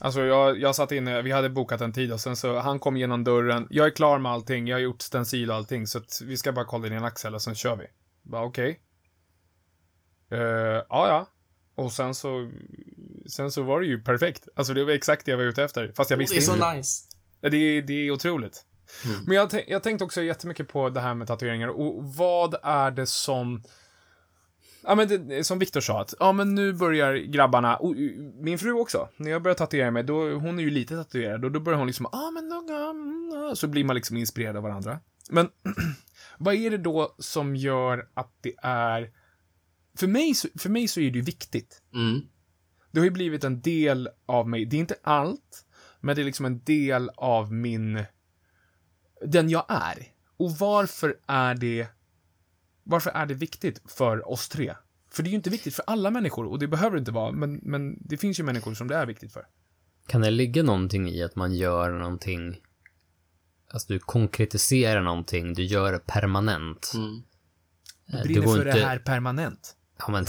Alltså 0.00 0.20
jag, 0.20 0.60
jag 0.60 0.74
satt 0.74 0.92
inne, 0.92 1.22
vi 1.22 1.30
hade 1.30 1.50
bokat 1.50 1.80
en 1.80 1.92
tid 1.92 2.12
och 2.12 2.20
sen 2.20 2.36
så, 2.36 2.58
han 2.58 2.78
kom 2.78 2.96
genom 2.96 3.24
dörren, 3.24 3.66
jag 3.70 3.86
är 3.86 3.90
klar 3.90 4.18
med 4.18 4.32
allting, 4.32 4.66
jag 4.68 4.76
har 4.76 4.80
gjort 4.80 5.02
stencil 5.02 5.50
och 5.50 5.56
allting, 5.56 5.86
så 5.86 5.98
att 5.98 6.20
vi 6.24 6.36
ska 6.36 6.52
bara 6.52 6.64
kolla 6.64 6.88
din 6.88 7.04
axel 7.04 7.34
och 7.34 7.42
sen 7.42 7.54
kör 7.54 7.76
vi. 7.76 7.86
Bara 8.22 8.44
okej. 8.44 8.80
Eh, 10.30 10.38
ja, 10.38 10.84
ja. 10.88 11.28
Och 11.74 11.92
sen 11.92 12.14
så, 12.14 12.50
sen 13.28 13.52
så 13.52 13.62
var 13.62 13.80
det 13.80 13.86
ju 13.86 14.02
perfekt. 14.02 14.48
Alltså 14.56 14.74
det 14.74 14.84
var 14.84 14.92
exakt 14.92 15.24
det 15.24 15.30
jag 15.30 15.38
var 15.38 15.44
ute 15.44 15.62
efter, 15.62 15.92
fast 15.96 16.10
jag 16.10 16.18
det 16.18 16.22
visste 16.22 16.36
är 16.36 16.40
så 16.40 16.54
inte. 16.54 16.72
nice. 16.72 17.04
Det 17.40 17.56
är, 17.56 17.82
det 17.82 17.92
är 17.92 18.10
otroligt. 18.10 18.64
Mm. 19.04 19.24
Men 19.26 19.36
jag, 19.36 19.64
jag 19.66 19.82
tänkte 19.82 20.04
också 20.04 20.22
jättemycket 20.22 20.68
på 20.68 20.90
det 20.90 21.00
här 21.00 21.14
med 21.14 21.26
tatueringar 21.26 21.68
och 21.68 22.04
vad 22.04 22.54
är 22.62 22.90
det 22.90 23.06
som... 23.06 23.62
Ja, 24.82 24.94
men 24.94 25.28
det, 25.28 25.44
som 25.44 25.58
Viktor 25.58 25.80
sa, 25.80 26.00
att 26.00 26.14
ja, 26.18 26.32
men 26.32 26.54
nu 26.54 26.72
börjar 26.72 27.14
grabbarna, 27.14 27.76
och 27.76 27.94
min 28.34 28.58
fru 28.58 28.72
också, 28.72 29.08
när 29.16 29.30
jag 29.30 29.42
börjar 29.42 29.54
tatuera 29.54 29.90
mig, 29.90 30.02
då, 30.02 30.30
hon 30.30 30.58
är 30.58 30.62
ju 30.62 30.70
lite 30.70 30.96
tatuerad 30.96 31.44
och 31.44 31.52
då 31.52 31.60
börjar 31.60 31.78
hon 31.78 31.86
liksom, 31.86 32.06
ja 32.12 32.30
men 32.30 32.48
då, 32.48 32.56
mm, 32.56 33.30
ja." 33.34 33.56
så 33.56 33.66
blir 33.66 33.84
man 33.84 33.96
liksom 33.96 34.16
inspirerad 34.16 34.56
av 34.56 34.62
varandra. 34.62 35.00
Men 35.30 35.48
vad 36.38 36.54
är 36.54 36.70
det 36.70 36.78
då 36.78 37.14
som 37.18 37.56
gör 37.56 38.08
att 38.14 38.32
det 38.40 38.54
är, 38.62 39.10
för 39.98 40.06
mig, 40.06 40.34
för 40.58 40.68
mig 40.68 40.88
så 40.88 41.00
är 41.00 41.10
det 41.10 41.18
ju 41.18 41.24
viktigt. 41.24 41.82
Mm. 41.94 42.20
Det 42.90 43.00
har 43.00 43.04
ju 43.04 43.10
blivit 43.10 43.44
en 43.44 43.60
del 43.60 44.08
av 44.26 44.48
mig. 44.48 44.64
Det 44.66 44.76
är 44.76 44.80
inte 44.80 44.96
allt, 45.02 45.64
men 46.00 46.16
det 46.16 46.22
är 46.22 46.24
liksom 46.24 46.46
en 46.46 46.62
del 46.64 47.10
av 47.16 47.52
min... 47.52 48.04
Den 49.26 49.48
jag 49.50 49.64
är. 49.68 50.06
Och 50.36 50.52
varför 50.58 51.16
är 51.26 51.54
det... 51.54 51.86
Varför 52.84 53.10
är 53.10 53.26
det 53.26 53.34
viktigt 53.34 53.82
för 53.86 54.28
oss 54.28 54.48
tre? 54.48 54.74
För 55.10 55.22
det 55.22 55.28
är 55.28 55.30
ju 55.30 55.36
inte 55.36 55.50
viktigt 55.50 55.74
för 55.74 55.84
alla 55.86 56.10
människor, 56.10 56.46
och 56.46 56.58
det 56.58 56.68
behöver 56.68 56.96
det 56.96 56.98
inte 56.98 57.10
vara, 57.12 57.32
men, 57.32 57.60
men 57.62 57.98
det 58.00 58.16
finns 58.16 58.40
ju 58.40 58.44
människor 58.44 58.74
som 58.74 58.88
det 58.88 58.96
är 58.96 59.06
viktigt 59.06 59.32
för. 59.32 59.46
Kan 60.06 60.20
det 60.20 60.30
ligga 60.30 60.62
någonting 60.62 61.08
i 61.08 61.22
att 61.22 61.36
man 61.36 61.54
gör 61.54 61.90
någonting, 61.90 62.56
alltså 63.70 63.92
du 63.92 63.98
konkretiserar 63.98 65.02
någonting, 65.02 65.54
du 65.54 65.64
gör 65.64 65.92
det 65.92 65.98
permanent. 66.06 66.92
Mm. 66.94 67.22
Eh, 68.12 68.16
Du 68.16 68.22
brinner 68.22 68.46
går 68.46 68.56
för 68.56 68.66
inte- 68.66 68.78
det 68.80 68.86
här 68.86 68.98
permanent. 68.98 69.76
Ja, 69.98 70.08
men, 70.08 70.24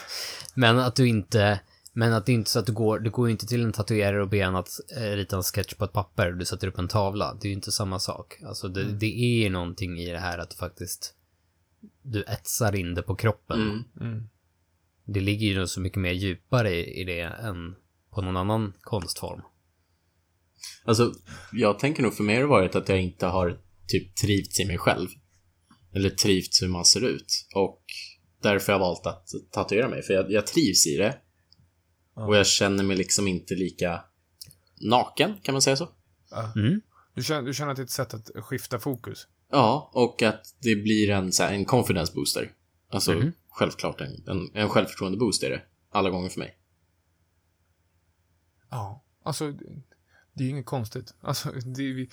men 0.54 0.78
att 0.78 0.96
du 0.96 1.08
inte, 1.08 1.60
men 1.98 2.12
att 2.12 2.26
det 2.26 2.32
inte 2.32 2.48
är 2.48 2.50
så 2.50 2.58
att 2.58 2.66
du 2.66 2.72
går, 2.72 2.98
du 2.98 3.10
går 3.10 3.30
inte 3.30 3.46
till 3.46 3.64
en 3.64 3.72
tatuerare 3.72 4.22
och 4.22 4.28
ber 4.28 4.44
han 4.44 4.56
att 4.56 4.68
eh, 4.96 5.02
rita 5.02 5.36
en 5.36 5.42
sketch 5.42 5.74
på 5.74 5.84
ett 5.84 5.92
papper 5.92 6.32
och 6.32 6.38
du 6.38 6.44
sätter 6.44 6.68
upp 6.68 6.78
en 6.78 6.88
tavla. 6.88 7.34
Det 7.34 7.46
är 7.46 7.48
ju 7.48 7.54
inte 7.54 7.72
samma 7.72 7.98
sak. 7.98 8.38
Alltså 8.42 8.68
det, 8.68 8.82
Mm. 8.82 8.98
det 8.98 9.06
är 9.06 9.42
ju 9.42 9.50
någonting 9.50 9.98
i 9.98 10.10
det 10.10 10.18
här 10.18 10.38
att 10.38 10.50
du 10.50 10.56
faktiskt, 10.56 11.14
du 12.02 12.22
etsar 12.22 12.74
in 12.74 12.94
det 12.94 13.02
på 13.02 13.16
kroppen. 13.16 13.60
Mm. 13.60 13.84
Mm. 14.00 14.28
Det 15.04 15.20
ligger 15.20 15.46
ju 15.46 15.66
så 15.66 15.80
mycket 15.80 15.98
mer 15.98 16.12
djupare 16.12 16.74
i, 16.74 17.00
i 17.00 17.04
det 17.04 17.20
än 17.20 17.74
på 18.10 18.22
någon 18.22 18.36
annan 18.36 18.72
konstform. 18.80 19.40
Alltså, 20.84 21.12
jag 21.52 21.78
tänker 21.78 22.02
nog 22.02 22.14
för 22.14 22.24
mig 22.24 22.34
har 22.34 22.42
det 22.42 22.48
varit 22.48 22.74
att 22.74 22.88
jag 22.88 23.02
inte 23.02 23.26
har 23.26 23.58
typ 23.86 24.16
trivts 24.16 24.60
i 24.60 24.66
mig 24.66 24.78
själv. 24.78 25.08
Eller 25.94 26.10
trivts 26.10 26.62
hur 26.62 26.68
man 26.68 26.84
ser 26.84 27.04
ut. 27.04 27.46
Och 27.54 27.82
därför 28.42 28.72
har 28.72 28.80
jag 28.80 28.86
valt 28.86 29.06
att 29.06 29.28
tatuera 29.52 29.88
mig. 29.88 30.02
För 30.02 30.14
jag, 30.14 30.32
jag 30.32 30.46
trivs 30.46 30.86
i 30.86 30.96
det. 30.96 31.18
Och 32.26 32.36
jag 32.36 32.46
känner 32.46 32.84
mig 32.84 32.96
liksom 32.96 33.28
inte 33.28 33.54
lika 33.54 34.04
naken, 34.80 35.34
kan 35.42 35.52
man 35.54 35.62
säga 35.62 35.76
så? 35.76 35.88
Mm. 36.56 36.80
Du 37.14 37.22
känner, 37.22 37.42
du 37.42 37.54
känner 37.54 37.70
att 37.70 37.76
det 37.76 37.82
är 37.82 37.84
ett 37.84 37.90
sätt 37.90 38.14
att 38.14 38.30
skifta 38.44 38.78
fokus? 38.78 39.26
Ja, 39.50 39.90
och 39.94 40.22
att 40.22 40.54
det 40.58 40.76
blir 40.76 41.10
en, 41.10 41.32
så 41.32 41.42
här, 41.42 41.52
en 41.52 41.64
confidence 41.64 42.12
booster. 42.14 42.52
Alltså, 42.90 43.12
Mhm. 43.12 43.32
självklart 43.48 44.00
en, 44.00 44.24
en, 44.28 44.50
en 44.54 44.68
självförtroende 44.68 45.18
boost 45.18 45.42
är 45.42 45.50
det. 45.50 45.62
Alla 45.90 46.10
gånger 46.10 46.28
för 46.28 46.38
mig. 46.40 46.58
Ja. 48.70 49.04
Alltså, 49.22 49.52
det- 50.32 50.42
är 50.42 50.44
ju 50.44 50.50
inget 50.50 50.66
konstigt. 50.66 51.14
Alltså, 51.20 51.50
det 51.50 51.82
är, 51.82 52.06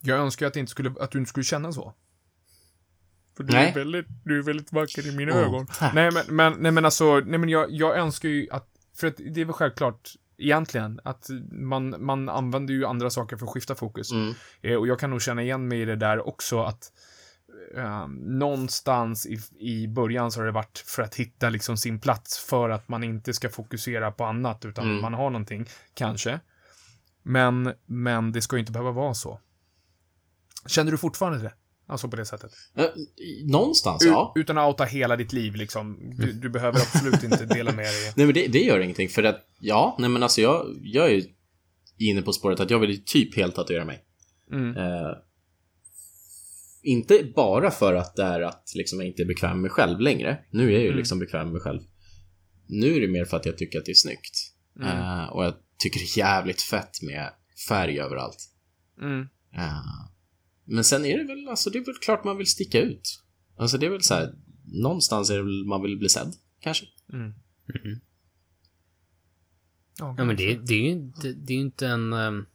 jag 0.00 0.18
önskar 0.18 0.46
att, 0.46 0.54
det 0.54 0.60
inte 0.60 0.70
skulle, 0.70 0.94
att 1.00 1.10
du 1.10 1.18
inte 1.18 1.28
skulle 1.28 1.44
känna 1.44 1.72
så. 1.72 1.94
För 3.36 3.44
du 3.44 3.52
Nej. 3.52 3.70
är 3.70 3.74
väldigt, 3.74 4.06
du 4.24 4.38
är 4.38 4.42
väldigt 4.42 4.72
vacker 4.72 5.06
i 5.06 5.16
mina 5.16 5.32
Åh, 5.32 5.38
ögon. 5.38 5.66
tack. 5.66 5.94
Nej 5.94 6.10
men, 6.12 6.36
men, 6.36 6.52
nej 6.58 6.72
men 6.72 6.84
alltså, 6.84 7.20
nej 7.20 7.38
men 7.38 7.48
jag, 7.48 7.70
jag 7.72 7.96
önskar 7.98 8.28
ju 8.28 8.48
att, 8.50 8.68
för 8.96 9.06
att 9.06 9.16
det 9.16 9.40
är 9.40 9.44
väl 9.44 9.52
självklart, 9.52 10.10
egentligen, 10.38 11.00
att 11.04 11.26
man, 11.50 12.04
man 12.04 12.28
använder 12.28 12.74
ju 12.74 12.86
andra 12.86 13.10
saker 13.10 13.36
för 13.36 13.46
att 13.46 13.52
skifta 13.52 13.74
fokus. 13.74 14.12
Mm. 14.12 14.34
Eh, 14.62 14.74
och 14.76 14.86
jag 14.86 14.98
kan 14.98 15.10
nog 15.10 15.22
känna 15.22 15.42
igen 15.42 15.68
mig 15.68 15.80
i 15.80 15.84
det 15.84 15.96
där 15.96 16.28
också 16.28 16.62
att 16.62 16.92
eh, 17.76 18.08
någonstans 18.18 19.26
i, 19.26 19.38
i 19.58 19.88
början 19.88 20.30
så 20.32 20.40
har 20.40 20.46
det 20.46 20.52
varit 20.52 20.78
för 20.78 21.02
att 21.02 21.14
hitta 21.14 21.50
liksom 21.50 21.76
sin 21.76 22.00
plats 22.00 22.38
för 22.38 22.70
att 22.70 22.88
man 22.88 23.04
inte 23.04 23.32
ska 23.34 23.48
fokusera 23.48 24.10
på 24.12 24.24
annat 24.24 24.64
utan 24.64 24.84
Mm. 24.84 25.02
man 25.02 25.14
har 25.14 25.30
någonting, 25.30 25.66
kanske. 25.94 26.40
Men, 27.22 27.74
men 27.86 28.32
det 28.32 28.42
ska 28.42 28.56
ju 28.56 28.60
inte 28.60 28.72
behöva 28.72 28.90
vara 28.90 29.14
så. 29.14 29.40
Känner 30.66 30.90
du 30.92 30.98
fortfarande 30.98 31.38
det? 31.38 31.52
Alltså 31.88 32.08
på 32.08 32.16
det 32.16 32.24
sättet? 32.26 32.50
Eh, 32.76 32.84
Någonstans, 33.44 34.04
U- 34.04 34.08
ja. 34.08 34.32
Utan 34.36 34.58
att 34.58 34.68
outa 34.68 34.84
hela 34.84 35.16
ditt 35.16 35.32
liv 35.32 35.54
liksom. 35.54 36.12
Du, 36.18 36.32
du 36.32 36.48
behöver 36.50 36.78
absolut 36.80 37.22
inte 37.22 37.44
dela 37.46 37.72
med 37.72 37.84
dig. 37.84 38.12
Nej 38.16 38.26
men 38.26 38.34
det, 38.34 38.46
det 38.46 38.58
gör 38.62 38.80
ingenting 38.80 39.08
för 39.08 39.22
att, 39.22 39.46
ja, 39.60 39.96
nej 39.98 40.10
men 40.10 40.22
alltså 40.22 40.40
jag, 40.40 40.66
jag 40.82 41.12
är 41.12 41.22
inne 41.98 42.22
på 42.22 42.32
spåret 42.32 42.60
att 42.60 42.70
jag 42.70 42.78
vill 42.78 43.04
typ 43.04 43.36
helt 43.36 43.54
tatuera 43.54 43.84
mig. 43.84 44.04
Mm. 44.52 44.76
Eh, 44.76 45.12
inte 46.82 47.32
bara 47.36 47.70
för 47.70 47.94
att 47.94 48.16
det 48.16 48.22
är 48.22 48.40
att 48.40 48.72
liksom 48.74 48.98
jag 48.98 49.08
inte 49.08 49.22
är 49.22 49.26
bekväm 49.26 49.50
med 49.50 49.60
mig 49.60 49.70
själv 49.70 50.00
längre. 50.00 50.38
Nu 50.50 50.66
är 50.68 50.70
jag 50.72 50.80
ju 50.80 50.86
Mm. 50.86 50.98
liksom 50.98 51.18
bekväm 51.18 51.42
med 51.46 51.52
mig 51.52 51.62
själv. 51.62 51.80
Nu 52.68 52.96
är 52.96 53.00
det 53.00 53.08
mer 53.08 53.24
för 53.24 53.36
att 53.36 53.46
jag 53.46 53.58
tycker 53.58 53.78
att 53.78 53.84
det 53.84 53.92
är 53.92 53.94
snyggt. 53.94 54.34
Mm. 54.80 54.88
Eh, 54.98 55.24
och 55.26 55.44
jag 55.44 55.54
tycker 55.78 55.98
det 56.00 56.04
är 56.04 56.18
jävligt 56.18 56.62
fett 56.62 57.02
med 57.02 57.30
färg 57.68 58.00
överallt. 58.00 58.38
Mm. 59.02 59.20
Eh, 59.56 59.82
men 60.66 60.84
sen 60.84 61.04
är 61.04 61.18
det 61.18 61.24
väl, 61.24 61.48
alltså 61.48 61.70
det 61.70 61.78
är 61.78 61.84
väl 61.84 61.94
klart 61.94 62.24
man 62.24 62.36
vill 62.36 62.46
sticka 62.46 62.80
ut. 62.80 63.22
Alltså 63.56 63.78
det 63.78 63.86
är 63.86 63.90
väl 63.90 64.02
så 64.02 64.14
här, 64.14 64.34
någonstans 64.64 65.30
är 65.30 65.36
det 65.36 65.42
väl 65.42 65.64
man 65.64 65.82
vill 65.82 65.98
bli 65.98 66.08
sedd, 66.08 66.34
kanske. 66.60 66.86
Mm. 67.12 67.26
Mhm. 67.66 68.00
Ja, 69.98 70.14
Ja, 70.18 70.24
men 70.24 70.36
det, 70.36 70.54
det 70.56 70.74
är 70.74 70.82
ju 70.82 70.90
inte, 70.90 71.32
det 71.32 71.52
är 71.52 71.58
inte 71.58 71.86
en, 71.88 72.12
ehm, 72.12 72.46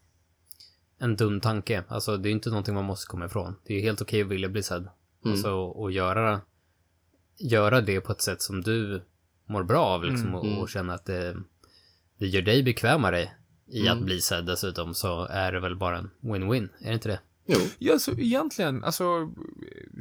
en 1.00 1.16
dum 1.16 1.40
tanke. 1.42 1.84
Alltså, 1.88 2.18
det 2.18 2.28
är 2.28 2.32
ju 2.32 2.36
inte 2.36 2.50
någonting 2.50 2.76
man 2.76 2.86
måste 2.86 3.08
komma 3.08 3.26
ifrån. 3.26 3.56
Det 3.66 3.74
är 3.74 3.82
helt 3.82 4.02
okej 4.02 4.22
att 4.22 4.28
vilja 4.28 4.50
bli 4.50 4.64
sedd. 4.64 4.82
Mm. 4.82 5.32
Alltså, 5.32 5.52
och 5.54 5.92
göra, 5.92 6.42
göra 7.38 7.82
det 7.82 8.02
på 8.02 8.12
ett 8.12 8.22
sätt 8.22 8.42
som 8.42 8.62
du 8.62 9.02
mår 9.46 9.64
bra 9.64 9.86
av, 9.86 10.04
liksom, 10.04 10.28
Mm, 10.28 10.36
och, 10.36 10.46
mm. 10.46 10.58
och 10.60 10.70
känna 10.70 10.94
att 10.94 11.06
det, 11.06 11.38
det 12.18 12.28
gör 12.28 12.42
dig 12.42 12.64
bekvämare 12.64 13.30
i 13.68 13.82
Mm. 13.82 13.98
att 13.98 14.06
bli 14.06 14.22
sedd 14.22 14.46
dessutom, 14.46 14.94
så 14.94 15.26
är 15.26 15.52
det 15.52 15.60
väl 15.60 15.76
bara 15.76 15.98
en 15.98 16.10
win-win, 16.22 16.70
är 16.82 16.88
det 16.88 16.94
inte 16.94 17.10
det? 17.10 17.20
Jo. 17.52 17.60
Ja, 17.80 18.00
så 18.00 18.12
egentligen, 18.12 18.84
alltså, 18.84 19.32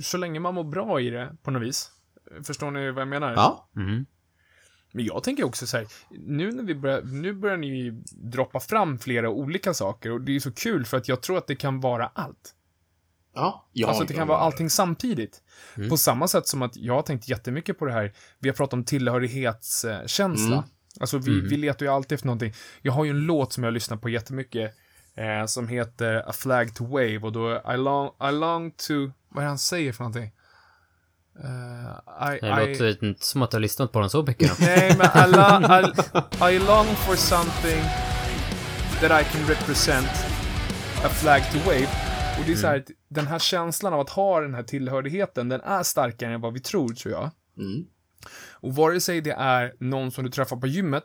så 0.02 0.16
länge 0.16 0.40
man 0.40 0.54
mår 0.54 0.64
bra 0.64 1.00
i 1.00 1.10
det 1.10 1.36
på 1.42 1.50
något 1.50 1.62
vis. 1.62 1.90
Förstår 2.44 2.70
ni 2.70 2.90
vad 2.90 3.00
jag 3.00 3.08
menar? 3.08 3.32
Ja. 3.32 3.70
Mhm. 3.76 4.06
Men 4.92 5.04
jag 5.04 5.22
tänker 5.22 5.44
också 5.44 5.66
så 5.66 5.76
här, 5.76 5.86
nu 6.10 6.52
när 6.52 6.62
vi 6.62 6.74
börjar, 6.74 7.02
nu 7.02 7.32
börjar 7.32 7.56
ni 7.56 7.66
ju 7.66 8.02
droppa 8.12 8.60
fram 8.60 8.98
flera 8.98 9.30
olika 9.30 9.74
saker 9.74 10.12
och 10.12 10.20
det 10.20 10.36
är 10.36 10.40
så 10.40 10.52
kul 10.52 10.84
för 10.84 10.96
att 10.96 11.08
jag 11.08 11.22
tror 11.22 11.38
att 11.38 11.46
det 11.46 11.56
kan 11.56 11.80
vara 11.80 12.06
allt. 12.06 12.54
Ja. 13.34 13.68
ja 13.72 13.88
alltså 13.88 14.02
att 14.02 14.08
det 14.08 14.14
kan 14.14 14.28
vara 14.28 14.38
allting 14.38 14.70
samtidigt. 14.70 15.42
Mm. 15.76 15.88
På 15.88 15.96
samma 15.96 16.28
sätt 16.28 16.46
som 16.46 16.62
att 16.62 16.76
jag 16.76 16.94
har 16.94 17.02
tänkt 17.02 17.28
jättemycket 17.28 17.78
på 17.78 17.84
det 17.84 17.92
här, 17.92 18.12
vi 18.38 18.48
har 18.48 18.56
pratat 18.56 18.72
om 18.72 18.84
tillhörighetskänsla. 18.84 20.56
Mm. 20.56 20.68
Alltså 21.00 21.18
vi, 21.18 21.40
vi 21.40 21.56
letar 21.56 21.86
ju 21.86 21.92
alltid 21.92 22.12
efter 22.12 22.26
någonting. 22.26 22.52
Jag 22.82 22.92
har 22.92 23.04
ju 23.04 23.10
en 23.10 23.20
låt 23.20 23.52
som 23.52 23.64
jag 23.64 23.72
lyssnar 23.72 23.96
på 23.96 24.08
jättemycket, 24.08 24.74
eh, 25.16 25.46
som 25.46 25.68
heter 25.68 26.28
A 26.28 26.32
Flag 26.32 26.74
to 26.74 26.84
Wave 26.86 27.18
och 27.18 27.32
då 27.32 27.62
I 27.74 27.76
long, 27.76 28.10
I 28.28 28.32
long 28.32 28.70
to, 28.70 28.92
vad 29.28 29.38
är 29.38 29.42
det 29.42 29.48
han 29.48 29.58
säger 29.58 29.92
för 29.92 30.04
någonting? 30.04 30.32
Eh, 31.44 32.34
I, 32.34 32.38
Det 32.40 32.46
I, 32.62 32.68
låter 32.72 33.04
inte 33.04 33.26
som 33.26 33.42
att 33.42 33.50
du 33.50 33.54
har 33.56 33.60
lyssnat 33.60 33.92
på 33.92 34.00
den 34.00 34.10
så 34.10 34.22
mycket. 34.22 34.60
Nej, 34.60 34.96
men 34.98 35.06
I, 35.06 35.32
lo- 35.36 36.48
I, 36.50 36.54
I 36.54 36.58
long 36.58 36.86
for 36.86 37.16
something 37.16 37.82
that 39.00 39.22
I 39.22 39.24
can 39.32 39.46
represent 39.48 40.08
a 41.04 41.08
flag 41.08 41.42
to 41.52 41.58
wave. 41.58 41.88
Och 42.38 42.46
det 42.46 42.52
är 42.52 42.56
så 42.56 42.66
här, 42.66 42.76
att 42.78 42.90
den 43.08 43.26
här 43.26 43.38
känslan 43.38 43.92
av 43.94 44.00
att 44.00 44.10
ha 44.10 44.40
den 44.40 44.54
här 44.54 44.62
tillhörigheten, 44.62 45.48
den 45.48 45.60
är 45.60 45.82
starkare 45.82 46.34
än 46.34 46.40
vad 46.40 46.52
vi 46.52 46.60
tror, 46.60 46.88
tror 46.88 47.14
jag. 47.14 47.30
Mm. 47.58 47.84
Och 48.52 48.74
vare 48.74 49.00
sig 49.00 49.20
det 49.20 49.32
är 49.32 49.74
någon 49.80 50.10
som 50.10 50.24
du 50.24 50.30
träffar 50.30 50.56
på 50.56 50.66
gymmet, 50.66 51.04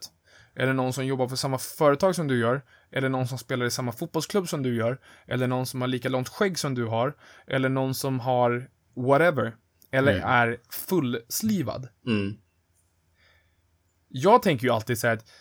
eller 0.56 0.74
någon 0.74 0.94
som 0.94 1.06
jobbar 1.06 1.28
för 1.28 1.36
samma 1.36 1.58
företag 1.58 2.16
som 2.16 2.28
du 2.28 2.40
gör, 2.40 2.62
eller 2.92 3.10
någon 3.10 3.28
som 3.28 3.38
spelar 3.38 3.66
i 3.66 3.72
samma 3.72 3.92
fotbollsklubb 3.92 4.50
som 4.50 4.64
du 4.64 4.76
gör, 4.76 5.02
eller 5.28 5.48
någon 5.48 5.66
som 5.66 5.82
har 5.82 5.88
lika 5.88 6.10
långt 6.10 6.30
skägg 6.30 6.60
som 6.60 6.76
du 6.76 6.86
har, 6.86 7.16
eller 7.48 7.70
någon 7.70 7.96
som 7.96 8.20
har 8.20 8.70
whatever, 8.96 9.56
eller 9.92 10.14
är 10.14 10.58
fullslivad. 10.70 11.88
Mm. 12.08 12.38
jag 14.08 14.42
tänker 14.42 14.66
ju 14.66 14.74
alltid 14.74 15.00
så 15.00 15.08
här 15.08 15.14
att 15.14 15.32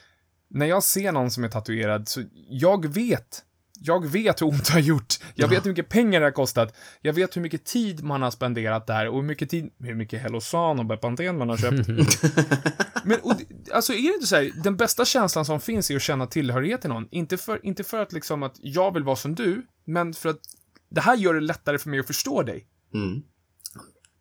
när 0.48 0.66
jag 0.66 0.82
ser 0.82 1.12
någon 1.12 1.30
som 1.30 1.44
är 1.44 1.48
tatuerad 1.48 2.08
så 2.08 2.22
jag 2.48 2.94
vet 2.94 3.44
jag 3.86 4.06
vet 4.06 4.42
hur 4.42 4.46
ont 4.46 4.66
det 4.66 4.72
har 4.72 4.80
gjort. 4.80 5.14
Jag 5.34 5.48
vet 5.48 5.64
hur 5.64 5.70
mycket 5.70 5.88
pengar 5.88 6.20
det 6.20 6.26
har 6.26 6.30
kostat. 6.30 6.76
Jag 7.00 7.12
vet 7.12 7.36
hur 7.36 7.42
mycket 7.42 7.64
tid 7.64 8.04
man 8.04 8.22
har 8.22 8.30
spenderat 8.30 8.86
där 8.86 9.08
och 9.08 9.16
hur 9.16 9.22
mycket 9.22 9.50
tid, 9.50 9.70
hur 9.78 9.94
mycket 9.94 10.22
Hellosan 10.22 10.78
och 10.78 10.86
Bepanten 10.86 11.38
man 11.38 11.48
har 11.48 11.56
köpt. 11.56 11.88
Men, 13.04 13.20
och, 13.20 13.32
alltså 13.72 13.92
är 13.92 14.08
det 14.08 14.14
inte 14.14 14.26
så 14.26 14.36
här, 14.36 14.52
den 14.62 14.76
bästa 14.76 15.04
känslan 15.04 15.44
som 15.44 15.60
finns 15.60 15.90
är 15.90 15.96
att 15.96 16.02
känna 16.02 16.26
tillhörighet 16.26 16.80
till 16.80 16.90
någon. 16.90 17.08
Inte 17.10 17.36
för, 17.36 17.66
inte 17.66 17.84
för 17.84 17.98
att 17.98 18.12
liksom 18.12 18.42
att 18.42 18.56
jag 18.62 18.94
vill 18.94 19.02
vara 19.04 19.16
som 19.16 19.34
du, 19.34 19.66
men 19.84 20.14
för 20.14 20.28
att 20.28 20.40
det 20.88 21.00
här 21.00 21.16
gör 21.16 21.34
det 21.34 21.40
lättare 21.40 21.78
för 21.78 21.90
mig 21.90 22.00
att 22.00 22.06
förstå 22.06 22.42
dig. 22.42 22.66
Mm. 22.94 23.22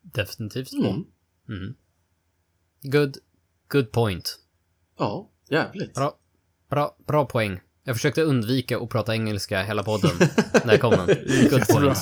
Definitivt 0.01 0.69
så. 0.69 0.89
Mm. 0.89 1.03
Mm. 1.49 1.75
Good, 2.81 3.17
good 3.67 3.91
point. 3.91 4.39
Ja, 4.97 5.31
jävligt. 5.49 5.93
Bra, 5.93 6.19
bra, 6.69 6.97
bra 7.07 7.25
poäng. 7.25 7.59
Jag 7.83 7.95
försökte 7.95 8.21
undvika 8.21 8.77
att 8.77 8.89
prata 8.89 9.13
engelska 9.13 9.63
hela 9.63 9.83
podden. 9.83 10.11
Där 10.65 10.77
kom 10.77 10.91
den. 10.91 11.07
Good 11.49 11.67
point. 11.67 11.97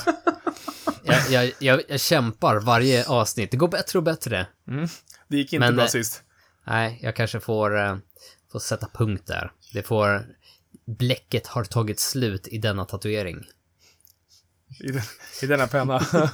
Jag, 1.04 1.30
jag, 1.30 1.52
jag, 1.60 1.82
jag 1.88 2.00
kämpar 2.00 2.60
varje 2.60 3.06
avsnitt. 3.06 3.52
Det 3.52 3.58
går 3.58 3.68
bättre 3.68 4.00
och 4.00 4.04
bättre. 4.04 4.48
Det 5.28 5.38
gick 5.38 5.54
inte 5.54 5.66
Men, 5.66 5.76
bra 5.76 5.84
eh, 5.86 5.90
sist. 5.90 6.24
Nej, 6.68 7.00
jag 7.04 7.16
kanske 7.16 7.40
får, 7.40 7.80
eh, 7.86 7.96
får 8.52 8.60
sätta 8.60 8.88
punkt 8.94 9.24
där. 9.28 9.52
Det 9.74 9.84
får... 9.84 10.26
Bläcket 10.86 11.48
har 11.48 11.64
tagit 11.64 12.00
slut 12.00 12.48
i 12.48 12.58
denna 12.58 12.86
tatuering. 12.86 13.38
I, 14.80 14.92
den, 14.92 15.02
I 15.42 15.46
denna 15.46 15.68
penna. 15.68 16.02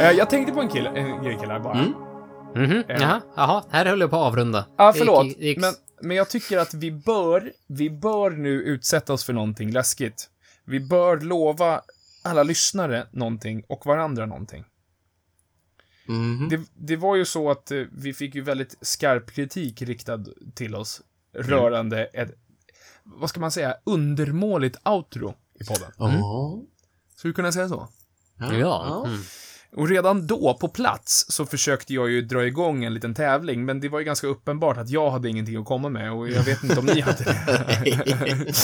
Eh, 0.00 0.10
jag 0.10 0.30
tänkte 0.30 0.52
på 0.52 0.60
en 0.60 0.68
kille, 0.68 0.88
en 0.90 1.24
grej 1.24 1.38
killar 1.40 1.60
bara. 1.60 1.74
Mm. 1.78 1.92
Mhm, 2.56 2.82
jaha, 2.88 3.20
jaha, 3.36 3.64
här 3.70 3.86
höll 3.86 4.00
jag 4.00 4.10
på 4.10 4.16
att 4.16 4.22
avrunda. 4.26 4.66
Ja, 4.78 4.92
Det 4.92 4.98
förlåt. 4.98 5.24
gick- 5.26 5.38
det 5.38 5.44
gick- 5.46 5.58
Men, 5.60 5.74
men 6.02 6.16
jag 6.16 6.30
tycker 6.30 6.58
att 6.58 6.74
vi 6.74 6.90
bör, 6.90 7.52
vi 7.66 7.90
bör 7.90 8.30
nu 8.30 8.62
utsätta 8.62 9.12
oss 9.12 9.24
för 9.24 9.32
någonting 9.32 9.70
läskigt. 9.70 10.30
Vi 10.64 10.80
bör 10.80 11.20
lova 11.20 11.82
alla 12.22 12.42
lyssnare 12.42 13.06
någonting 13.10 13.64
och 13.68 13.86
varandra 13.86 14.26
någonting. 14.26 14.64
Mhm. 16.06 16.48
Det, 16.48 16.60
det 16.74 16.96
var 16.96 17.16
ju 17.16 17.24
så 17.24 17.50
att 17.50 17.70
eh, 17.70 17.82
vi 17.92 18.14
fick 18.14 18.34
ju 18.34 18.40
väldigt 18.40 18.76
skarp 18.80 19.30
kritik 19.30 19.82
riktad 19.82 20.24
till 20.54 20.74
oss 20.74 21.02
rörande 21.32 22.04
ett, 22.04 22.30
vad 23.04 23.30
ska 23.30 23.40
man 23.40 23.50
säga, 23.50 23.76
undermåligt 23.84 24.88
outro 24.88 25.34
i 25.54 25.64
podden. 25.64 25.92
Ja. 25.98 26.62
Skulle 27.16 27.30
du 27.30 27.34
kunna 27.34 27.52
säga 27.52 27.68
så? 27.68 27.88
Ja. 28.38 29.04
Mm. 29.06 29.20
Och 29.76 29.88
redan 29.88 30.26
då, 30.26 30.58
på 30.60 30.68
plats, 30.68 31.26
så 31.28 31.46
försökte 31.46 31.94
jag 31.94 32.10
ju 32.10 32.22
dra 32.22 32.46
igång 32.46 32.84
en 32.84 32.94
liten 32.94 33.14
tävling, 33.14 33.64
men 33.64 33.80
det 33.80 33.88
var 33.88 33.98
ju 33.98 34.04
ganska 34.04 34.26
uppenbart 34.26 34.76
att 34.76 34.90
jag 34.90 35.10
hade 35.10 35.28
ingenting 35.28 35.56
att 35.56 35.66
komma 35.66 35.88
med 35.88 36.12
och 36.12 36.28
jag 36.28 36.42
vet 36.42 36.62
inte 36.62 36.78
om 36.78 36.86
ni 36.86 37.00
hade 37.00 37.24
det. 37.24 38.54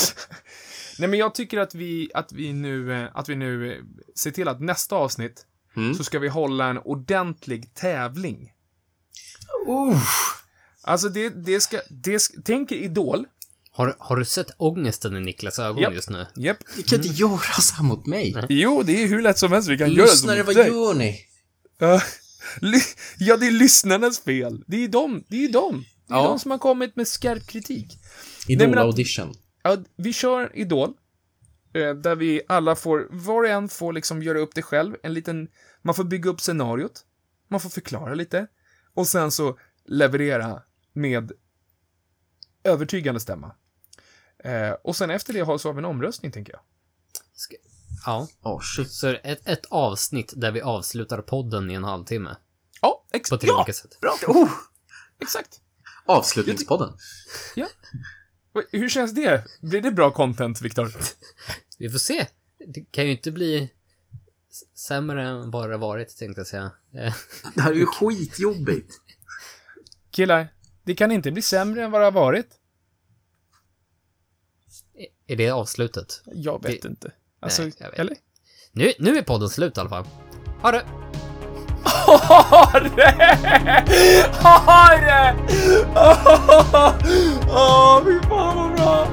Nej, 0.98 1.09
men 1.09 1.18
jag 1.18 1.34
tycker 1.34 1.59
att 1.59 1.74
vi, 1.74 2.11
att 2.14 2.32
vi 2.32 2.52
nu, 2.52 3.02
eh, 3.02 3.09
att 3.14 3.28
vi 3.28 3.36
nu 3.36 3.72
eh, 3.72 3.78
ser 4.14 4.30
till 4.30 4.48
att 4.48 4.61
nästa 4.61 4.96
avsnitt 4.96 5.46
Mm. 5.76 5.94
så 5.94 6.04
ska 6.04 6.18
vi 6.18 6.28
hålla 6.28 6.66
en 6.66 6.78
ordentlig 6.78 7.74
tävling. 7.74 8.52
Uh. 9.68 10.02
Alltså, 10.82 11.09
det, 11.09 11.28
det 11.28 11.61
ska, 11.61 11.80
det 11.90 12.20
tänk 12.44 12.72
er 12.72 12.76
Idol. 12.76 13.26
Har, 13.77 13.97
har 13.99 14.16
du 14.16 14.24
sett 14.24 14.51
ångesten 14.57 15.16
i 15.16 15.20
Niklas 15.20 15.59
ögon 15.59 15.83
Japp. 15.83 15.95
just 15.95 16.11
nu? 16.11 16.27
Japp. 16.37 16.57
Ni 16.77 16.83
kan 16.83 16.97
inte 17.03 17.09
göra 17.09 17.39
så 17.61 17.74
här 17.74 17.85
mot 17.85 18.07
mig. 18.07 18.47
Jo, 18.49 18.83
det 18.83 19.03
är 19.03 19.07
hur 19.07 19.22
lätt 19.22 19.39
som 19.39 19.53
helst 19.53 19.68
vi 19.68 19.79
kan 19.79 19.89
göra 19.93 20.07
det 20.07 20.12
Lyssnare, 20.12 20.39
mot 20.39 20.47
vad 20.47 20.57
dig. 20.57 20.66
gör 20.68 20.95
ni? 20.95 21.20
Ja, 21.79 22.01
ly- 22.61 22.81
ja, 23.18 23.37
det 23.37 23.47
är 23.47 23.51
lyssnarnas 23.51 24.18
fel. 24.20 24.64
Det 24.66 24.85
är 24.85 24.89
de, 24.89 25.24
det 25.29 25.45
är 25.45 25.53
de. 25.53 25.85
Det 26.09 26.14
är 26.14 26.16
Ja. 26.18 26.22
de 26.29 26.39
som 26.39 26.51
har 26.51 26.59
kommit 26.59 26.97
med 26.97 27.09
skarp 27.09 27.47
kritik. 27.47 27.99
Nej, 28.49 28.57
men 28.57 28.68
Idol 28.68 28.79
att- 28.79 28.85
audition. 28.85 29.35
Ja, 29.62 29.77
vi 29.97 30.12
kör 30.12 30.51
Idol. 30.55 30.91
eh, 31.74 31.91
Där 31.95 32.16
vi 32.16 32.43
alla 32.49 32.77
får, 32.77 33.07
var 33.11 33.43
och 33.45 33.49
en 33.51 33.68
får 33.68 33.93
liksom 33.93 34.22
göra 34.22 34.39
upp 34.39 34.55
det 34.55 34.62
själv. 34.62 34.95
En 35.03 35.14
liten, 35.14 35.49
man 35.83 35.95
får 35.95 36.05
bygga 36.05 36.31
upp 36.31 36.41
scenariot. 36.41 37.05
Man 37.51 37.61
får 37.61 37.70
förklara 37.70 38.14
lite. 38.14 38.47
Och 38.95 39.09
sen 39.09 39.31
så 39.31 39.59
leverera 39.89 40.62
med 40.93 41.33
övertygande 42.64 43.20
stämma. 43.20 43.55
Eh, 44.47 44.72
och 44.84 44.97
sen 44.97 45.11
efter 45.11 45.32
det 45.32 45.40
har, 45.40 45.59
så 45.59 45.68
har 45.68 45.72
vi 45.74 45.78
en 45.78 45.84
omröstning, 45.84 46.32
tänker 46.32 46.53
jag. 46.53 46.61
Ska, 47.34 47.55
ja. 48.07 48.28
Oh 48.42 48.61
shit. 48.61 48.92
Så 48.92 49.09
ett, 49.09 49.49
ett 49.49 49.66
avsnitt 49.66 50.32
där 50.36 50.53
vi 50.53 50.61
avslutar 50.61 51.22
podden 51.22 51.70
i 51.70 51.74
en 51.74 51.84
halvtimme. 51.84 52.36
Ja, 52.80 53.05
ex- 53.12 53.30
På 53.30 53.38
tre 53.38 53.49
ja, 53.49 53.57
olika 53.57 53.72
sätt. 53.72 54.01
bra. 54.01 54.16
Oh, 54.26 54.51
exakt. 55.22 55.61
Avslutningspodden. 56.07 56.97
Ja. 57.55 57.68
Hur 58.72 58.88
känns 58.88 59.14
det? 59.14 59.44
Blir 59.62 59.80
det 59.80 59.90
bra 59.90 60.11
content, 60.11 60.61
Viktor? 60.62 60.92
Vi 61.78 61.90
får 61.90 61.99
se. 61.99 62.26
Det 62.74 62.80
kan 62.90 63.05
ju 63.05 63.11
inte 63.11 63.30
bli 63.32 63.70
sämre 64.74 65.28
än 65.28 65.51
vad 65.51 65.70
det 65.70 65.76
varit, 65.76 66.16
tänkte 66.18 66.40
jag 66.40 66.47
säga. 66.47 66.70
Det 67.55 67.61
här 67.62 67.70
är 67.70 67.74
ju 67.74 67.86
skitjobbigt. 67.86 68.94
Killar, 70.11 70.49
det 70.84 70.94
kan 70.94 71.12
inte 71.12 71.30
bli 71.32 71.42
sämre 71.42 71.84
än 71.84 71.90
vad 71.90 72.01
det 72.01 72.05
har 72.05 72.12
varit. 72.12 72.49
Är 75.27 75.37
det 75.37 75.51
avslutet? 75.51 76.22
Jag 76.24 76.62
vet 76.62 76.83
Det- 76.83 76.89
inte. 76.89 77.11
Alltså, 77.41 77.62
Nej, 77.62 77.72
jag 77.79 77.91
vet. 77.91 77.99
eller? 77.99 78.16
Nu, 78.72 78.93
nu 78.99 79.16
är 79.18 79.22
podden 79.22 79.49
slut 79.49 79.77
i 79.77 79.81
alla 79.81 79.89
fall. 79.91 80.05
Ha 80.62 80.70
det! 80.72 80.85
Harre! 81.85 83.14
Harre! 84.41 85.37
Åh, 87.49 88.03
fy 88.05 88.29
fan 88.29 88.57
vad 88.57 88.74
bra! 88.77 89.09